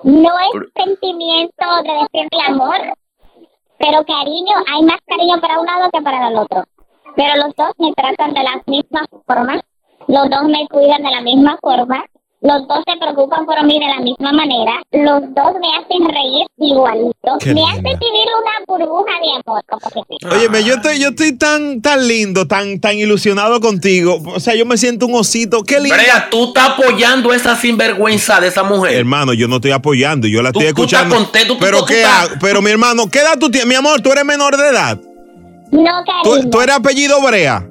No 0.04 0.30
es 0.40 0.72
sentimiento 0.86 1.66
de 1.84 1.94
decirle 1.94 2.42
amor, 2.48 2.78
pero 3.80 4.06
cariño, 4.06 4.56
hay 4.72 4.84
más 4.84 5.00
cariño 5.08 5.40
para 5.42 5.60
un 5.60 5.66
lado 5.66 5.90
que 5.92 6.02
para 6.02 6.28
el 6.28 6.38
otro. 6.38 6.64
Pero 7.16 7.36
los 7.46 7.56
dos 7.56 7.72
me 7.78 7.94
tratan 7.94 8.34
de 8.34 8.44
la 8.44 8.62
misma 8.68 9.06
forma, 9.26 9.62
los 10.08 10.30
dos 10.30 10.44
me 10.46 10.68
cuidan 10.68 11.02
de 11.02 11.12
la 11.12 11.22
misma 11.22 11.58
forma, 11.62 12.06
los 12.48 12.68
dos 12.68 12.80
se 12.86 12.98
preocupan 13.00 13.46
por 13.46 13.64
mí 13.66 13.80
de 13.80 13.88
la 13.88 14.00
misma 14.02 14.32
manera, 14.32 14.74
los 14.92 15.22
dos 15.34 15.54
me 15.60 15.68
hacen 15.78 16.06
reír 16.08 16.46
igualito, 16.58 17.38
Qué 17.40 17.50
me 17.50 17.56
linda. 17.56 17.72
hacen 17.72 17.84
vivir 17.84 18.28
una 18.40 18.66
burbuja 18.68 19.12
de 19.22 19.32
amor, 19.46 19.62
como 19.70 19.90
que 20.06 20.18
sí. 20.20 20.28
Óyeme, 20.32 20.64
yo 20.64 20.76
estoy, 20.76 21.00
yo 21.00 21.10
estoy 21.10 21.38
tan, 21.38 21.82
tan 21.82 22.08
lindo, 22.08 22.48
tan, 22.48 22.80
tan 22.80 22.98
ilusionado 22.98 23.60
contigo. 23.60 24.22
O 24.28 24.40
sea, 24.40 24.54
yo 24.56 24.66
me 24.66 24.78
siento 24.78 25.06
un 25.08 25.16
osito. 25.16 25.64
Qué 25.64 25.80
lindo. 25.80 25.96
Brea, 25.96 26.30
tú 26.30 26.46
estás 26.46 26.70
apoyando 26.72 27.34
esa 27.34 27.56
sinvergüenza 27.56 28.40
de 28.40 28.48
esa 28.50 28.64
mujer. 28.64 28.94
Hermano, 28.94 29.34
yo 29.34 29.48
no 29.48 29.56
estoy 29.56 29.72
apoyando, 29.72 30.28
yo 30.28 30.42
la 30.42 30.50
estoy 30.50 30.64
tú 30.74 30.84
estás 30.84 31.02
escuchando. 31.02 31.16
contento, 31.16 31.54
tú- 31.56 31.60
pero 31.60 31.80
tú 31.80 31.86
qué 31.88 32.02
estás- 32.02 32.30
hago? 32.30 32.36
pero 32.40 32.62
mi 32.62 32.70
hermano, 32.72 33.10
¿qué 33.10 33.20
edad 33.20 33.38
tú 33.40 33.50
tienes? 33.50 33.68
Mi 33.68 33.76
amor, 33.76 34.02
tú 34.02 34.12
eres 34.12 34.24
menor 34.26 34.56
de 34.56 34.68
edad. 34.70 35.00
No, 35.72 35.92
¿Tú, 36.24 36.30
cariño, 36.32 36.50
tú 36.52 36.62
eres 36.62 36.76
apellido 36.76 37.22
Brea? 37.22 37.68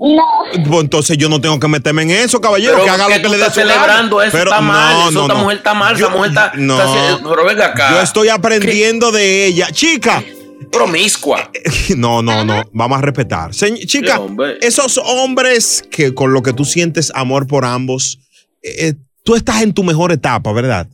No. 0.00 0.24
Pues 0.68 0.80
entonces 0.82 1.18
yo 1.18 1.28
no 1.28 1.40
tengo 1.40 1.60
que 1.60 1.68
meterme 1.68 2.02
en 2.02 2.10
eso, 2.10 2.40
caballero, 2.40 2.72
Pero 2.74 2.84
que 2.84 2.90
haga 2.90 3.06
que 3.08 3.16
lo 3.18 3.22
que 3.22 3.28
le 3.28 3.38
dé 3.38 3.44
su 3.46 3.50
celebrando 3.52 4.22
eso, 4.22 4.32
Pero 4.32 4.50
está 4.50 4.60
mal, 4.62 4.94
no, 4.94 5.02
eso, 5.02 5.10
no, 5.12 5.20
esta 5.22 5.34
no. 5.34 5.40
mujer 5.40 5.56
está 5.58 5.74
mal, 5.74 5.96
esa 5.96 6.08
mujer 6.08 6.28
está- 6.30 6.52
no. 6.56 6.74
está 6.80 6.84
haciendo- 6.90 7.30
pero 7.30 7.44
venga 7.44 7.66
acá. 7.66 7.90
Yo 7.92 8.00
estoy 8.00 8.28
aprendiendo 8.30 9.12
de 9.12 9.46
ella. 9.46 9.68
Chica. 9.70 10.22
Promiscua. 10.72 11.50
No, 11.96 12.22
no, 12.22 12.44
no. 12.44 12.62
Vamos 12.72 12.98
a 12.98 13.02
respetar. 13.02 13.50
Señ- 13.50 13.84
chica, 13.86 14.14
Sí, 14.16 14.20
hombre. 14.22 14.58
esos 14.62 14.98
hombres 14.98 15.82
que 15.90 16.14
con 16.14 16.32
lo 16.32 16.42
que 16.42 16.52
tú 16.52 16.64
sientes 16.64 17.10
amor 17.14 17.46
por 17.46 17.64
ambos, 17.64 18.20
eh, 18.62 18.94
tú 19.24 19.34
estás 19.34 19.62
en 19.62 19.72
tu 19.74 19.82
mejor 19.82 20.12
etapa, 20.12 20.52
¿verdad? 20.52 20.88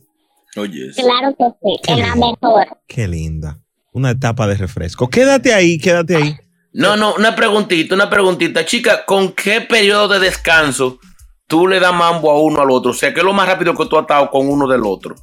Oye, 0.55 0.89
Claro 0.95 1.35
que 1.37 1.45
sí, 1.61 1.79
Qué 1.83 1.93
es 1.93 1.99
la 1.99 2.15
mejor. 2.15 2.65
Qué 2.87 3.07
linda. 3.07 3.59
Una 3.93 4.11
etapa 4.11 4.47
de 4.47 4.55
refresco. 4.55 5.07
Quédate 5.09 5.53
ahí, 5.53 5.77
quédate 5.77 6.15
ahí. 6.15 6.35
No, 6.77 6.95
no, 6.95 7.15
una 7.15 7.35
preguntita, 7.35 7.95
una 7.95 8.07
preguntita. 8.09 8.63
Chica, 8.65 9.03
¿con 9.05 9.33
qué 9.33 9.61
periodo 9.61 10.07
de 10.09 10.19
descanso 10.19 10.99
tú 11.47 11.67
le 11.67 11.79
das 11.79 11.93
mambo 11.93 12.29
a 12.29 12.39
uno 12.39 12.61
al 12.61 12.69
otro? 12.69 12.91
O 12.91 12.93
sea, 12.93 13.13
¿qué 13.13 13.21
es 13.21 13.25
lo 13.25 13.33
más 13.33 13.47
rápido 13.47 13.73
que 13.75 13.85
tú 13.87 13.97
has 13.97 14.03
estado 14.03 14.29
con 14.29 14.47
uno 14.47 14.67
del 14.67 14.81
otro? 14.85 15.15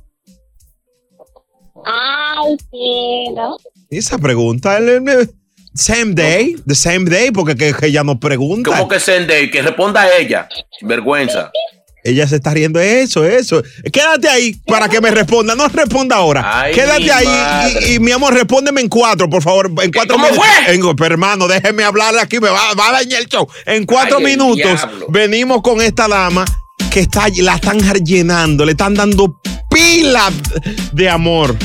Ay, 1.85 2.57
cielo. 2.71 3.57
Esa 3.91 4.19
pregunta, 4.19 4.79
el- 4.79 5.09
el- 5.09 5.31
same 5.75 6.15
day, 6.15 6.57
the 6.67 6.75
same 6.75 7.05
day, 7.11 7.31
porque 7.31 7.55
que, 7.57 7.73
que 7.75 7.87
ella 7.87 8.03
no 8.05 8.19
pregunta. 8.19 8.71
¿Cómo 8.71 8.89
que 8.89 8.99
Sendey? 9.01 9.51
Que 9.51 9.63
responda 9.63 10.03
a 10.03 10.17
ella. 10.17 10.49
Vergüenza. 10.83 11.51
Ella 12.05 12.29
se 12.29 12.37
está 12.37 12.51
riendo 12.53 12.79
eso, 12.81 13.25
eso. 13.25 13.63
Quédate 13.91 14.29
ahí 14.29 14.55
para 14.67 14.91
que 14.91 15.01
me 15.01 15.11
responda. 15.11 15.55
No 15.55 15.67
responda 15.69 16.17
ahora. 16.17 16.61
Ay, 16.61 16.75
Quédate 16.75 17.11
ahí 17.11 17.27
y, 17.89 17.95
y, 17.95 17.99
mi 17.99 18.13
amor, 18.13 18.35
respóndeme 18.35 18.83
en 18.83 18.89
cuatro, 18.89 19.29
por 19.31 19.43
favor. 19.43 19.73
En 19.83 19.91
cuatro 19.91 20.17
¿Cómo 20.17 20.27
minutos. 20.31 20.45
fue? 20.67 20.75
En- 20.75 20.97
pero, 20.97 21.15
hermano, 21.15 21.49
déjeme 21.49 21.83
hablar 21.83 22.17
aquí, 22.19 22.39
me 22.41 22.51
va, 22.51 22.75
va 22.75 22.89
a 22.89 22.93
dañar 22.93 23.23
el 23.23 23.27
show. 23.29 23.49
En 23.65 23.87
cuatro 23.87 24.19
Ay, 24.19 24.25
minutos 24.25 24.87
venimos 25.09 25.63
con 25.63 25.81
esta 25.81 26.07
dama 26.07 26.45
que 26.91 27.01
está, 27.01 27.27
la 27.39 27.55
están 27.55 27.79
llenando, 28.05 28.67
le 28.67 28.73
están 28.73 28.95
dando 28.95 29.41
pila 29.71 30.31
de 30.93 31.09
amor. 31.09 31.57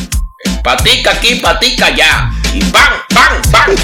Patica 0.63 1.11
aquí, 1.11 1.35
patica 1.35 1.87
allá. 1.87 2.31
Y 2.53 2.61
¡pam, 2.63 2.93
pam, 3.13 3.41
pam! 3.51 3.75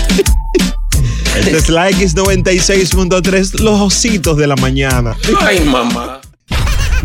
Este 1.35 1.57
es 1.57 1.67
la 1.67 1.89
X96.3, 1.91 3.59
los 3.59 3.81
ositos 3.81 4.37
de 4.37 4.47
la 4.47 4.55
mañana. 4.55 5.15
Ay, 5.41 5.59
mamá. 5.59 6.21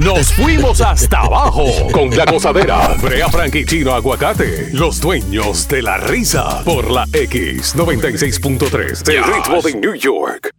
Nos 0.01 0.32
fuimos 0.32 0.80
hasta 0.80 1.18
abajo 1.18 1.66
con 1.92 2.09
la 2.16 2.24
gozadera. 2.24 2.96
Brea 3.03 3.28
Frank 3.28 3.55
y 3.55 3.66
Chino 3.66 3.92
Aguacate, 3.92 4.70
los 4.72 4.98
dueños 4.98 5.68
de 5.68 5.82
la 5.82 5.98
risa. 5.98 6.64
Por 6.64 6.90
la 6.90 7.05
X96.3, 7.09 9.11
el 9.11 9.22
ritmo 9.22 9.61
de 9.61 9.74
New 9.74 9.94
York. 9.94 10.53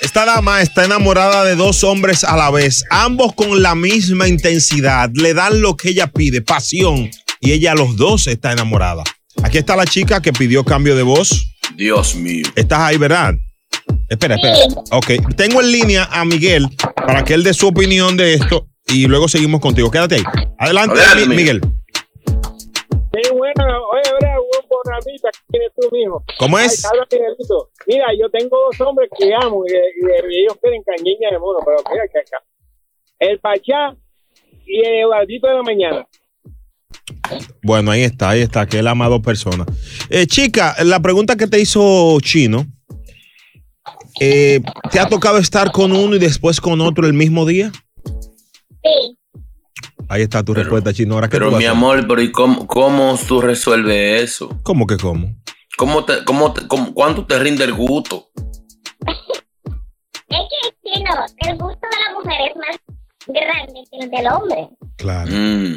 Esta 0.00 0.24
dama 0.24 0.62
está 0.62 0.84
enamorada 0.84 1.44
de 1.44 1.56
dos 1.56 1.82
hombres 1.82 2.22
a 2.22 2.36
la 2.36 2.52
vez, 2.52 2.84
ambos 2.90 3.34
con 3.34 3.60
la 3.60 3.74
misma 3.74 4.28
intensidad, 4.28 5.10
le 5.14 5.34
dan 5.34 5.60
lo 5.60 5.76
que 5.76 5.88
ella 5.88 6.06
pide, 6.06 6.40
pasión, 6.40 7.10
y 7.40 7.50
ella 7.50 7.72
a 7.72 7.74
los 7.74 7.96
dos 7.96 8.28
está 8.28 8.52
enamorada. 8.52 9.02
Aquí 9.42 9.58
está 9.58 9.74
la 9.74 9.86
chica 9.86 10.22
que 10.22 10.32
pidió 10.32 10.64
cambio 10.64 10.94
de 10.94 11.02
voz. 11.02 11.48
Dios 11.74 12.14
mío. 12.14 12.46
Estás 12.54 12.78
ahí, 12.78 12.96
¿verdad? 12.96 13.34
Espera, 14.12 14.34
espera. 14.36 14.56
Ok, 14.92 15.34
tengo 15.36 15.60
en 15.60 15.72
línea 15.72 16.04
a 16.10 16.24
Miguel 16.24 16.66
para 16.94 17.24
que 17.24 17.34
él 17.34 17.42
dé 17.42 17.54
su 17.54 17.68
opinión 17.68 18.16
de 18.16 18.34
esto 18.34 18.66
y 18.86 19.06
luego 19.06 19.26
seguimos 19.28 19.60
contigo. 19.60 19.90
Quédate 19.90 20.16
ahí. 20.16 20.22
Adelante, 20.58 20.98
Adelante, 21.00 21.26
Mi- 21.28 21.36
Miguel. 21.36 21.60
Sí, 23.14 23.30
bueno, 23.36 23.64
oye, 23.92 24.10
Brea, 24.20 24.36
buen 24.36 24.68
bonamita 24.68 25.28
que 25.30 25.38
tienes 25.50 25.70
tú 25.78 25.88
mismo. 25.94 26.24
¿Cómo 26.38 26.56
Ay, 26.56 26.66
es? 26.66 26.84
habla. 26.84 27.06
Mira, 27.86 28.06
yo 28.18 28.28
tengo 28.30 28.56
dos 28.70 28.80
hombres 28.86 29.08
que 29.18 29.30
amo 29.34 29.64
y, 29.66 29.70
y- 29.72 30.34
y 30.34 30.42
ellos 30.44 30.56
quieren 30.60 30.82
cañiña 30.82 31.30
de 31.30 31.38
mono, 31.38 31.58
pero 31.64 31.78
mira 31.90 32.04
que 32.12 32.18
acá. 32.20 32.42
El 33.18 33.38
Pachá 33.38 33.96
y 34.66 34.78
el 34.80 35.00
Eduardito 35.04 35.46
de 35.46 35.54
la 35.54 35.62
mañana. 35.62 36.06
Bueno, 37.62 37.90
ahí 37.90 38.02
está, 38.02 38.30
ahí 38.30 38.40
está, 38.42 38.66
que 38.66 38.78
él 38.78 38.88
ama 38.88 39.06
a 39.06 39.08
dos 39.10 39.20
personas. 39.20 39.66
Eh, 40.10 40.26
chica, 40.26 40.74
la 40.84 41.00
pregunta 41.00 41.36
que 41.36 41.46
te 41.46 41.60
hizo 41.60 42.18
Chino, 42.20 42.66
eh, 44.20 44.60
¿te 44.90 45.00
ha 45.00 45.08
tocado 45.08 45.38
estar 45.38 45.72
con 45.72 45.92
uno 45.92 46.16
y 46.16 46.18
después 46.18 46.60
con 46.60 46.80
otro 46.80 47.06
el 47.06 47.12
mismo 47.12 47.44
día? 47.46 47.70
Sí. 48.82 49.18
Ahí 50.08 50.22
está 50.22 50.42
tu 50.42 50.52
respuesta, 50.54 50.92
Chino. 50.92 51.14
Ahora, 51.14 51.28
¿qué 51.28 51.38
Pero 51.38 51.50
mi 51.52 51.64
amor, 51.64 52.06
pero 52.06 52.20
¿y 52.20 52.30
cómo, 52.30 52.66
cómo 52.66 53.18
tú 53.26 53.40
resuelves 53.40 54.22
eso? 54.22 54.48
¿Cómo 54.62 54.86
que 54.86 54.96
cómo? 54.96 55.34
¿Cómo 55.78 56.04
te, 56.04 56.24
cómo 56.24 56.52
te- 56.52 56.66
cómo- 56.68 56.92
¿Cuánto 56.92 57.24
te 57.26 57.38
rinde 57.38 57.64
el 57.64 57.72
gusto? 57.72 58.28
Es 59.06 59.16
que, 60.28 60.90
chino, 60.94 61.10
el 61.38 61.56
gusto 61.58 61.80
de 61.90 61.98
la 61.98 62.18
mujer 62.18 62.50
es 62.50 62.56
más 62.56 62.76
grande 63.26 63.80
que 63.90 63.98
el 64.04 64.10
del 64.10 64.26
hombre. 64.28 64.68
Claro. 64.96 65.30
Mm. 65.32 65.76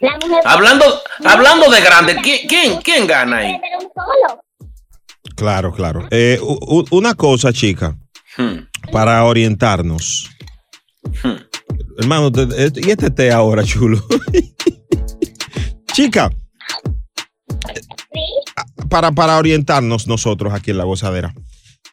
La 0.00 0.12
mujer. 0.18 0.42
Hablando, 0.44 0.84
hablando 1.24 1.70
de 1.70 1.80
grande, 1.80 2.16
¿quién, 2.22 2.46
quién, 2.48 2.80
quién 2.82 3.06
gana 3.06 3.38
ahí? 3.38 3.58
Pero 3.60 3.78
un 3.86 3.92
solo. 3.94 4.40
Claro, 5.36 5.72
claro. 5.72 6.08
Eh, 6.10 6.38
u- 6.42 6.58
u- 6.80 6.86
una 6.90 7.14
cosa, 7.14 7.52
chica, 7.52 7.96
Hmm. 8.36 8.66
para 8.90 9.22
orientarnos. 9.24 10.28
Hermano, 11.98 12.32
te- 12.32 12.42
eh, 12.66 12.72
¿y 12.76 12.90
este 12.90 13.10
té 13.10 13.30
ahora, 13.30 13.62
chulo? 13.64 14.02
chica, 15.92 16.30
para, 18.88 19.12
para 19.12 19.38
orientarnos 19.38 20.06
nosotros 20.06 20.52
aquí 20.52 20.70
en 20.70 20.78
la 20.78 20.84
gozadera. 20.84 21.34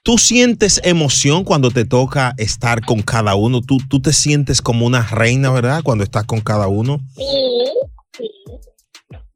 ¿Tú 0.04 0.18
sientes 0.18 0.82
emoción 0.84 1.44
cuando 1.46 1.72
te 1.72 1.86
toca 1.86 2.34
estar 2.38 2.82
con 2.86 3.02
cada 3.02 3.36
uno? 3.36 3.62
¿Tú, 3.62 3.78
tú 3.89 4.02
te 4.02 4.12
sientes 4.12 4.62
como 4.62 4.86
una 4.86 5.02
reina, 5.08 5.50
¿verdad? 5.52 5.82
Cuando 5.84 6.04
estás 6.04 6.26
con 6.26 6.41
cada 6.41 6.68
uno. 6.68 7.00
Sí, 7.16 7.24
sí. 8.18 8.30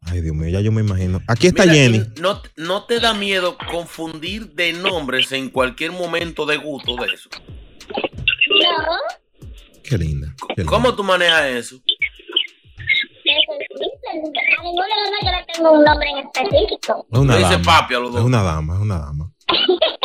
Ay, 0.10 0.22
Dios 0.22 0.36
mío, 0.36 0.50
ya 0.50 0.62
yo 0.62 0.72
me 0.72 0.82
imagino. 0.82 1.22
Aquí 1.28 1.48
está 1.48 1.64
Mira, 1.64 1.76
Jenny. 1.76 2.02
¿no, 2.22 2.42
¿No 2.56 2.84
te 2.86 3.00
da 3.00 3.14
miedo 3.14 3.58
confundir 3.70 4.54
de 4.54 4.74
nombres 4.74 5.32
en 5.34 5.50
cualquier 5.50 5.92
momento 5.92 6.46
de 6.46 6.58
gusto 6.58 6.96
de 6.96 7.08
eso? 7.14 7.30
No, 7.90 9.48
Qué 9.84 9.98
linda. 9.98 10.34
qué 10.40 10.56
linda. 10.58 10.70
¿Cómo 10.72 10.96
tú 10.96 11.04
manejas 11.04 11.46
eso? 11.46 11.76
A 13.30 14.64
los 14.64 14.74
dos 14.74 14.86
yo 15.24 15.32
le 15.32 15.54
tengo 15.54 15.72
un 15.74 15.84
nombre 15.84 16.08
en 16.10 16.18
específico. 16.20 17.06
Es 17.12 17.20
una 17.20 17.36
dice 17.38 17.52
dama. 17.52 17.64
papi 17.66 17.94
a 17.96 18.00
los 18.00 18.16
Es 18.16 18.22
una 18.22 18.44
dama, 18.44 18.76
es 18.76 18.82
una 18.82 18.98
dama. 19.00 19.32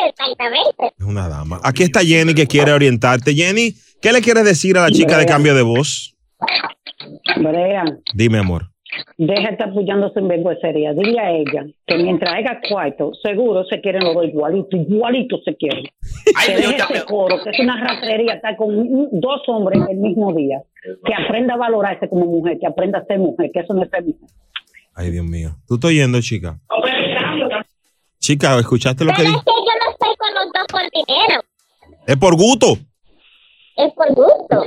Exactamente. 0.09 0.93
Es 0.99 1.05
una 1.07 1.29
dama. 1.29 1.61
Aquí 1.63 1.83
está 1.85 2.01
Jenny 2.01 2.35
que 2.35 2.47
quiere 2.47 2.73
orientarte. 2.73 3.35
Jenny, 3.35 3.75
¿qué 4.01 4.13
le 4.13 4.21
quieres 4.21 4.45
decir 4.45 4.77
a 4.79 4.83
la 4.83 4.91
chica 4.91 5.17
de 5.19 5.27
cambio 5.27 5.55
de 5.55 5.63
voz? 5.63 6.17
Brea, 7.37 7.85
Dime, 8.15 8.39
amor. 8.39 8.72
Deja 9.17 9.49
de 9.49 9.53
estar 9.53 9.69
apoyándose 9.71 10.19
en 10.21 10.29
vergüencería. 10.29 10.93
Dile 10.93 11.21
a 11.21 11.31
ella 11.31 11.67
que 11.87 11.97
mientras 11.97 12.35
haya 12.35 12.61
cuarto, 12.69 13.13
seguro 13.23 13.65
se 13.65 13.81
quieren 13.81 14.05
los 14.05 14.15
dos 14.15 14.27
igualitos, 14.27 14.81
igualitos 14.81 15.41
se 15.45 15.55
quieren. 15.57 15.85
que 16.47 16.57
deje 16.57 16.77
ese 16.77 17.05
coro, 17.07 17.37
que 17.43 17.51
es 17.51 17.61
una 17.61 17.81
rastrería 17.83 18.35
estar 18.35 18.57
con 18.57 18.75
un- 18.77 19.09
dos 19.13 19.41
hombres 19.49 19.81
el 19.91 19.97
mismo 19.99 20.33
día. 20.35 20.63
Que 21.05 21.15
aprenda 21.15 21.55
a 21.55 21.57
valorarse 21.59 22.09
como 22.09 22.27
mujer, 22.27 22.59
que 22.61 22.67
aprenda 22.67 22.99
a 22.99 23.05
ser 23.05 23.19
mujer, 23.19 23.51
que 23.53 23.61
eso 23.61 23.73
no 23.75 23.83
es 23.85 23.91
ser 23.91 24.03
mujer. 24.05 24.29
Ay, 24.95 25.11
Dios 25.11 25.25
mío. 25.25 25.51
¿Tú 25.67 25.75
estás 25.77 25.89
oyendo, 25.91 26.21
chica? 26.21 26.59
Chica, 28.19 28.59
¿escuchaste 28.59 29.05
lo 29.05 29.11
que 29.13 29.17
Pero 29.19 29.29
es 29.29 29.35
dije? 29.35 29.45
que 29.45 29.53
yo 29.53 29.73
no 29.85 29.91
estoy 29.93 30.17
con 30.17 30.35
los 30.35 30.45
dos 30.53 30.67
por 30.71 30.83
dinero. 30.93 31.43
Es 32.07 32.17
por 32.17 32.37
gusto. 32.37 32.67
Es 33.77 33.93
por 33.95 34.09
gusto. 34.15 34.65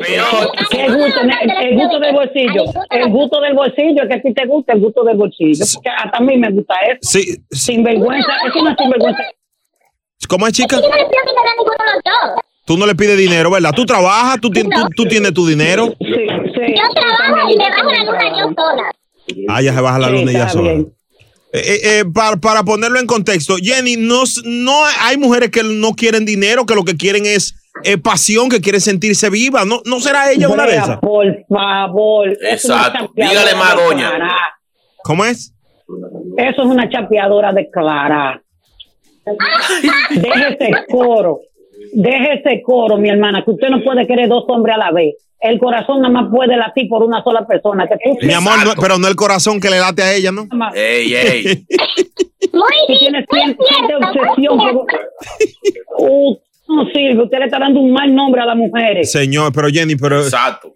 ¿Qué 0.71 0.87
gusto? 0.87 1.21
El, 1.21 1.51
el 1.69 1.75
gusto 1.79 1.99
del 1.99 2.13
bolsillo. 2.13 2.63
El 2.89 3.09
gusto 3.11 3.39
del 3.41 3.53
bolsillo, 3.53 4.01
es 4.03 4.07
que 4.09 4.13
a 4.15 4.21
ti 4.21 4.33
te 4.33 4.45
gusta 4.47 4.73
el 4.73 4.79
gusto 4.81 5.03
del 5.03 5.17
bolsillo. 5.17 5.63
Porque 5.75 5.89
hasta 5.89 6.17
a 6.17 6.21
mí 6.21 6.37
me 6.37 6.49
gusta 6.51 6.73
eso. 6.89 6.97
Sí. 7.01 7.37
Sinvergüenza, 7.51 8.31
es 8.47 8.61
una 8.61 8.75
sinvergüenza. 8.75 9.21
¿Cómo 10.27 10.47
es, 10.47 10.53
chica? 10.53 10.77
Yo 10.81 10.89
no 10.89 10.95
le 10.95 11.03
pido 11.05 11.21
que 11.23 11.33
me 11.33 11.41
den 11.43 11.57
ninguno 11.57 11.75
de 11.77 11.93
los 11.93 12.03
dos. 12.03 12.43
Tú 12.65 12.77
no 12.77 12.87
le 12.87 12.95
pides 12.95 13.15
dinero, 13.17 13.51
¿verdad? 13.51 13.71
Tú 13.75 13.85
trabajas, 13.85 14.41
tú, 14.41 14.49
tien- 14.49 14.69
tú, 14.73 14.89
tú 14.95 15.05
tienes 15.07 15.33
tu 15.35 15.45
dinero. 15.45 15.93
Yo 15.99 16.83
trabajo 16.95 17.51
y 17.51 17.57
me 17.57 17.69
bajo 17.69 17.91
la 17.91 18.03
luna 18.03 18.39
yo 18.39 18.53
sola. 18.57 18.91
Ah, 19.49 19.61
ya 19.61 19.73
se 19.73 19.81
baja 19.81 19.99
la 19.99 20.07
Sí, 20.07 20.13
luna 20.13 20.31
y 20.31 20.33
ya 20.33 20.49
sola. 20.49 20.71
Eh, 20.71 20.87
eh, 21.53 21.79
eh, 21.99 22.03
para, 22.11 22.37
para 22.37 22.63
ponerlo 22.63 22.99
en 22.99 23.05
contexto, 23.05 23.55
Jenny, 23.61 23.97
no, 23.97 24.23
no 24.45 24.83
hay 25.01 25.17
mujeres 25.17 25.51
que 25.51 25.61
no 25.63 25.93
quieren 25.93 26.25
dinero, 26.25 26.65
que 26.65 26.73
lo 26.73 26.83
que 26.83 26.97
quieren 26.97 27.25
es 27.27 27.53
eh, 27.83 27.97
pasión, 27.97 28.49
que 28.49 28.61
quieren 28.61 28.81
sentirse 28.81 29.29
viva. 29.29 29.65
¿No, 29.65 29.81
no 29.85 29.99
será 29.99 30.31
ella 30.31 30.47
una 30.49 30.65
de 30.65 30.75
esas? 30.77 30.99
Por 30.99 31.25
favor. 31.47 32.29
Exacto. 32.41 33.11
Dígale 33.15 33.55
más, 33.55 33.75
doña. 33.75 34.11
¿Cómo 35.03 35.25
es? 35.25 35.53
Eso 36.37 36.61
es 36.63 36.67
una 36.67 36.89
chapeadora 36.89 37.51
declarada. 37.53 38.41
Deje 40.11 40.57
ese 40.59 40.71
coro. 40.89 41.41
Deje 41.93 42.33
ese 42.39 42.61
coro, 42.63 42.97
mi 42.97 43.09
hermana, 43.09 43.43
que 43.43 43.51
usted 43.51 43.69
no 43.69 43.83
puede 43.83 44.07
querer 44.07 44.27
dos 44.29 44.45
hombres 44.47 44.75
a 44.75 44.79
la 44.79 44.91
vez. 44.91 45.15
El 45.39 45.59
corazón 45.59 46.01
nada 46.01 46.11
más 46.13 46.31
puede 46.31 46.57
latir 46.57 46.87
por 46.89 47.03
una 47.03 47.23
sola 47.23 47.45
persona. 47.45 47.87
Que 47.87 47.95
tú 48.03 48.25
Mi 48.25 48.33
amor, 48.33 48.53
no- 48.65 48.73
pero 48.81 48.97
no 48.97 49.07
el 49.07 49.15
corazón 49.15 49.59
que 49.59 49.69
le 49.69 49.79
late 49.79 50.01
a 50.01 50.13
ella, 50.13 50.31
¿no? 50.31 50.47
Ey, 50.73 51.13
ey. 51.13 51.65
Tú 52.51 52.61
tienes 52.99 53.25
siente 53.29 53.95
obsesión 53.95 54.57
por... 54.57 54.87
No 56.67 56.85
sirve, 56.93 57.23
usted 57.23 57.37
le 57.39 57.45
está 57.45 57.59
dando 57.59 57.79
un 57.79 57.91
mal 57.93 58.13
nombre 58.13 58.41
a 58.41 58.45
las 58.45 58.55
mujeres. 58.57 59.11
Señor, 59.11 59.51
pero 59.53 59.67
Jenny, 59.69 59.95
pero. 59.95 60.21
Exacto. 60.23 60.73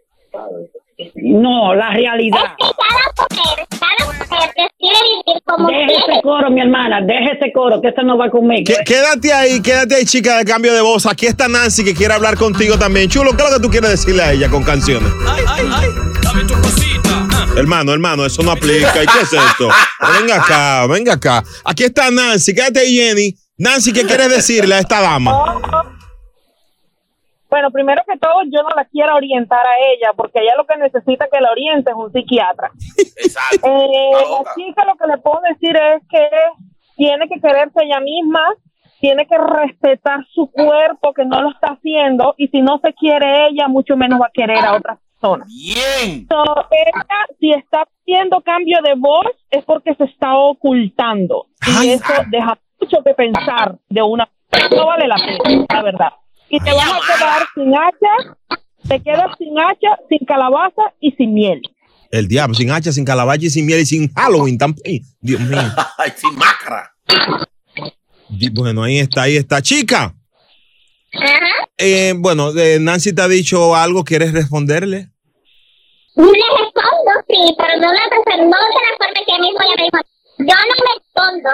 No, 1.15 1.73
la 1.75 1.91
realidad. 1.91 2.55
Cada 2.57 4.05
mujer 4.05 4.49
decide 4.55 4.99
vivir 5.03 5.41
como 5.45 5.67
Deje 5.69 5.95
ese 5.95 6.21
coro, 6.21 6.51
mi 6.51 6.61
hermana, 6.61 6.99
deje 7.01 7.37
ese 7.39 7.51
coro, 7.53 7.81
que 7.81 7.87
eso 7.89 8.01
no 8.03 8.17
va 8.17 8.29
conmigo. 8.29 8.65
Qué- 8.65 8.83
Quédate 8.85 9.31
ahí, 9.33 9.61
quédate 9.61 9.95
ahí, 9.95 10.05
chica, 10.05 10.37
de 10.37 10.45
cambio 10.45 10.73
de 10.73 10.81
voz. 10.81 11.05
Aquí 11.05 11.25
está 11.25 11.47
Nancy 11.47 11.83
que 11.85 11.93
quiere 11.93 12.13
hablar 12.13 12.35
contigo 12.35 12.77
también. 12.77 13.09
Chulo, 13.09 13.31
¿qué 13.35 13.43
es 13.43 13.49
lo 13.49 13.55
que 13.57 13.63
tú 13.63 13.69
quieres 13.69 13.91
decirle 13.91 14.23
a 14.23 14.33
ella 14.33 14.49
con 14.49 14.63
canciones? 14.63 15.09
Ay, 15.27 15.43
ay, 15.47 15.65
ay, 15.71 15.87
dame 16.21 16.43
tu 16.43 16.53
cosita. 16.55 17.27
Hermano, 17.57 17.93
hermano, 17.93 18.25
eso 18.25 18.43
no 18.43 18.51
aplica. 18.51 18.89
¿Y 19.03 19.07
qué 19.07 19.19
es 19.21 19.33
esto? 19.33 19.69
Venga 20.19 20.35
acá, 20.35 20.85
venga 20.87 21.13
acá. 21.13 21.43
Aquí 21.65 21.83
está 21.83 22.09
Nancy, 22.11 22.53
quédate 22.53 22.79
ahí, 22.81 22.95
Jenny. 22.95 23.35
Nancy, 23.59 23.91
¿qué 23.91 24.03
quieres 24.03 24.29
decirle 24.29 24.75
a 24.75 24.79
esta 24.79 25.01
dama? 25.01 25.33
Bueno, 27.49 27.71
primero 27.71 28.01
que 28.07 28.17
todo, 28.17 28.43
yo 28.45 28.63
no 28.63 28.69
la 28.73 28.85
quiero 28.85 29.15
orientar 29.15 29.59
a 29.67 29.75
ella, 29.91 30.13
porque 30.15 30.39
ella 30.39 30.53
lo 30.55 30.65
que 30.65 30.77
necesita 30.77 31.27
que 31.27 31.41
la 31.41 31.51
oriente 31.51 31.91
es 31.91 31.97
un 31.97 32.09
psiquiatra. 32.11 32.71
Eh, 33.61 34.11
la 34.13 34.53
chica 34.55 34.85
lo 34.85 34.95
que 34.95 35.07
le 35.07 35.17
puedo 35.17 35.41
decir 35.49 35.75
es 35.75 36.01
que 36.09 36.29
tiene 36.95 37.27
que 37.27 37.41
quererse 37.41 37.83
ella 37.83 37.99
misma, 37.99 38.39
tiene 39.01 39.27
que 39.27 39.37
respetar 39.37 40.25
su 40.33 40.49
cuerpo, 40.49 41.13
que 41.13 41.25
no 41.25 41.41
lo 41.41 41.51
está 41.51 41.73
haciendo, 41.73 42.35
y 42.37 42.47
si 42.47 42.61
no 42.61 42.79
se 42.81 42.93
quiere 42.93 43.47
ella, 43.47 43.67
mucho 43.67 43.97
menos 43.97 44.21
va 44.21 44.27
a 44.27 44.31
querer 44.33 44.59
a 44.59 44.77
otras 44.77 44.99
personas. 45.19 45.49
Bien. 45.49 46.27
So, 46.29 46.43
ella, 46.71 47.05
si 47.41 47.51
está 47.51 47.83
haciendo 47.83 48.39
cambio 48.41 48.77
de 48.83 48.93
voz, 48.95 49.27
es 49.51 49.65
porque 49.65 49.95
se 49.95 50.05
está 50.05 50.37
ocultando. 50.37 51.47
Y 51.83 51.89
eso 51.89 52.13
deja 52.31 52.57
mucho 52.79 52.97
que 53.03 53.13
pensar 53.13 53.77
de 53.89 54.01
una. 54.01 54.29
No 54.71 54.85
vale 54.87 55.07
la 55.07 55.15
pena, 55.15 55.65
la 55.69 55.83
verdad. 55.83 56.09
Y 56.49 56.59
te 56.59 56.71
vas 56.73 56.91
a 56.91 56.99
quedar 57.17 57.41
sin 57.53 57.73
hacha, 57.75 58.37
te 58.87 59.01
quedas 59.01 59.35
sin 59.37 59.59
hacha, 59.59 59.99
sin 60.09 60.19
calabaza 60.25 60.81
y 60.99 61.11
sin 61.11 61.33
miel. 61.33 61.61
El 62.11 62.27
diablo, 62.27 62.55
sin 62.55 62.71
hacha, 62.71 62.91
sin 62.91 63.05
calabaza 63.05 63.45
y 63.45 63.49
sin 63.51 63.65
miel 63.67 63.81
y 63.81 63.85
sin 63.85 64.11
Halloween 64.13 64.57
también. 64.57 65.03
Dios 65.21 65.39
mío. 65.41 65.59
Ay, 65.97 66.11
sin 66.15 66.35
máscara. 66.35 66.91
Di- 68.29 68.49
Bueno, 68.49 68.83
ahí 68.83 68.97
está, 68.99 69.23
ahí 69.23 69.35
está. 69.37 69.61
Chica. 69.61 70.15
Eh, 71.77 72.13
bueno, 72.17 72.51
eh, 72.57 72.77
Nancy 72.79 73.13
te 73.13 73.21
ha 73.21 73.27
dicho 73.27 73.75
algo, 73.75 74.03
¿quieres 74.03 74.33
responderle? 74.33 75.09
Le 76.15 76.23
respondo, 76.25 77.11
sí, 77.27 77.55
pero 77.57 77.77
no, 77.79 77.87
la, 77.93 78.01
no 78.37 78.43
de 78.45 78.47
la 78.47 78.97
forma 78.97 79.25
que 79.25 79.39
mismo 79.39 79.59
ella 79.61 79.75
me 79.77 79.83
dijo. 79.83 79.97
Yo 80.39 80.45
no 80.45 80.75
me 80.85 80.91
escondo. 80.97 81.49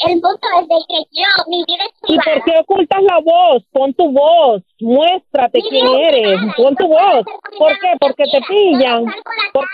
El 0.00 0.20
punto 0.20 0.46
es 0.60 0.68
de 0.68 0.74
que 0.88 0.98
yo, 1.12 1.44
mi 1.48 1.64
vida 1.66 1.84
es 1.84 1.92
¿Y 2.08 2.16
por 2.16 2.44
qué 2.44 2.52
ocultas 2.60 2.98
la 3.02 3.20
voz? 3.20 3.62
Pon 3.72 3.94
tu 3.94 4.10
voz, 4.10 4.62
muéstrate 4.80 5.60
quién 5.68 5.86
eres, 5.86 6.40
pon 6.56 6.74
tu 6.76 6.88
voz. 6.88 7.24
¿Por 7.58 7.72
qué? 7.78 7.88
Porque 8.00 8.24
te 8.24 8.40
pillan. 8.48 9.04
Por- 9.52 9.66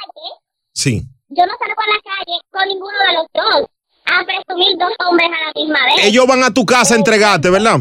Sí. 0.73 1.03
Yo 1.31 1.45
no 1.47 1.53
salgo 1.59 1.81
a 1.81 1.87
la 1.95 2.01
calle 2.03 2.39
con 2.51 2.69
ninguno 2.69 2.97
de 3.09 3.15
los 3.15 3.27
dos 3.35 3.67
a 4.07 4.25
presumir 4.25 4.77
dos 4.79 4.91
hombres 5.07 5.29
a 5.29 5.47
la 5.47 5.53
misma 5.55 5.85
vez. 5.87 6.07
Ellos 6.07 6.27
van 6.27 6.43
a 6.45 6.53
tu 6.53 6.65
casa 6.67 6.95
a 6.95 6.99
entregarte, 6.99 7.51
¿verdad? 7.51 7.79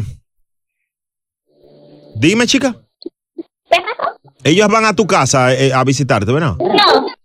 Dime, 2.16 2.46
chica. 2.46 2.74
Ellos 4.44 4.68
van 4.68 4.84
a 4.84 4.94
tu 4.94 5.06
casa 5.06 5.52
eh, 5.54 5.72
a 5.72 5.84
visitarte, 5.84 6.32
¿verdad? 6.32 6.54
No, 6.58 6.66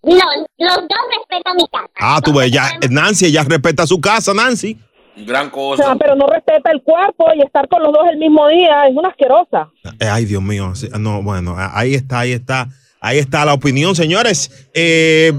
no, 0.04 0.26
los 0.58 0.76
dos 0.76 1.00
respetan 1.18 1.56
mi 1.56 1.68
casa. 1.68 1.90
Ah, 1.96 2.20
tú 2.24 2.34
ves, 2.34 2.52
ya, 2.52 2.70
Nancy, 2.90 3.26
ella 3.28 3.44
respeta 3.44 3.88
su 3.88 4.00
casa, 4.02 4.34
Nancy. 4.34 4.78
Gran 5.16 5.48
O 5.48 5.52
cosa. 5.52 5.84
sea, 5.84 5.96
pero 5.96 6.16
no 6.16 6.28
respeta 6.28 6.72
el 6.72 6.82
cuerpo 6.82 7.28
y 7.36 7.42
estar 7.46 7.68
con 7.68 7.84
los 7.84 7.94
dos 7.94 8.04
el 8.12 8.18
mismo 8.18 8.48
día 8.48 8.88
es 8.90 8.96
una 8.96 9.10
asquerosa. 9.10 9.70
Eh, 10.00 10.08
ay, 10.08 10.26
Dios 10.26 10.42
mío. 10.42 10.74
sí, 10.76 10.90
No, 11.00 11.22
bueno, 11.22 11.56
ahí 11.58 11.94
está, 11.96 12.20
ahí 12.22 12.32
está. 12.32 12.68
Ahí 13.00 13.18
está 13.20 13.44
la 13.46 13.54
opinión, 13.54 13.96
señores. 13.96 14.70
Eh, 14.74 15.34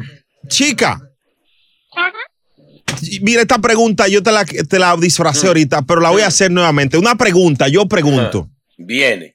chica. 0.49 1.01
Mira, 3.23 3.43
esta 3.43 3.59
pregunta 3.59 4.07
yo 4.09 4.23
te 4.23 4.31
la, 4.33 4.45
te 4.45 4.79
la 4.79 4.97
disfracé 4.97 5.47
ahorita, 5.49 5.83
pero 5.83 6.01
la 6.01 6.11
voy 6.11 6.23
a 6.23 6.29
hacer 6.29 6.51
nuevamente. 6.51 6.97
Una 6.99 7.15
pregunta, 7.17 7.69
yo 7.69 7.87
pregunto. 7.87 8.49
Viene. 8.77 9.35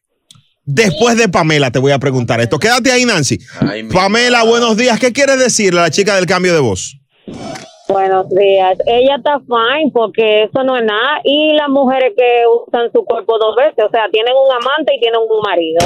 Después 0.63 1.17
de 1.17 1.27
Pamela 1.29 1.71
te 1.71 1.79
voy 1.79 1.91
a 1.91 1.99
preguntar 1.99 2.39
esto. 2.41 2.59
Quédate 2.59 2.91
ahí, 2.91 3.03
Nancy. 3.05 3.39
Pamela, 3.91 4.43
buenos 4.43 4.77
días. 4.77 4.99
¿Qué 4.99 5.11
quieres 5.11 5.39
decirle 5.39 5.79
a 5.79 5.83
la 5.83 5.89
chica 5.91 6.15
del 6.15 6.25
cambio 6.27 6.53
de 6.53 6.59
voz? 6.59 6.95
Buenos 7.89 8.29
días. 8.29 8.77
Ella 8.85 9.15
está 9.17 9.39
fine 9.39 9.91
porque 9.91 10.43
eso 10.43 10.63
no 10.63 10.77
es 10.77 10.83
nada. 10.83 11.21
Y 11.23 11.53
las 11.53 11.69
mujeres 11.69 12.13
que 12.15 12.43
usan 12.67 12.91
su 12.93 13.03
cuerpo 13.03 13.37
dos 13.39 13.55
veces, 13.55 13.83
o 13.83 13.89
sea, 13.89 14.03
tienen 14.11 14.33
un 14.35 14.51
amante 14.51 14.93
y 14.95 14.99
tienen 14.99 15.19
un 15.19 15.41
marido. 15.41 15.79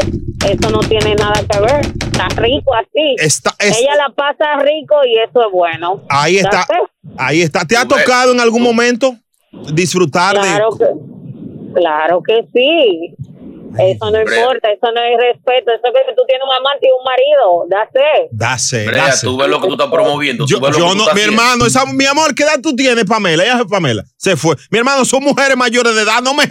Eso 0.46 0.70
no 0.70 0.80
tiene 0.80 1.16
nada 1.16 1.36
que 1.50 1.60
ver. 1.62 1.86
Está 1.86 2.28
rico 2.42 2.74
así. 2.76 3.16
Está- 3.18 3.56
es- 3.58 3.80
Ella 3.80 3.96
la 3.96 4.14
pasa 4.14 4.56
rico 4.62 4.96
y 5.06 5.18
eso 5.18 5.46
es 5.48 5.52
bueno. 5.54 6.02
Ahí 6.10 6.38
está. 6.38 6.66
Ahí 7.18 7.42
está. 7.42 7.66
¿Te 7.66 7.78
ha 7.78 7.88
tocado 7.88 8.34
en 8.34 8.40
algún 8.42 8.62
momento 8.62 9.14
disfrutar 9.74 10.36
Claro 10.36 10.70
de... 10.72 10.86
que, 10.86 11.74
claro 11.80 12.22
que 12.22 12.46
sí. 12.54 13.16
Eso 13.80 14.12
no 14.12 14.20
importa, 14.20 14.72
eso 14.72 14.92
no 14.92 15.02
es 15.02 15.18
respeto. 15.20 15.72
Eso 15.72 15.88
es 15.88 15.94
que 16.08 16.14
tú 16.16 16.24
tienes 16.28 16.44
un 16.48 16.54
amante 16.56 16.88
y 16.88 16.92
un 16.92 17.04
marido. 17.04 17.66
Dase. 17.70 18.30
Dase, 18.32 18.86
Brea, 18.88 19.06
dase. 19.08 19.26
tú 19.28 19.38
ves 19.38 19.48
lo 19.48 19.62
que 19.62 19.68
tú 19.68 19.74
estás 19.74 19.90
promoviendo. 19.90 20.46
Yo, 20.46 20.58
tú 20.60 20.66
ves 20.66 20.74
lo 20.74 20.80
yo 20.80 20.86
que 20.86 20.92
tú 20.92 20.98
no, 20.98 21.04
estás 21.04 21.16
mi 21.16 21.22
haciendo. 21.22 21.42
hermano, 21.42 21.66
esa, 21.66 21.86
mi 21.86 22.06
amor, 22.06 22.36
¿qué 22.36 22.44
edad 22.44 22.60
tú 22.62 22.76
tienes, 22.76 23.06
Pamela? 23.06 23.44
Ella 23.44 23.60
es 23.60 23.66
Pamela. 23.70 24.04
Se 24.18 24.36
fue. 24.36 24.56
Mi 24.70 24.80
hermano, 24.80 25.06
son 25.06 25.24
mujeres 25.24 25.58
mayores 25.58 25.96
de 25.96 26.02
edad. 26.02 26.22
No 26.22 26.34
me, 26.34 26.44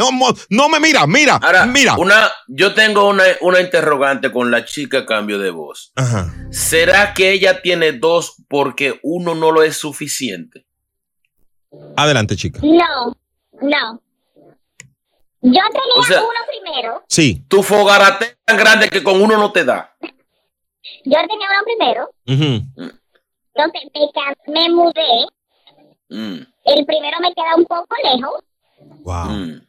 no 0.50 0.68
me 0.68 0.80
mira, 0.80 1.06
mira, 1.06 1.36
Ahora, 1.42 1.66
mira. 1.66 1.96
Una, 1.96 2.30
yo 2.48 2.74
tengo 2.74 3.08
una, 3.08 3.24
una 3.40 3.60
interrogante 3.60 4.30
con 4.32 4.50
la 4.50 4.64
chica 4.64 5.06
cambio 5.06 5.38
de 5.38 5.50
voz. 5.50 5.92
Ajá. 5.96 6.32
¿Será 6.50 7.14
que 7.14 7.32
ella 7.32 7.62
tiene 7.62 7.92
dos 7.92 8.34
porque 8.48 8.98
uno 9.02 9.34
no 9.34 9.50
lo 9.50 9.62
es 9.62 9.76
suficiente? 9.76 10.66
Adelante, 11.96 12.36
chica. 12.36 12.60
No, 12.62 13.16
no. 13.60 14.02
Yo 15.42 15.50
tenía 15.50 15.94
O 15.96 16.02
sea- 16.04 16.20
uno 16.22 16.30
primero. 16.48 17.02
Sí. 17.08 17.44
Tu 17.48 17.62
fogarate 17.62 18.24
es 18.26 18.36
tan 18.44 18.56
grande 18.56 18.88
que 18.88 19.02
con 19.02 19.20
uno 19.20 19.36
no 19.38 19.52
te 19.52 19.64
da. 19.64 19.94
Yo 20.00 21.18
tenía 21.28 21.48
uno 21.50 21.62
primero. 21.64 22.10
Entonces 22.26 23.82
me, 23.94 24.52
me 24.54 24.68
mudé. 24.70 25.26
Mm, 26.08 26.42
El 26.64 26.86
primero 26.86 27.18
me 27.20 27.34
queda 27.34 27.56
un 27.56 27.64
poco 27.64 27.94
lejos. 28.04 28.44
Wow. 29.02 29.24
mm. 29.30 29.66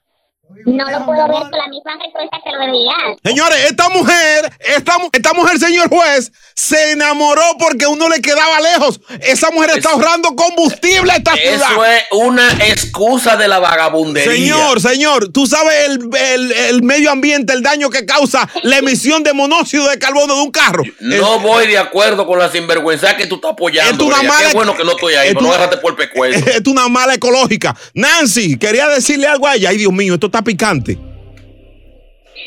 No 0.66 0.90
lo 0.92 1.06
puedo 1.06 1.28
ver 1.28 1.42
con 1.50 1.52
la 1.52 1.68
misma 1.68 1.92
respuesta 2.02 2.38
que 2.44 2.52
lo 2.52 2.60
debería. 2.60 2.94
Señores, 3.24 3.58
esta 3.70 3.90
mujer, 3.90 4.52
esta, 4.60 4.94
esta 5.12 5.34
mujer, 5.34 5.60
señor 5.60 5.90
juez, 5.90 6.32
se 6.56 6.92
enamoró 6.92 7.42
porque 7.60 7.88
uno 7.88 8.08
le 8.10 8.22
quedaba 8.22 8.60
lejos. 8.62 9.00
Esa 9.22 9.52
mujer 9.52 9.72
está 9.78 9.90
ahorrando 9.92 10.36
combustible 10.36 11.12
a 11.12 11.16
esta 11.18 11.34
ciudad. 11.36 11.72
Eso 11.72 11.86
es 11.86 12.04
una 12.12 12.52
excusa 12.66 13.36
de 13.38 13.48
la 13.48 13.60
vagabundería. 13.60 14.32
Señor, 14.32 14.82
señor, 14.82 15.32
tú 15.32 15.48
sabes 15.48 15.74
el, 15.90 16.10
el- 16.18 16.52
el 16.52 16.84
medio 16.84 17.12
ambiente, 17.12 17.54
el 17.54 17.62
daño 17.64 17.90
que 17.90 18.06
causa 18.06 18.48
la 18.64 18.78
emisión 18.78 19.24
de 19.24 19.34
monóxido 19.34 19.88
de 19.90 19.98
carbono 20.00 20.36
de 20.36 20.42
un 20.42 20.52
carro. 20.52 20.84
No 21.00 21.40
voy 21.40 21.68
de 21.68 21.78
acuerdo 21.78 22.26
con 22.28 22.40
la 22.40 22.50
sinvergüenza 22.52 23.16
que 23.18 23.26
tú 23.28 23.36
estás 23.36 23.52
apoyando. 23.52 24.04
Es 24.06 24.10
una 24.10 24.24
mala- 24.24 24.50
Qué 24.50 24.56
bueno 24.56 24.76
que 24.76 24.84
no 24.84 24.92
estoy 24.92 25.16
ahí, 25.16 25.30
es 25.30 25.34
pero 25.34 25.46
no 25.48 25.54
agarrate 25.54 25.78
por 25.78 25.94
el. 26.00 26.34
Es 26.54 26.68
una 26.68 26.88
mala 26.88 27.16
ecológica. 27.16 27.76
Nancy, 27.94 28.58
quería 28.58 28.88
decirle 28.88 29.28
algo 29.28 29.48
a 29.48 29.56
ella. 29.56 29.70
Ay, 29.70 29.78
Dios 29.78 29.92
mío, 29.92 30.14
esto 30.16 30.28
está 30.28 30.43
picante. 30.44 30.98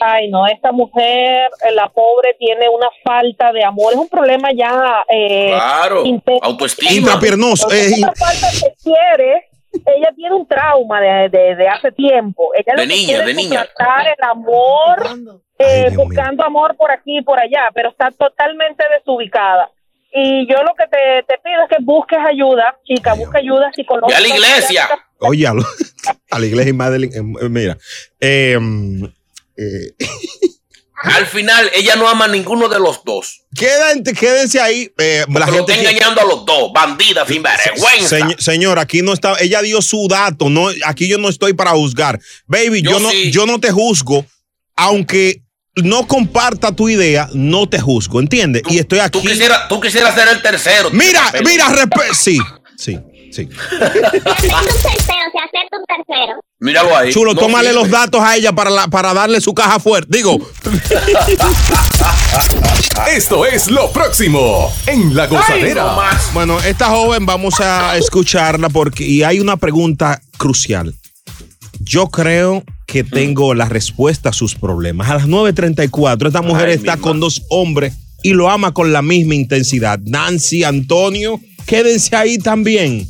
Ay, 0.01 0.29
no, 0.29 0.47
esta 0.47 0.73
mujer, 0.73 1.49
eh, 1.67 1.73
la 1.73 1.89
pobre, 1.89 2.35
tiene 2.39 2.69
una 2.69 2.89
falta 3.03 3.51
de 3.53 3.65
amor. 3.65 3.93
Es 3.95 3.99
un 3.99 4.09
problema 4.09 4.49
ya. 4.55 5.05
Eh, 5.09 5.53
Claro, 5.55 6.05
autoestima. 6.43 6.91
Intrapiernoso. 6.93 7.71
Eh, 7.73 7.87
esa 7.87 8.13
falta 8.13 8.47
de 8.51 8.75
quiere. 8.83 9.49
Ella 9.95 10.11
tiene 10.17 10.35
un 10.35 10.47
trauma 10.47 11.01
de, 11.01 11.29
de, 11.29 11.55
de 11.55 11.69
hace 11.69 11.93
tiempo. 11.93 12.51
Ella 12.55 12.75
De 12.77 12.83
que 12.83 12.89
niña, 12.95 13.07
quiere 13.07 13.25
de 13.27 13.35
niña. 13.35 13.67
tratar 13.77 14.07
el 14.09 14.25
amor, 14.31 15.41
eh, 15.59 15.91
buscando 15.95 16.45
amor 16.45 16.77
por 16.77 16.91
aquí 16.91 17.19
y 17.19 17.23
por 17.23 17.39
allá, 17.39 17.69
pero 17.75 17.91
está 17.91 18.11
totalmente 18.11 18.85
desubicada. 18.99 19.71
Y 20.13 20.47
yo 20.51 20.63
lo 20.63 20.75
que 20.75 20.87
te, 20.87 21.23
te 21.29 21.39
pido 21.43 21.63
es 21.63 21.69
que 21.69 21.77
busques 21.83 22.19
ayuda, 22.27 22.75
chica, 22.85 23.13
busca 23.15 23.39
ayuda 23.39 23.71
psicológica. 23.75 24.19
Ve 24.19 24.25
a 24.25 24.29
la 24.29 24.35
iglesia. 24.35 24.89
Oye, 25.21 25.47
a, 25.47 25.55
la 26.39 26.47
iglesia 26.47 26.71
y 26.71 26.73
Madeline. 26.73 27.17
eh, 27.17 27.49
mira. 27.49 27.79
eh, 28.21 28.59
eh, 29.57 29.95
Al 31.03 31.27
final, 31.27 31.71
ella 31.75 31.95
no 31.95 32.09
ama 32.09 32.25
a 32.25 32.29
ninguno 32.29 32.69
de 32.69 32.81
los 32.81 33.05
dos. 33.05 33.43
quédense, 33.55 34.13
quédense 34.15 34.61
ahí. 34.61 34.91
eh, 34.99 35.25
la 35.29 35.47
lo 35.47 35.53
gente 35.53 35.73
está 35.73 35.75
que- 35.75 35.91
engañando 35.91 36.21
a 36.23 36.25
los 36.25 36.45
dos. 36.47 36.73
Bandida, 36.75 37.27
sin 37.27 37.43
vergüenza. 37.43 38.17
Señ- 38.19 38.39
señor, 38.39 38.79
aquí 38.79 39.03
no 39.03 39.13
está, 39.13 39.37
ella 39.39 39.61
dio 39.63 39.83
su 39.83 40.09
dato, 40.09 40.49
no, 40.49 40.69
aquí 40.87 41.07
yo 41.07 41.19
no 41.19 41.29
estoy 41.29 41.53
para 41.53 41.73
juzgar. 41.73 42.19
Baby, 42.47 42.83
yo, 42.83 42.93
Yo 42.93 43.01
no, 43.01 43.11
sí. 43.11 43.31
yo 43.31 43.47
no 43.47 43.61
te 43.61 43.71
juzgo, 43.71 44.25
aunque 44.75 45.43
no 45.77 46.07
comparta 46.09 46.75
tu 46.75 46.89
idea, 46.89 47.29
no 47.35 47.69
te 47.69 47.79
juzgo, 47.79 48.19
¿entiendes? 48.19 48.63
Y 48.71 48.79
estoy 48.79 48.99
aquí. 49.01 49.21
Tú 49.21 49.29
quisieras 49.29 49.69
tú 49.69 49.79
quisieras 49.81 50.15
ser 50.15 50.29
el 50.29 50.41
tercero. 50.41 50.91
Mira, 50.91 51.31
mira, 51.45 51.67
sí, 52.15 52.39
sí, 52.79 52.99
sí. 53.37 53.43
Un 53.43 53.51
tercero, 53.51 55.25
si 55.33 55.39
hacerte 55.39 55.77
un 55.79 55.85
tercero. 55.87 56.41
Míralo 56.59 56.97
ahí. 56.97 57.13
Chulo, 57.13 57.35
No 57.35 57.41
tómale 57.41 57.73
los 57.73 57.91
datos 57.91 58.21
a 58.23 58.35
ella 58.37 58.53
para, 58.53 58.71
la- 58.71 58.89
para 58.89 59.13
darle 59.15 59.41
su 59.41 59.53
caja 59.55 59.79
fuerte. 59.79 60.17
Digo, 60.17 60.39
Esto 63.15 63.45
es 63.47 63.71
lo 63.71 63.91
próximo 63.93 64.73
en 64.87 65.15
La 65.15 65.27
Gozadera. 65.27 65.97
bueno, 66.33 66.59
esta 66.61 66.87
joven 66.87 67.27
vamos 67.27 67.61
a 67.61 67.97
escucharla 67.97 68.69
porque 68.69 69.05
y 69.05 69.23
hay 69.23 69.41
una 69.41 69.57
pregunta 69.57 70.21
crucial. 70.39 70.95
Yo 71.81 72.09
creo 72.09 72.65
que 72.87 73.05
tengo 73.05 73.55
la 73.55 73.67
respuesta 73.69 74.31
a 74.31 74.33
sus 74.33 74.55
problemas. 74.55 75.09
A 75.11 75.15
las 75.15 75.27
9.34, 75.27 76.27
esta 76.29 76.43
mujer 76.43 76.69
Ay, 76.69 76.75
está 76.75 76.97
con 76.97 77.21
dos 77.21 77.43
hombres 77.51 77.95
y 78.23 78.31
lo 78.33 78.49
ama 78.51 78.73
con 78.73 78.93
la 78.93 79.03
misma 79.03 79.35
intensidad. 79.35 79.99
Nancy, 80.05 80.65
Antonio, 80.65 81.39
quédense 81.67 82.17
ahí 82.17 82.39
también 82.39 83.07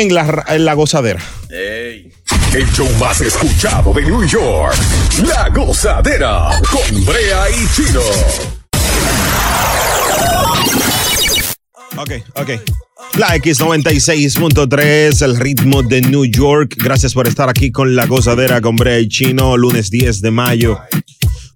en 0.00 0.14
la, 0.14 0.24
ra- 0.24 0.44
en 0.54 0.64
la 0.64 0.72
gozadera. 0.74 1.20
Ey. 1.50 2.10
El 2.54 2.70
show 2.72 2.88
más 2.98 3.20
escuchado 3.20 3.92
de 3.92 4.02
New 4.02 4.24
York. 4.26 4.74
La 5.26 5.48
Gozadera 5.50 6.50
con 6.70 7.04
Brea 7.04 7.44
y 7.50 7.66
Chino. 7.74 8.00
Ok, 11.96 12.10
ok. 12.36 12.50
La 13.18 13.36
X96.3, 13.36 15.22
el 15.24 15.36
ritmo 15.36 15.82
de 15.82 16.00
New 16.02 16.24
York. 16.24 16.74
Gracias 16.78 17.12
por 17.14 17.28
estar 17.28 17.48
aquí 17.50 17.70
con 17.70 17.94
la 17.94 18.06
gozadera 18.06 18.60
con 18.60 18.76
Brea 18.76 18.98
y 19.00 19.08
Chino, 19.08 19.56
lunes 19.56 19.90
10 19.90 20.20
de 20.22 20.30
mayo. 20.30 20.78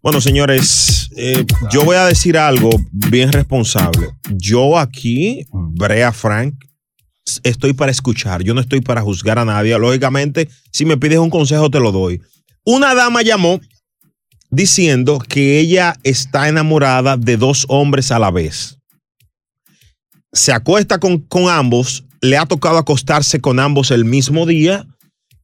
Bueno, 0.03 0.20
señores, 0.20 1.09
eh, 1.16 1.45
yo 1.70 1.84
voy 1.84 1.97
a 1.97 2.05
decir 2.05 2.37
algo 2.37 2.70
bien 2.93 3.32
responsable. 3.32 4.11
Yo 4.30 4.78
aquí, 4.78 5.47
Brea 5.53 6.12
Frank, 6.12 6.55
estoy 7.42 7.72
para 7.72 7.92
escuchar. 7.92 8.42
Yo 8.42 8.54
no 8.54 8.60
estoy 8.60 8.80
para 8.80 9.02
juzgar 9.02 9.38
a 9.38 9.44
nadie. 9.44 9.78
Lógicamente, 9.78 10.48
si 10.72 10.84
me 10.84 10.96
pides 10.96 11.18
un 11.18 11.30
consejo, 11.30 11.70
te 11.70 11.80
lo 11.80 11.92
doy. 11.92 12.20
Una 12.64 12.94
dama 12.94 13.22
llamó 13.22 13.60
diciendo 14.50 15.18
que 15.28 15.58
ella 15.60 15.96
está 16.02 16.48
enamorada 16.48 17.16
de 17.16 17.36
dos 17.36 17.66
hombres 17.68 18.10
a 18.10 18.18
la 18.18 18.30
vez 18.30 18.76
se 20.36 20.52
acuesta 20.52 20.98
con, 20.98 21.18
con 21.18 21.48
ambos, 21.48 22.04
le 22.20 22.36
ha 22.36 22.46
tocado 22.46 22.78
acostarse 22.78 23.40
con 23.40 23.58
ambos 23.58 23.90
el 23.90 24.04
mismo 24.04 24.46
día 24.46 24.86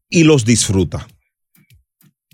y 0.08 0.24
los 0.24 0.44
disfruta. 0.44 1.08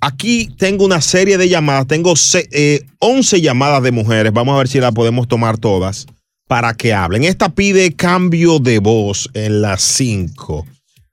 Aquí 0.00 0.48
tengo 0.58 0.84
una 0.84 1.00
serie 1.00 1.38
de 1.38 1.48
llamadas, 1.48 1.86
tengo 1.86 2.14
eh, 2.52 2.84
11 2.98 3.40
llamadas 3.40 3.82
de 3.82 3.92
mujeres, 3.92 4.32
vamos 4.32 4.54
a 4.54 4.58
ver 4.58 4.68
si 4.68 4.80
las 4.80 4.92
podemos 4.92 5.26
tomar 5.28 5.58
todas 5.58 6.06
para 6.48 6.74
que 6.74 6.92
hablen. 6.92 7.24
Esta 7.24 7.50
pide 7.50 7.94
cambio 7.94 8.58
de 8.58 8.80
voz 8.80 9.30
en 9.34 9.62
las 9.62 9.82
5. 9.82 10.64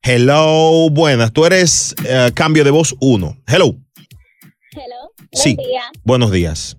Hello, 0.01 0.89
buenas, 0.89 1.33
tú 1.33 1.45
eres 1.45 1.93
eh, 2.07 2.31
cambio 2.33 2.63
de 2.63 2.71
voz 2.71 2.95
1. 3.01 3.37
Hello. 3.45 3.75
Hello. 4.71 5.11
Sí. 5.33 5.55
Buen 5.55 5.67
día. 5.67 5.81
Buenos 6.03 6.31
días. 6.31 6.77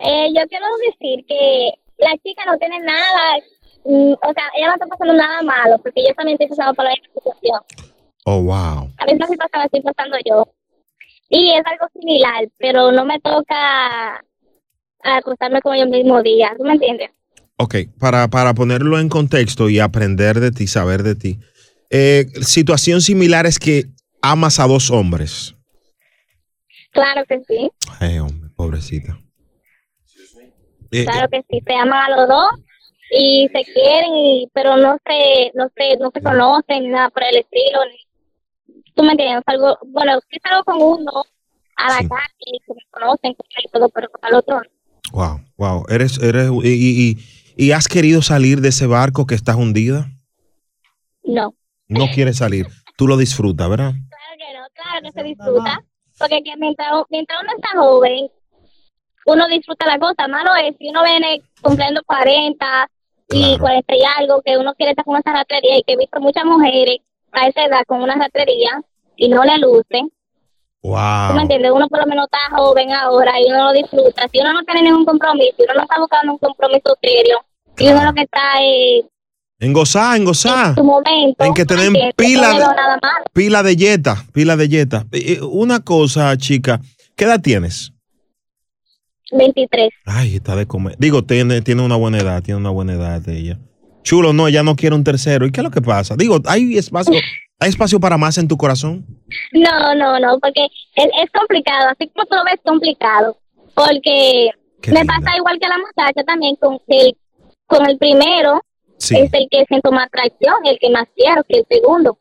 Eh, 0.00 0.28
yo 0.34 0.42
quiero 0.48 0.66
decir 0.90 1.24
que 1.26 1.70
la 1.98 2.16
chica 2.24 2.44
no 2.46 2.58
tiene 2.58 2.80
nada, 2.80 3.38
mm, 3.84 4.12
o 4.12 4.32
sea, 4.34 4.44
ella 4.56 4.66
no 4.68 4.74
está 4.74 4.86
pasando 4.86 5.14
nada 5.14 5.42
malo, 5.42 5.78
porque 5.78 6.02
yo 6.06 6.14
también 6.14 6.34
estoy 6.34 6.48
pasando 6.48 6.74
por 6.74 6.84
la 6.84 6.90
misma 6.90 7.08
situación. 7.14 7.60
Oh, 8.24 8.42
wow. 8.42 8.90
La 8.98 9.06
misma 9.06 9.26
situación 9.28 9.60
la 9.60 9.64
estoy 9.66 9.82
pasando 9.82 10.16
yo. 10.24 10.48
Y 11.28 11.52
es 11.52 11.62
algo 11.64 11.86
similar, 11.92 12.48
pero 12.58 12.90
no 12.90 13.04
me 13.04 13.20
toca 13.20 14.24
acostarme 15.02 15.60
con 15.60 15.74
ellos 15.74 15.86
el 15.86 15.92
mismo 15.92 16.22
día, 16.22 16.54
¿tú 16.56 16.64
me 16.64 16.72
entiendes? 16.72 17.10
Ok, 17.56 17.76
para, 17.98 18.28
para 18.28 18.54
ponerlo 18.54 18.98
en 18.98 19.08
contexto 19.08 19.68
y 19.68 19.78
aprender 19.78 20.40
de 20.40 20.50
ti, 20.50 20.66
saber 20.66 21.02
de 21.02 21.14
ti. 21.14 21.38
eh, 21.90 22.26
situación 22.42 23.00
similar 23.00 23.46
es 23.46 23.58
que 23.58 23.84
amas 24.22 24.58
a 24.58 24.66
dos 24.66 24.90
hombres. 24.90 25.54
Claro 26.92 27.24
que 27.28 27.40
sí, 27.48 27.70
Ay, 28.00 28.18
hombre, 28.18 28.50
pobrecita. 28.54 29.18
Eh, 30.90 31.04
claro 31.04 31.28
que 31.30 31.42
sí, 31.48 31.62
se 31.66 31.74
aman 31.74 32.12
a 32.12 32.16
los 32.16 32.28
dos 32.28 32.50
y 33.10 33.48
se 33.52 33.64
quieren, 33.72 34.14
y, 34.14 34.48
pero 34.52 34.76
no 34.76 34.98
se, 35.06 35.52
no 35.54 35.70
se, 35.76 35.96
no 35.98 36.10
se 36.12 36.22
conocen, 36.22 36.90
nada 36.90 37.10
por 37.10 37.22
el 37.24 37.36
estilo. 37.38 37.78
¿Tú 38.94 39.02
me 39.02 39.12
entiendes? 39.12 39.42
Algo, 39.46 39.78
bueno, 39.86 40.18
sí 40.30 40.38
salgo 40.42 40.64
con 40.64 40.82
uno 40.82 41.24
a 41.76 41.88
la 41.88 41.96
calle 42.08 42.36
y 42.40 42.58
se 42.66 42.74
me 42.74 42.80
conocen 42.90 43.32
y 43.64 43.68
todo, 43.70 43.88
pero 43.88 44.08
con 44.10 44.28
el 44.28 44.34
otro. 44.36 44.60
Wow, 45.12 45.40
wow. 45.56 45.84
Eres, 45.88 46.18
eres, 46.18 46.50
y, 46.62 46.68
y- 47.10 47.18
y- 47.56 47.72
has 47.72 47.88
querido 47.88 48.22
salir 48.22 48.60
de 48.60 48.68
ese 48.68 48.86
barco 48.86 49.26
que 49.26 49.34
estás 49.34 49.56
hundida? 49.56 50.08
no. 51.24 51.54
No 51.88 52.06
quieres 52.14 52.38
salir. 52.38 52.66
Tú 52.96 53.06
lo 53.06 53.18
disfrutas, 53.18 53.68
¿verdad? 53.68 53.92
Claro 53.92 54.34
que 54.38 54.58
no, 54.58 54.64
claro 54.72 55.00
que 55.02 55.12
se 55.12 55.22
disfruta. 55.22 55.84
Porque 56.18 56.42
que 56.42 56.56
mientras, 56.56 56.90
mientras 57.10 57.38
uno 57.42 57.52
está 57.54 57.68
joven, 57.78 58.28
uno 59.26 59.46
disfruta 59.48 59.86
la 59.86 59.98
cosa. 59.98 60.26
Malo 60.26 60.54
es 60.56 60.74
si 60.78 60.88
uno 60.88 61.04
viene 61.04 61.42
cumpliendo 61.60 62.00
40 62.06 62.88
y 63.30 63.58
40 63.58 63.94
y 63.94 64.00
algo, 64.18 64.40
que 64.42 64.56
uno 64.56 64.74
quiere 64.74 64.92
estar 64.92 65.04
con 65.04 65.18
esa 65.18 65.32
ratrería 65.32 65.78
y 65.78 65.82
que 65.82 65.92
he 65.94 65.96
visto 65.98 66.18
muchas 66.20 66.44
mujeres 66.44 66.98
a 67.32 67.46
esa 67.48 67.64
edad 67.64 67.82
con 67.86 68.00
una 68.00 68.14
ratrería 68.16 68.80
y 69.16 69.28
no 69.28 69.44
le 69.44 69.58
luce. 69.58 70.02
¿Tú 70.82 70.88
me 70.88 70.94
Wow. 70.94 71.40
entiendes? 71.42 71.70
Uno 71.72 71.88
por 71.88 72.00
lo 72.00 72.06
menos 72.06 72.24
está 72.26 72.56
joven 72.56 72.90
ahora 72.92 73.32
y 73.40 73.50
uno 73.50 73.66
lo 73.66 73.72
disfruta. 73.72 74.28
Si 74.32 74.40
uno 74.40 74.52
no 74.52 74.62
tiene 74.64 74.82
ningún 74.82 75.04
compromiso, 75.04 75.54
si 75.56 75.62
uno 75.62 75.74
no 75.74 75.82
está 75.82 75.98
buscando 76.00 76.32
un 76.32 76.38
compromiso 76.38 76.96
serio, 77.00 77.36
y 77.78 77.86
uno 77.88 78.04
lo 78.04 78.12
que 78.12 78.22
está 78.22 78.40
es 78.60 79.04
En 79.60 79.72
gozar, 79.72 80.16
en 80.16 80.24
gozar. 80.24 80.70
en 80.70 80.74
su 80.74 80.84
momento. 80.84 81.44
En 81.44 81.54
que 81.54 81.64
¿tú 81.64 81.74
me 81.74 81.80
tienen 81.82 82.02
entiendes? 82.02 82.14
pila 82.16 82.48
de-. 82.58 82.66
Pila 83.32 83.62
de 83.62 83.76
yeta, 83.76 84.24
pila 84.32 84.56
de 84.56 84.68
yeta. 84.68 85.06
Una 85.50 85.80
cosa, 85.80 86.36
chica, 86.36 86.80
¿qué 87.16 87.24
edad 87.26 87.40
tienes? 87.40 87.92
23. 89.30 89.88
Ay, 90.04 90.34
está 90.36 90.56
de 90.56 90.66
comer. 90.66 90.96
Digo, 90.98 91.22
tiene, 91.24 91.62
tiene 91.62 91.82
una 91.82 91.96
buena 91.96 92.18
edad, 92.18 92.42
tiene 92.42 92.58
una 92.60 92.70
buena 92.70 92.92
edad 92.94 93.26
ella. 93.28 93.58
Chulo, 94.02 94.32
no, 94.32 94.48
ella 94.48 94.62
no 94.62 94.74
quiere 94.76 94.94
un 94.96 95.04
tercero. 95.04 95.46
¿Y 95.46 95.52
qué 95.52 95.60
es 95.60 95.64
lo 95.64 95.70
que 95.70 95.80
pasa? 95.80 96.16
Digo, 96.16 96.40
hay 96.46 96.76
espacio, 96.76 97.14
hay 97.62 97.70
espacio 97.70 98.00
para 98.00 98.18
más 98.18 98.38
en 98.38 98.48
tu 98.48 98.56
corazón. 98.56 99.06
No, 99.52 99.94
no, 99.94 100.18
no, 100.18 100.38
porque 100.40 100.66
es, 100.96 101.30
complicado, 101.32 101.90
así 101.90 102.08
como 102.08 102.26
tú 102.26 102.34
lo 102.34 102.44
ves 102.44 102.60
complicado, 102.64 103.36
porque 103.74 104.50
me 104.88 105.04
pasa 105.04 105.36
igual 105.36 105.58
que 105.60 105.66
a 105.66 105.70
la 105.70 105.78
muchacha 105.78 106.24
también 106.26 106.56
con 106.56 106.80
el, 106.88 107.16
con 107.66 107.88
el 107.88 107.98
primero, 107.98 108.62
es 108.98 109.32
el 109.32 109.48
que 109.48 109.64
siento 109.68 109.92
más 109.92 110.06
atracción, 110.06 110.54
el 110.64 110.78
que 110.80 110.90
más 110.90 111.04
quiero 111.14 111.44
que 111.44 111.60
el 111.60 111.66
segundo. 111.70 112.18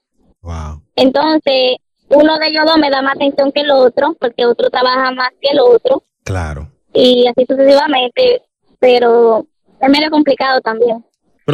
Entonces, 0.95 1.77
uno 2.09 2.37
de 2.37 2.47
ellos 2.47 2.65
dos 2.65 2.77
me 2.77 2.91
da 2.91 3.01
más 3.01 3.15
atención 3.15 3.51
que 3.51 3.61
el 3.61 3.71
otro, 3.71 4.15
porque 4.19 4.45
otro 4.45 4.69
trabaja 4.69 5.11
más 5.11 5.31
que 5.41 5.51
el 5.53 5.59
otro, 5.59 6.03
Claro. 6.23 6.69
y 6.93 7.25
así 7.27 7.45
sucesivamente, 7.49 8.43
pero 8.79 9.47
es 9.79 9.89
medio 9.89 10.11
complicado 10.11 10.61
también. 10.61 11.03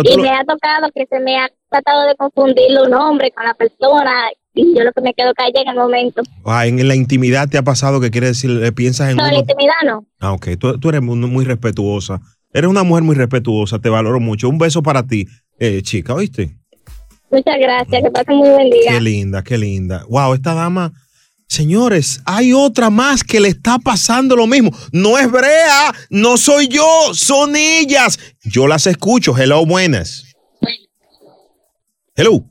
Pero 0.03 0.13
y 0.13 0.17
lo- 0.17 0.23
me 0.23 0.29
ha 0.29 0.43
tocado 0.43 0.89
que 0.93 1.05
se 1.09 1.19
me 1.19 1.37
ha 1.37 1.49
tratado 1.69 2.07
de 2.07 2.15
confundir 2.15 2.65
un 2.85 2.93
hombre 2.93 3.31
con 3.31 3.43
la 3.45 3.53
persona, 3.53 4.13
y 4.53 4.75
yo 4.75 4.83
lo 4.83 4.91
que 4.91 5.01
me 5.01 5.13
quedo 5.13 5.33
callada 5.33 5.61
en 5.61 5.67
el 5.69 5.75
momento. 5.75 6.21
Ah, 6.45 6.65
en 6.65 6.87
la 6.87 6.95
intimidad 6.95 7.47
te 7.49 7.57
ha 7.57 7.63
pasado 7.63 7.99
que 8.01 8.09
quiere 8.11 8.27
decir, 8.27 8.49
eh, 8.63 8.71
piensas 8.71 9.09
en 9.11 9.17
No, 9.17 9.23
la 9.23 9.29
uno. 9.29 9.39
intimidad 9.39 9.73
no. 9.85 10.05
Ah, 10.19 10.31
ok. 10.33 10.47
Tú, 10.59 10.79
tú 10.79 10.89
eres 10.89 11.01
muy, 11.01 11.15
muy 11.17 11.45
respetuosa. 11.45 12.19
Eres 12.53 12.69
una 12.69 12.83
mujer 12.83 13.03
muy 13.03 13.15
respetuosa, 13.15 13.77
te 13.79 13.89
valoro 13.89 14.19
mucho. 14.19 14.49
Un 14.49 14.57
beso 14.57 14.81
para 14.81 15.03
ti, 15.05 15.27
eh, 15.59 15.81
chica, 15.83 16.13
¿oíste? 16.13 16.55
Muchas 17.29 17.55
gracias, 17.59 18.01
que 18.03 18.09
pasen 18.09 18.37
muy 18.37 18.49
buen 18.49 18.69
día. 18.69 18.91
Qué 18.93 19.01
linda, 19.01 19.43
qué 19.43 19.57
linda. 19.57 20.03
Wow, 20.09 20.33
esta 20.33 20.53
dama. 20.53 20.93
Señores, 21.47 22.21
hay 22.25 22.51
otra 22.53 22.89
más 22.89 23.23
que 23.23 23.39
le 23.39 23.47
está 23.47 23.79
pasando 23.79 24.35
lo 24.35 24.47
mismo. 24.47 24.71
No 24.91 25.17
es 25.17 25.31
Brea, 25.31 25.93
no 26.09 26.37
soy 26.37 26.67
yo, 26.67 27.13
son 27.13 27.55
ellas. 27.55 28.19
Yo 28.43 28.67
las 28.67 28.85
escucho. 28.85 29.35
Hello, 29.37 29.65
buenas. 29.65 30.25
Hello. 32.15 32.43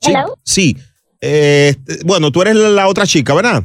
Sí, 0.00 0.10
Hello. 0.10 0.38
Sí. 0.44 0.76
Eh, 1.20 1.74
bueno, 2.04 2.30
tú 2.30 2.42
eres 2.42 2.56
la, 2.56 2.68
la 2.68 2.88
otra 2.88 3.06
chica, 3.06 3.32
¿verdad? 3.34 3.62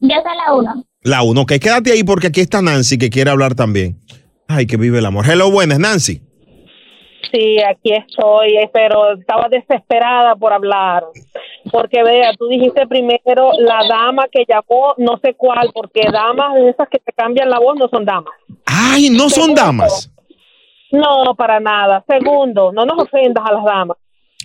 Yo 0.00 0.08
soy 0.16 0.36
la 0.46 0.54
uno. 0.54 0.84
La 1.02 1.22
uno. 1.22 1.40
Ok, 1.42 1.52
quédate 1.60 1.92
ahí 1.92 2.04
porque 2.04 2.26
aquí 2.26 2.40
está 2.40 2.60
Nancy 2.60 2.98
que 2.98 3.08
quiere 3.10 3.30
hablar 3.30 3.54
también. 3.54 3.98
Ay, 4.46 4.66
que 4.66 4.76
vive 4.76 4.98
el 4.98 5.06
amor. 5.06 5.28
Hello, 5.28 5.50
buenas, 5.50 5.78
Nancy. 5.78 6.20
Sí, 7.30 7.58
aquí 7.62 7.92
estoy, 7.92 8.56
eh, 8.56 8.70
pero 8.72 9.12
estaba 9.14 9.48
desesperada 9.48 10.34
por 10.36 10.52
hablar. 10.52 11.04
Porque 11.70 12.02
vea, 12.02 12.32
tú 12.38 12.48
dijiste 12.48 12.86
primero 12.86 13.52
la 13.58 13.86
dama 13.88 14.26
que 14.30 14.44
llamó, 14.48 14.94
no 14.96 15.18
sé 15.22 15.34
cuál, 15.34 15.70
porque 15.72 16.08
damas 16.10 16.54
de 16.54 16.70
esas 16.70 16.88
que 16.88 16.98
te 16.98 17.12
cambian 17.12 17.50
la 17.50 17.58
voz 17.58 17.76
no 17.78 17.88
son 17.88 18.04
damas. 18.04 18.32
Ay, 18.66 19.10
no 19.10 19.28
son 19.28 19.54
damas. 19.54 20.10
No, 20.90 21.34
para 21.36 21.60
nada. 21.60 22.04
Segundo, 22.08 22.72
no 22.72 22.84
nos 22.84 23.02
ofendas 23.02 23.44
a 23.46 23.52
las 23.52 23.64
damas. 23.64 23.96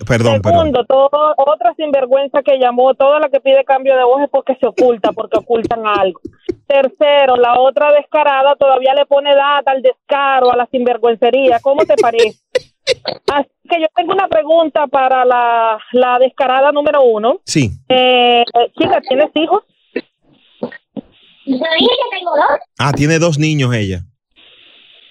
Perdón, 0.05 0.41
perdón. 0.41 0.59
Segundo, 0.59 0.86
todo, 0.86 1.34
otra 1.38 1.73
sinvergüenza 1.76 2.43
que 2.43 2.59
llamó, 2.59 2.93
toda 2.95 3.19
la 3.19 3.30
que 3.30 3.39
pide 3.39 3.63
cambio 3.63 3.95
de 3.95 4.03
voz 4.03 4.23
es 4.23 4.30
porque 4.30 4.55
se 4.59 4.67
oculta, 4.67 5.13
porque 5.13 5.38
ocultan 5.39 5.88
algo. 5.88 6.19
Tercero, 6.67 7.38
la 7.38 7.59
otra 7.59 7.93
descarada 7.93 8.55
todavía 8.55 8.93
le 8.93 9.05
pone 9.05 9.34
data 9.34 9.71
al 9.71 9.82
descaro, 9.82 10.51
a 10.51 10.57
la 10.57 10.65
sinvergüencería. 10.65 11.59
¿Cómo 11.61 11.86
te 11.86 11.95
parece? 11.95 12.44
Así 13.33 13.49
que 13.69 13.81
yo 13.81 13.88
tengo 13.95 14.13
una 14.13 14.27
pregunta 14.27 14.88
para 14.88 15.25
la, 15.25 15.79
la 15.91 16.19
descarada 16.19 16.71
número 16.71 17.03
uno. 17.03 17.41
Sí. 17.45 17.71
Eh, 17.89 18.43
chica, 18.77 19.01
¿tienes 19.07 19.31
hijos? 19.36 19.63
Yo 20.61 21.57
dije 21.57 21.89
que 21.89 22.17
tengo 22.17 22.31
dos. 22.36 22.59
Ah, 22.79 22.91
tiene 22.93 23.19
dos 23.19 23.38
niños 23.38 23.73
ella. 23.73 24.01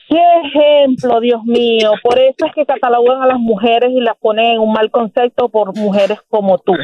Qué 0.09 0.21
ejemplo, 0.45 1.21
Dios 1.21 1.43
mío. 1.45 1.93
Por 2.03 2.19
eso 2.19 2.47
es 2.47 2.53
que 2.55 2.67
catalogan 2.67 3.23
a 3.23 3.27
las 3.27 3.39
mujeres 3.39 3.91
y 3.91 4.01
las 4.01 4.17
ponen 4.19 4.53
en 4.53 4.61
un 4.61 4.73
mal 4.73 4.91
concepto 4.91 5.49
por 5.49 5.77
mujeres 5.77 6.19
como 6.29 6.59
tú, 6.59 6.75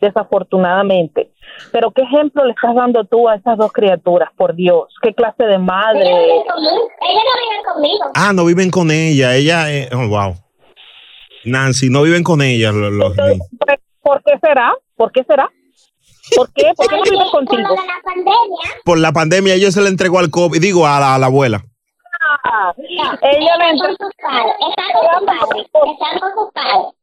desafortunadamente. 0.00 1.30
Pero 1.72 1.90
qué 1.90 2.02
ejemplo 2.02 2.44
le 2.44 2.52
estás 2.52 2.74
dando 2.74 3.04
tú 3.04 3.28
a 3.28 3.36
esas 3.36 3.58
dos 3.58 3.72
criaturas, 3.72 4.30
por 4.36 4.54
Dios. 4.54 4.94
Qué 5.02 5.14
clase 5.14 5.44
de 5.44 5.58
madre. 5.58 6.02
Ellos 6.02 6.18
viven 6.20 6.44
conmigo. 6.46 6.90
Ellos 7.00 7.22
no 7.24 7.40
viven 7.40 7.72
conmigo. 7.72 8.04
Ah, 8.14 8.32
no 8.32 8.44
viven 8.44 8.70
con 8.70 8.90
ella. 8.90 9.34
Ella, 9.34 9.72
eh, 9.72 9.88
oh, 9.92 10.08
wow. 10.08 10.34
Nancy, 11.44 11.88
no 11.90 12.02
viven 12.02 12.22
con 12.22 12.42
ella 12.42 12.72
los, 12.72 12.92
los 12.92 13.16
niños. 13.16 13.46
¿Por 14.02 14.22
qué 14.22 14.38
será? 14.40 14.74
¿Por 14.96 15.12
qué 15.12 15.24
será? 15.24 15.50
¿Por 16.36 16.52
qué? 16.52 16.72
¿Por 16.76 16.88
qué 16.88 16.96
no 16.96 17.02
viven 17.02 17.30
contigo? 17.30 17.68
Por 17.68 17.86
la 17.86 18.02
pandemia, 18.04 18.82
Por 18.84 18.98
la 18.98 19.12
pandemia, 19.12 19.54
ella 19.54 19.70
se 19.70 19.80
le 19.80 19.88
entregó 19.88 20.18
al 20.18 20.30
COVID, 20.30 20.60
digo, 20.60 20.86
a 20.86 21.00
la, 21.00 21.14
a 21.14 21.18
la 21.18 21.26
abuela. 21.26 21.64
Ah, 22.44 22.72
no, 22.76 23.18
ella 23.22 23.56
le 23.56 23.78
padres. 23.78 24.52
Están 24.68 25.26
padres. 25.26 25.66
Están 25.66 26.20
con 26.20 26.30
sus 26.34 26.52
padres. 26.52 26.99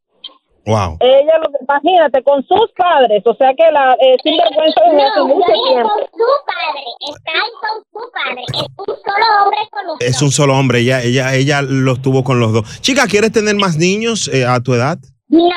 Wow. 0.68 0.98
Ella, 1.00 1.32
lo, 1.42 1.48
imagínate, 1.62 2.22
con 2.22 2.46
sus 2.46 2.70
padres. 2.76 3.22
O 3.24 3.34
sea 3.36 3.54
que 3.56 3.64
la 3.72 3.94
eh, 3.94 4.16
sinvergüenza 4.22 4.80
desde 4.84 5.02
hace 5.02 5.18
No, 5.20 5.26
mucho 5.28 5.46
tiempo. 5.52 5.88
con 5.88 6.04
su 6.04 6.28
padre. 6.44 6.84
Están 7.08 7.48
con 7.62 7.82
su 7.90 8.12
padre. 8.12 8.42
Es 8.52 8.60
un 8.76 8.96
solo 9.02 9.26
hombre 9.42 9.58
con 9.70 9.86
los 9.86 10.00
Es 10.00 10.22
un 10.22 10.30
solo 10.30 10.56
hombre, 10.58 10.78
ella, 10.80 11.02
ella, 11.02 11.34
ella 11.34 11.62
los 11.62 12.02
tuvo 12.02 12.22
con 12.22 12.38
los 12.38 12.52
dos. 12.52 12.80
Chica, 12.82 13.06
¿quieres 13.06 13.32
tener 13.32 13.56
más 13.56 13.78
niños 13.78 14.28
eh, 14.28 14.44
a 14.44 14.60
tu 14.60 14.74
edad? 14.74 14.98
No, 15.28 15.48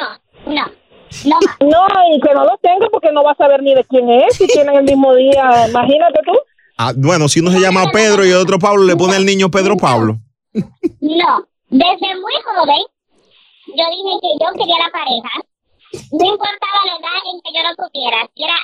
no. 0.45 0.65
No, 1.25 1.39
No, 1.59 1.87
y 2.15 2.21
que 2.21 2.33
no 2.33 2.45
los 2.45 2.61
tenga 2.61 2.87
porque 2.89 3.11
no 3.11 3.21
vas 3.21 3.37
a 3.37 3.43
saber 3.43 3.61
ni 3.61 3.75
de 3.75 3.83
quién 3.83 4.09
es 4.09 4.37
si 4.37 4.47
tienen 4.47 4.75
el 4.77 4.83
mismo 4.85 5.13
día. 5.13 5.67
Imagínate 5.67 6.21
tú. 6.25 6.31
Ah, 6.77 6.93
bueno, 6.95 7.27
si 7.27 7.41
uno 7.41 7.51
se 7.51 7.59
llama 7.59 7.83
Pedro 7.91 8.25
y 8.25 8.29
el 8.29 8.37
otro 8.37 8.57
Pablo, 8.59 8.85
le 8.85 8.95
pone 8.95 9.17
el 9.17 9.25
niño 9.25 9.51
Pedro 9.51 9.75
Pablo. 9.75 10.19
no. 10.53 11.45
Desde 11.69 12.15
muy 12.19 12.33
joven, 12.45 12.83
yo 13.75 13.85
dije 13.91 14.11
que 14.21 14.31
yo 14.39 14.47
quería 14.57 14.77
la 14.85 14.91
pareja. 14.91 15.31
No 16.11 16.25
importaba 16.25 16.79
la 16.85 16.93
edad 16.99 17.19
en 17.33 17.41
que 17.41 17.51
yo 17.53 17.61
lo 17.67 17.75
tuviera. 17.75 18.29
Si 18.35 18.43
era 18.43 18.55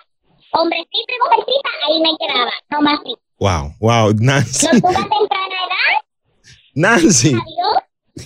hombrecito 0.53 1.11
y 1.11 1.19
mujercita, 1.23 1.69
ahí 1.87 1.99
me 2.01 2.11
quedaba. 2.17 2.51
No 2.69 2.81
más. 2.81 2.99
Wow, 3.39 3.73
wow, 3.79 4.13
Nancy. 4.19 4.65
Lo 4.67 4.79
tuve 4.79 4.95
a 4.95 5.09
temprana 5.09 5.55
edad, 5.67 5.95
Nancy. 6.73 7.29
adiós, 7.29 7.83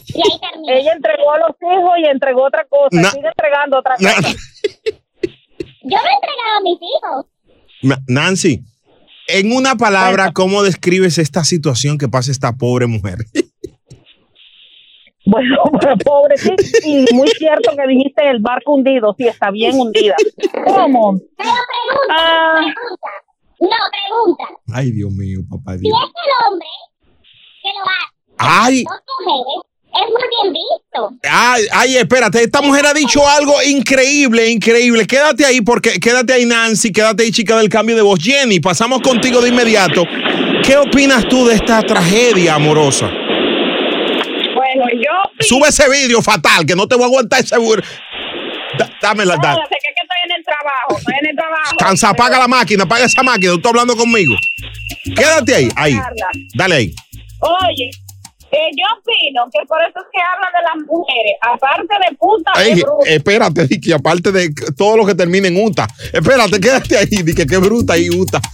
y 0.07 0.21
ahí 0.21 0.39
terminé. 0.39 0.79
Ella 0.79 0.93
entregó 0.93 1.31
a 1.33 1.37
los 1.39 1.49
hijos 1.61 1.91
y 1.99 2.05
entregó 2.05 2.43
otra 2.45 2.65
cosa. 2.69 2.87
Na- 2.91 3.11
sigue 3.11 3.27
entregando 3.27 3.79
otra 3.79 3.95
Na- 3.99 4.13
cosa. 4.15 4.29
Yo 4.29 5.97
me 5.97 6.09
he 6.09 6.15
entregado 6.15 6.57
a 6.57 6.61
mis 6.63 6.79
hijos. 6.81 7.25
Nancy, 8.07 8.61
en 9.27 9.51
una 9.53 9.75
palabra, 9.75 10.31
¿cómo 10.31 10.61
describes 10.63 11.17
esta 11.17 11.43
situación 11.43 11.97
que 11.97 12.07
pasa 12.07 12.31
esta 12.31 12.53
pobre 12.53 12.85
mujer? 12.87 13.17
Bueno, 15.31 15.55
pero 15.79 15.97
pobre, 15.97 16.37
sí. 16.37 16.51
Y 16.83 17.13
muy 17.13 17.27
cierto 17.29 17.71
que 17.75 17.87
dijiste 17.87 18.29
el 18.29 18.39
barco 18.39 18.73
hundido. 18.73 19.15
Sí, 19.17 19.27
está 19.27 19.49
bien 19.51 19.79
hundida. 19.79 20.15
¿Cómo? 20.65 21.19
Pero 21.37 21.49
pregunta, 21.71 22.15
Ah. 22.17 22.55
pregunta. 22.59 23.07
No, 23.59 23.67
pregunta. 23.69 24.43
Ay, 24.73 24.91
Dios 24.91 25.11
mío, 25.11 25.39
papá 25.49 25.77
Si 25.77 25.87
es 25.87 25.93
el 25.93 26.47
hombre 26.47 26.67
que 27.61 27.69
lo 27.77 27.83
hace 27.83 28.11
Ay, 28.37 28.83
dos 28.83 28.93
mujeres, 29.19 29.67
es 29.93 30.09
muy 30.09 30.23
bien 30.41 30.53
visto. 30.53 31.29
ay, 31.29 31.63
ay, 31.71 31.97
espérate, 31.97 32.41
esta 32.43 32.61
mujer 32.61 32.87
ha 32.87 32.93
dicho 32.93 33.27
algo 33.27 33.53
increíble, 33.61 34.49
increíble. 34.49 35.05
Quédate 35.05 35.45
ahí 35.45 35.61
porque 35.61 35.99
quédate 35.99 36.33
ahí, 36.33 36.45
Nancy, 36.45 36.91
quédate 36.91 37.21
ahí, 37.23 37.31
chica 37.31 37.57
del 37.59 37.69
cambio 37.69 37.95
de 37.95 38.01
voz. 38.01 38.17
Jenny, 38.19 38.59
pasamos 38.59 39.01
contigo 39.01 39.41
de 39.41 39.49
inmediato. 39.49 40.03
¿Qué 40.65 40.75
opinas 40.77 41.27
tú 41.29 41.45
de 41.45 41.53
esta 41.55 41.83
tragedia 41.83 42.55
amorosa? 42.55 43.11
Bueno, 44.75 44.91
yo 45.03 45.11
Sube 45.45 45.67
ese 45.69 45.89
vídeo 45.89 46.21
fatal, 46.21 46.65
que 46.65 46.75
no 46.75 46.87
te 46.87 46.95
voy 46.95 47.03
a 47.05 47.07
aguantar 47.07 47.39
ese. 47.43 47.57
bur- 47.57 47.83
Da- 48.77 48.89
dámela, 49.01 49.35
da. 49.41 49.53
No, 49.53 49.61
sé 49.63 49.69
que, 49.69 49.93
que 49.93 50.01
estoy 50.01 50.17
en 50.25 50.31
el 50.37 50.43
trabajo, 50.45 50.97
estoy 50.97 51.13
en 51.21 51.29
el 51.29 51.35
trabajo. 51.35 51.75
Cansa, 51.77 52.09
apaga 52.09 52.39
la 52.39 52.47
máquina, 52.47 52.83
apaga 52.85 53.05
esa 53.05 53.21
máquina. 53.23 53.51
Tú 53.51 53.57
estás 53.57 53.69
hablando 53.71 53.95
conmigo. 53.97 54.33
Quédate 55.15 55.55
ahí, 55.55 55.69
ahí. 55.75 55.99
Dale 56.55 56.75
ahí. 56.75 56.95
Oye, 57.41 57.89
eh, 58.51 58.69
yo 58.77 58.85
opino 58.97 59.43
que 59.51 59.59
por 59.67 59.81
eso 59.81 59.99
es 59.99 60.05
que 60.11 60.19
hablan 60.21 60.51
de 60.53 60.61
las 60.61 60.75
mujeres, 60.87 61.35
aparte 61.41 61.93
de 62.09 62.15
puta, 62.17 62.51
Ay, 62.53 62.75
de 62.75 62.81
bruta. 62.83 63.09
espérate, 63.09 63.67
que 63.81 63.93
aparte 63.93 64.31
de 64.31 64.49
todo 64.77 64.95
lo 64.97 65.05
que 65.05 65.15
termina 65.15 65.47
en 65.47 65.57
Uta. 65.63 65.87
Espérate, 66.13 66.59
quédate 66.59 66.97
ahí, 66.97 67.05
di 67.07 67.33
que 67.35 67.45
qué 67.45 67.57
bruta 67.57 67.97
y 67.97 68.09
Uta. 68.09 68.39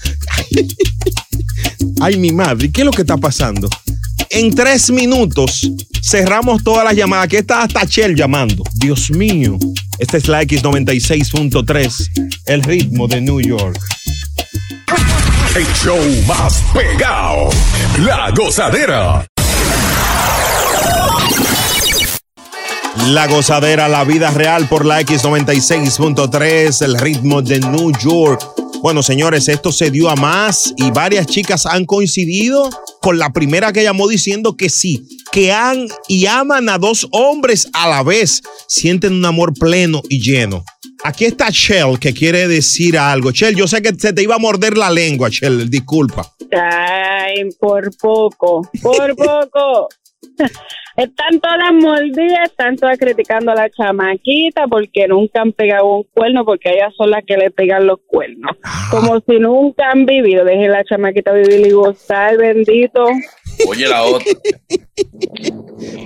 Ay, 2.02 2.18
mi 2.18 2.32
madre, 2.32 2.72
¿qué 2.72 2.82
es 2.82 2.86
lo 2.86 2.92
que 2.92 3.02
está 3.02 3.18
pasando? 3.18 3.68
En 4.30 4.54
tres 4.54 4.90
minutos 4.90 5.70
cerramos 6.04 6.64
todas 6.64 6.84
las 6.84 6.96
llamadas. 6.96 7.26
Aquí 7.26 7.38
está 7.38 7.64
hasta 7.64 7.86
Chel 7.86 8.16
llamando. 8.16 8.64
Dios 8.74 9.10
mío. 9.12 9.58
Esta 10.00 10.18
es 10.18 10.28
la 10.28 10.44
X96.3, 10.44 12.32
el 12.46 12.64
ritmo 12.64 13.08
de 13.08 13.22
New 13.22 13.42
York. 13.42 13.80
El 15.56 15.66
show 15.84 15.98
más 16.28 16.62
pegado. 16.74 17.50
La 18.00 18.32
gozadera. 18.32 19.26
La 23.08 23.28
gozadera, 23.28 23.88
la 23.88 24.04
vida 24.04 24.30
real 24.32 24.68
por 24.68 24.86
la 24.86 25.02
X96.3, 25.02 26.84
el 26.84 27.00
ritmo 27.00 27.42
de 27.42 27.60
New 27.60 27.92
York. 28.04 28.44
Bueno, 28.82 29.02
señores, 29.02 29.48
esto 29.48 29.72
se 29.72 29.90
dio 29.90 30.10
a 30.10 30.16
más 30.16 30.74
y 30.78 30.92
varias 30.92 31.26
chicas 31.26 31.66
han 31.66 31.86
coincidido 31.86 32.70
con 33.08 33.20
la 33.20 33.32
primera 33.32 33.72
que 33.72 33.84
llamó 33.84 34.06
diciendo 34.10 34.58
que 34.58 34.68
sí, 34.68 35.08
que 35.32 35.54
han 35.54 35.88
y 36.10 36.26
aman 36.26 36.68
a 36.68 36.78
dos 36.78 37.08
hombres 37.12 37.70
a 37.72 37.88
la 37.88 38.04
vez, 38.04 38.42
sienten 38.68 39.14
un 39.14 39.24
amor 39.24 39.54
pleno 39.54 40.02
y 40.10 40.20
lleno. 40.20 40.66
Aquí 41.06 41.24
está 41.24 41.48
Shell 41.50 42.00
que 42.00 42.14
quiere 42.14 42.50
decir 42.50 42.98
algo. 42.98 43.32
Shell, 43.32 43.56
yo 43.56 43.66
sé 43.66 43.82
que 43.82 43.96
se 43.98 44.12
te 44.12 44.24
iba 44.24 44.36
a 44.36 44.40
morder 44.40 44.78
la 44.78 44.92
lengua, 44.92 45.30
Shell, 45.32 45.70
disculpa. 45.70 46.30
Ay, 46.52 47.50
por 47.58 47.96
poco, 47.96 48.70
por 48.82 49.16
poco. 49.16 49.88
Están 50.98 51.40
todas 51.40 51.74
mordidas, 51.74 52.50
están 52.50 52.76
todas 52.76 52.98
criticando 52.98 53.52
a 53.52 53.56
la 53.56 53.70
chamaquita 53.70 54.66
porque 54.68 55.08
nunca 55.08 55.42
han 55.42 55.52
pegado 55.52 55.86
un 55.86 56.04
cuerno, 56.12 56.44
porque 56.44 56.72
ellas 56.72 56.92
son 56.98 57.12
las 57.12 57.24
que 57.24 57.38
le 57.38 57.52
pegan 57.52 57.86
los 57.86 58.00
cuernos. 58.08 58.58
Como 58.90 59.20
si 59.20 59.38
nunca 59.38 59.92
han 59.92 60.08
vivido. 60.08 60.44
Dejen 60.44 60.72
la 60.72 60.84
chamaquita 60.84 61.34
vivir 61.34 61.68
y 61.68 61.70
gozar, 61.70 62.36
bendito. 62.38 63.06
Oye, 63.68 63.88
la 63.88 64.04
otra. 64.04 64.26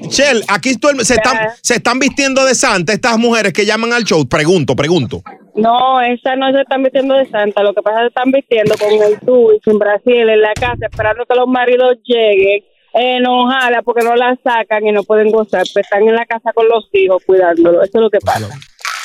Chel, 0.10 0.44
aquí 0.50 0.72
se, 1.04 1.14
están, 1.14 1.38
se 1.62 1.76
están 1.76 2.00
vistiendo 2.00 2.44
de 2.44 2.54
santa 2.54 2.92
estas 2.92 3.18
mujeres 3.18 3.54
que 3.54 3.66
llaman 3.66 3.94
al 3.94 4.04
show. 4.04 4.28
Pregunto, 4.28 4.76
pregunto. 4.76 5.22
No, 5.56 6.02
esas 6.02 6.38
no 6.38 6.52
se 6.52 6.62
están 6.62 6.84
vistiendo 6.84 7.16
de 7.16 7.30
santa. 7.30 7.64
Lo 7.64 7.74
que 7.74 7.82
pasa 7.82 8.00
es 8.00 8.02
que 8.02 8.04
se 8.04 8.20
están 8.20 8.32
vistiendo 8.32 8.76
con 8.78 8.92
el 8.92 9.20
tubo 9.22 9.54
y 9.54 9.60
sin 9.64 9.80
Brasil 9.80 10.30
en 10.30 10.42
la 10.42 10.54
casa, 10.54 10.86
esperando 10.90 11.26
que 11.26 11.36
los 11.36 11.48
maridos 11.48 11.96
lleguen. 12.04 12.64
Enojada 12.94 13.82
porque 13.84 14.04
no 14.04 14.16
la 14.16 14.38
sacan 14.44 14.86
y 14.86 14.92
no 14.92 15.04
pueden 15.04 15.32
gozar. 15.32 15.64
Pues 15.74 15.86
están 15.86 16.08
en 16.08 16.16
la 16.16 16.26
casa 16.26 16.52
con 16.54 16.68
los 16.68 16.90
hijos 16.94 17.24
cuidándolo. 17.26 17.82
Eso 17.84 17.92
es 17.98 18.02
lo 18.02 18.10
que 18.10 18.20
pasa. 18.20 18.50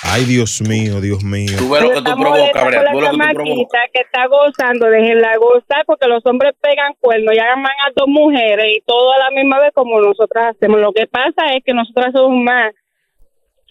Ay, 0.03 0.25
Dios 0.25 0.61
mío, 0.63 1.01
Dios 1.01 1.25
mío. 1.25 1.57
Tú 1.59 1.69
ves 1.71 1.83
lo 1.83 1.89
que 1.89 1.95
tú 1.95 1.99
Está 2.01 2.17
provocas, 2.17 2.67
Brea. 2.67 2.91
Tú 2.93 2.97
ves 2.99 3.05
lo 3.05 3.11
que 3.11 3.11
tú 3.11 3.17
provocas. 3.19 3.35
chamaquita 3.35 3.79
que 3.93 4.01
está 4.03 4.27
gozando, 4.29 4.87
déjenla 4.87 5.37
gozar 5.39 5.85
porque 5.87 6.07
los 6.07 6.25
hombres 6.27 6.53
pegan 6.61 6.93
cuernos 7.01 7.35
y 7.35 7.39
aman 7.39 7.73
a 7.87 7.91
dos 7.97 8.07
mujeres 8.09 8.67
y 8.77 8.81
todo 8.87 9.13
a 9.13 9.19
la 9.19 9.31
misma 9.31 9.59
vez 9.61 9.71
como 9.75 10.01
nosotras 10.01 10.55
hacemos. 10.55 10.81
Lo 10.81 10.93
que 10.93 11.07
pasa 11.07 11.53
es 11.57 11.63
que 11.65 11.73
nosotras 11.75 12.13
somos 12.15 12.39
más, 12.43 12.73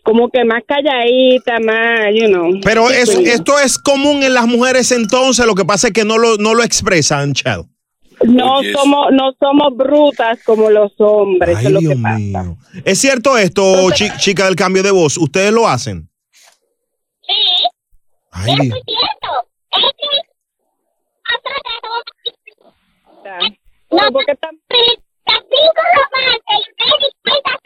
como 0.04 0.30
que 0.30 0.44
más 0.44 0.62
calladitas, 0.68 1.60
más, 1.64 2.08
you 2.14 2.28
know. 2.28 2.60
Pero 2.64 2.90
es- 2.90 3.10
esto 3.18 3.58
es 3.60 3.78
común 3.80 4.24
en 4.24 4.34
las 4.34 4.46
mujeres 4.46 4.92
entonces, 4.92 5.46
lo 5.46 5.56
que 5.56 5.64
pasa 5.66 5.88
es 5.88 5.94
que 5.94 6.04
no 6.06 6.18
lo, 6.18 6.36
no 6.38 6.54
lo 6.54 6.64
expresan, 6.64 7.34
Chel. 7.34 7.62
No 8.24 8.62
somos, 8.74 9.08
no 9.12 9.32
somos 9.40 9.76
brutas 9.76 10.42
como 10.44 10.70
los 10.70 10.94
hombres, 11.00 11.58
es 11.60 11.72
lo 11.72 11.80
que 11.80 11.96
pasa. 12.02 12.56
¿Es 12.86 13.00
cierto 13.00 13.38
esto, 13.38 13.90
chi- 13.92 14.10
chica 14.18 14.46
del 14.46 14.56
cambio 14.56 14.84
de 14.84 14.92
voz? 14.92 15.18
¿Ustedes 15.18 15.52
lo 15.52 15.68
hacen? 15.68 16.10
Ay, 18.32 18.56
Dios. 18.62 18.80
No, 23.92 24.12
porque 24.12 24.32
están... 24.34 24.58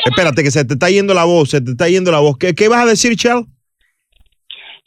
Espérate, 0.06 0.44
que 0.44 0.52
se 0.52 0.66
te 0.66 0.74
está 0.74 0.90
yendo 0.90 1.14
la 1.14 1.26
voz, 1.26 1.50
se 1.50 1.62
te 1.62 1.72
está 1.72 1.88
yendo 1.90 2.12
la 2.12 2.20
voz. 2.20 2.38
¿Qué, 2.38 2.54
qué 2.56 2.68
vas 2.68 2.84
a 2.84 2.86
decir, 2.86 3.16
Chel? 3.16 3.46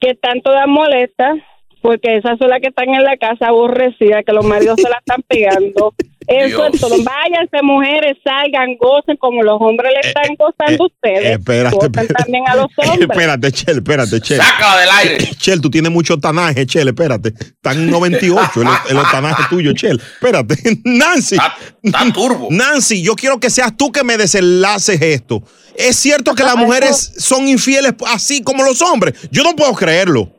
que 0.00 0.10
están 0.10 0.40
todas 0.42 0.66
molestas 0.66 1.36
porque 1.82 2.16
esas 2.16 2.38
son 2.38 2.48
las 2.48 2.60
que 2.60 2.68
están 2.68 2.88
en 2.88 3.02
la 3.04 3.16
casa 3.16 3.48
aborrecidas, 3.48 4.24
que 4.24 4.32
los 4.32 4.44
maridos 4.44 4.76
se 4.80 4.88
la 4.88 4.98
están 4.98 5.22
pegando. 5.28 5.94
Eso 6.28 6.64
es 6.66 6.80
todo. 6.80 6.94
Váyanse, 7.02 7.62
mujeres, 7.62 8.16
salgan, 8.22 8.76
gocen 8.78 9.16
como 9.16 9.42
los 9.42 9.60
hombres 9.60 9.90
le 9.92 10.08
están 10.08 10.36
gozando 10.38 10.84
a 10.84 10.86
ustedes. 10.86 11.24
Eh, 11.24 11.32
espérate, 11.32 11.74
Gocen 11.74 11.90
espérate. 11.90 12.14
también 12.14 12.44
a 12.46 12.54
los 12.54 12.66
hombres. 12.76 13.10
Espérate, 13.10 13.52
Chel, 13.52 13.76
espérate, 13.78 14.20
Chel. 14.20 14.40
Sácala 14.40 14.80
del 14.80 14.90
aire. 14.90 15.30
Chel, 15.36 15.60
tú 15.60 15.68
tienes 15.68 15.90
mucho 15.90 16.18
tanaje, 16.18 16.64
Chel, 16.64 16.86
espérate. 16.86 17.30
Están 17.30 17.78
en 17.78 17.90
98 17.90 18.62
el, 18.62 18.68
el 18.96 19.02
tanaje 19.10 19.42
tuyo, 19.50 19.72
Chel. 19.72 20.00
Espérate. 20.00 20.54
Nancy. 20.84 21.36
Está 21.82 22.12
turbo. 22.14 22.46
Nancy, 22.50 23.02
yo 23.02 23.16
quiero 23.16 23.40
que 23.40 23.50
seas 23.50 23.76
tú 23.76 23.90
que 23.90 24.04
me 24.04 24.16
desenlaces 24.16 25.02
esto. 25.02 25.42
¿Es 25.74 25.96
cierto 25.96 26.34
que 26.36 26.44
las 26.44 26.56
mujeres 26.56 27.14
son 27.18 27.48
infieles 27.48 27.94
así 28.06 28.42
como 28.42 28.62
los 28.62 28.80
hombres? 28.80 29.14
Yo 29.32 29.42
no 29.42 29.56
puedo 29.56 29.72
creerlo. 29.74 30.30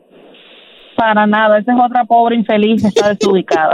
Para 1.06 1.28
nada, 1.28 1.60
esa 1.60 1.74
es 1.74 1.78
otra 1.84 2.06
pobre 2.06 2.34
infeliz 2.38 2.82
que 2.82 2.88
está 2.88 3.14
desubicada. 3.14 3.74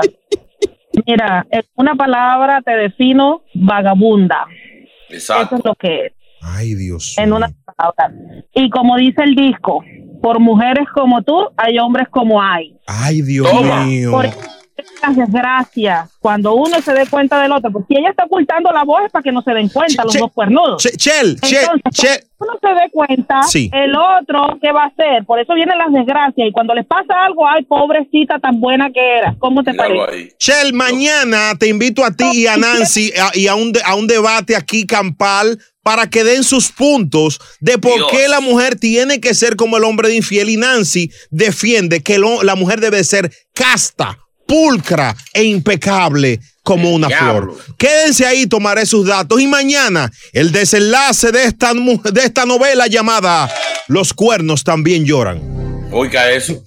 Mira, 1.06 1.46
en 1.52 1.62
una 1.76 1.94
palabra 1.94 2.60
te 2.66 2.72
defino 2.72 3.44
vagabunda. 3.54 4.48
Eso 5.10 5.40
es 5.40 5.64
lo 5.64 5.76
que 5.76 6.08
es. 6.08 6.14
Ay, 6.42 6.74
Dios. 6.74 7.16
En 7.20 7.32
una 7.32 7.52
palabra. 7.66 8.12
Y 8.56 8.72
como 8.72 8.98
dice 8.98 9.22
el 9.24 9.36
disco, 9.36 9.84
por 10.24 10.40
mujeres 10.40 10.88
como 10.92 11.22
tú, 11.22 11.50
hay 11.56 11.78
hombres 11.78 12.08
como 12.10 12.42
hay. 12.42 12.76
Ay, 12.88 13.22
Dios 13.22 13.48
mío. 13.86 14.10
Por 14.10 14.26
eso 14.26 14.40
es 14.40 14.59
las 15.02 15.16
desgracias, 15.16 16.10
cuando 16.20 16.54
uno 16.54 16.82
se 16.82 16.94
dé 16.94 17.06
cuenta 17.08 17.42
del 17.42 17.52
otro, 17.52 17.72
porque 17.72 17.94
si 17.94 18.00
ella 18.00 18.10
está 18.10 18.26
ocultando 18.26 18.72
la 18.72 18.84
voz 18.84 19.02
es 19.06 19.12
para 19.12 19.24
que 19.24 19.32
no 19.32 19.42
se 19.42 19.52
den 19.52 19.70
cuenta 19.70 20.04
los 20.04 20.14
dos 20.14 20.32
cuernudos. 20.34 20.82
Che- 20.84 20.98
Chel, 20.98 21.40
Chel, 21.42 21.68
Entonces, 21.74 22.28
cuando 22.38 22.54
uno 22.54 22.60
se 22.62 22.82
dé 22.82 22.90
cuenta, 22.92 23.44
Sí. 23.44 23.70
el 23.74 23.96
otro, 23.96 24.58
¿qué 24.62 24.72
va 24.72 24.84
a 24.84 24.88
hacer? 24.88 25.26
Por 25.26 25.40
eso 25.40 25.54
vienen 25.54 25.78
las 25.78 25.92
desgracias. 25.92 26.48
Y 26.48 26.52
cuando 26.52 26.74
les 26.74 26.86
pasa 26.86 27.14
algo, 27.26 27.48
ay, 27.48 27.64
pobrecita 27.66 28.40
tan 28.40 28.60
buena 28.60 28.90
que 28.92 29.18
era. 29.18 29.36
¿Cómo 29.40 29.64
te 29.64 29.74
parece? 29.74 30.36
Chel, 30.38 30.74
mañana 30.74 31.54
te 31.60 31.68
invito 31.68 32.04
a 32.06 32.12
ti 32.12 32.26
y 32.34 32.48
a 32.48 32.58
Nancy 32.58 33.12
a, 33.20 33.32
y 33.38 33.48
a 33.48 33.56
un, 33.56 33.72
de- 33.72 33.82
a 33.84 33.96
un 33.96 34.08
debate 34.08 34.56
aquí 34.56 34.86
campal 34.86 35.58
para 35.82 36.08
que 36.10 36.24
den 36.24 36.44
sus 36.44 36.72
puntos 36.72 37.40
de 37.62 37.78
por 37.78 37.96
Dios. 37.96 38.08
qué 38.12 38.28
la 38.28 38.42
mujer 38.42 38.76
tiene 38.78 39.20
que 39.20 39.34
ser 39.34 39.56
como 39.56 39.78
el 39.78 39.84
hombre 39.86 40.10
de 40.10 40.18
infiel 40.18 40.50
y 40.50 40.58
Nancy 40.58 41.10
defiende 41.32 42.04
que 42.04 42.20
lo- 42.20 42.44
la 42.44 42.56
mujer 42.56 42.80
debe 42.80 43.04
ser 43.04 43.32
casta, 43.56 44.18
pulcra 44.50 45.16
e 45.34 45.44
impecable 45.44 46.40
como 46.64 46.92
una 46.92 47.08
diablo. 47.08 47.54
flor. 47.54 47.76
Quédense 47.78 48.26
ahí, 48.26 48.48
tomaré 48.48 48.86
sus 48.86 49.06
datos 49.08 49.40
y 49.40 49.48
mañana 49.48 50.12
el 50.34 50.52
desenlace 50.52 51.32
de 51.32 51.44
esta, 51.46 51.72
de 51.74 52.22
esta 52.22 52.46
novela 52.46 52.88
llamada 52.88 53.50
Los 53.88 54.14
cuernos 54.14 54.64
también 54.64 55.06
lloran. 55.06 55.40
Oiga 55.92 56.30
eso. 56.32 56.62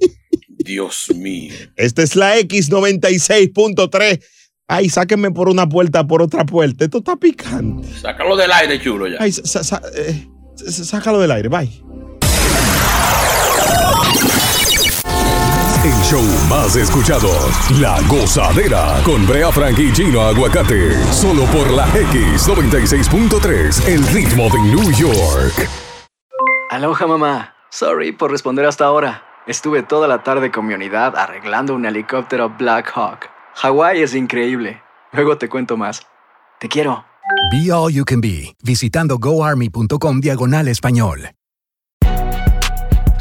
Dios 0.48 1.06
mío. 1.14 1.52
Esta 1.76 2.02
es 2.02 2.14
la 2.14 2.38
X96.3. 2.38 4.22
Ay, 4.68 4.88
sáquenme 4.88 5.30
por 5.32 5.48
una 5.48 5.68
puerta, 5.68 6.06
por 6.06 6.22
otra 6.22 6.44
puerta. 6.46 6.84
Esto 6.84 6.98
está 6.98 7.16
picante. 7.16 7.88
Sácalo 8.00 8.36
del 8.36 8.52
aire, 8.52 8.80
chulo, 8.80 9.08
ya. 9.08 9.16
Ay, 9.20 9.32
sa- 9.32 9.64
sa- 9.64 9.82
eh, 9.96 10.26
sácalo 10.70 11.18
del 11.20 11.30
aire, 11.32 11.48
bye. 11.48 11.68
El 15.84 16.00
show 16.04 16.22
más 16.48 16.76
escuchado, 16.76 17.28
La 17.80 18.00
Gozadera, 18.02 19.02
con 19.04 19.26
Brea 19.26 19.50
Frank 19.50 19.76
y 19.80 19.92
Chino 19.92 20.20
Aguacate. 20.20 20.92
Solo 21.12 21.44
por 21.46 21.68
la 21.72 21.88
X96.3, 21.88 23.88
el 23.88 24.06
ritmo 24.06 24.44
de 24.44 24.60
New 24.60 24.92
York. 24.92 25.68
Aloha 26.70 27.06
mamá. 27.08 27.54
Sorry 27.70 28.12
por 28.12 28.30
responder 28.30 28.64
hasta 28.64 28.84
ahora. 28.84 29.24
Estuve 29.48 29.82
toda 29.82 30.06
la 30.06 30.22
tarde 30.22 30.52
con 30.52 30.66
mi 30.66 30.74
unidad 30.74 31.16
arreglando 31.16 31.74
un 31.74 31.84
helicóptero 31.84 32.54
Black 32.56 32.92
Hawk. 32.94 33.28
Hawái 33.56 34.02
es 34.02 34.14
increíble. 34.14 34.80
Luego 35.10 35.36
te 35.36 35.48
cuento 35.48 35.76
más. 35.76 36.06
Te 36.60 36.68
quiero. 36.68 37.04
Be 37.50 37.72
All 37.72 37.92
You 37.92 38.04
Can 38.04 38.20
Be, 38.20 38.54
visitando 38.62 39.18
goarmy.com 39.18 40.20
diagonal 40.20 40.68
español. 40.68 41.30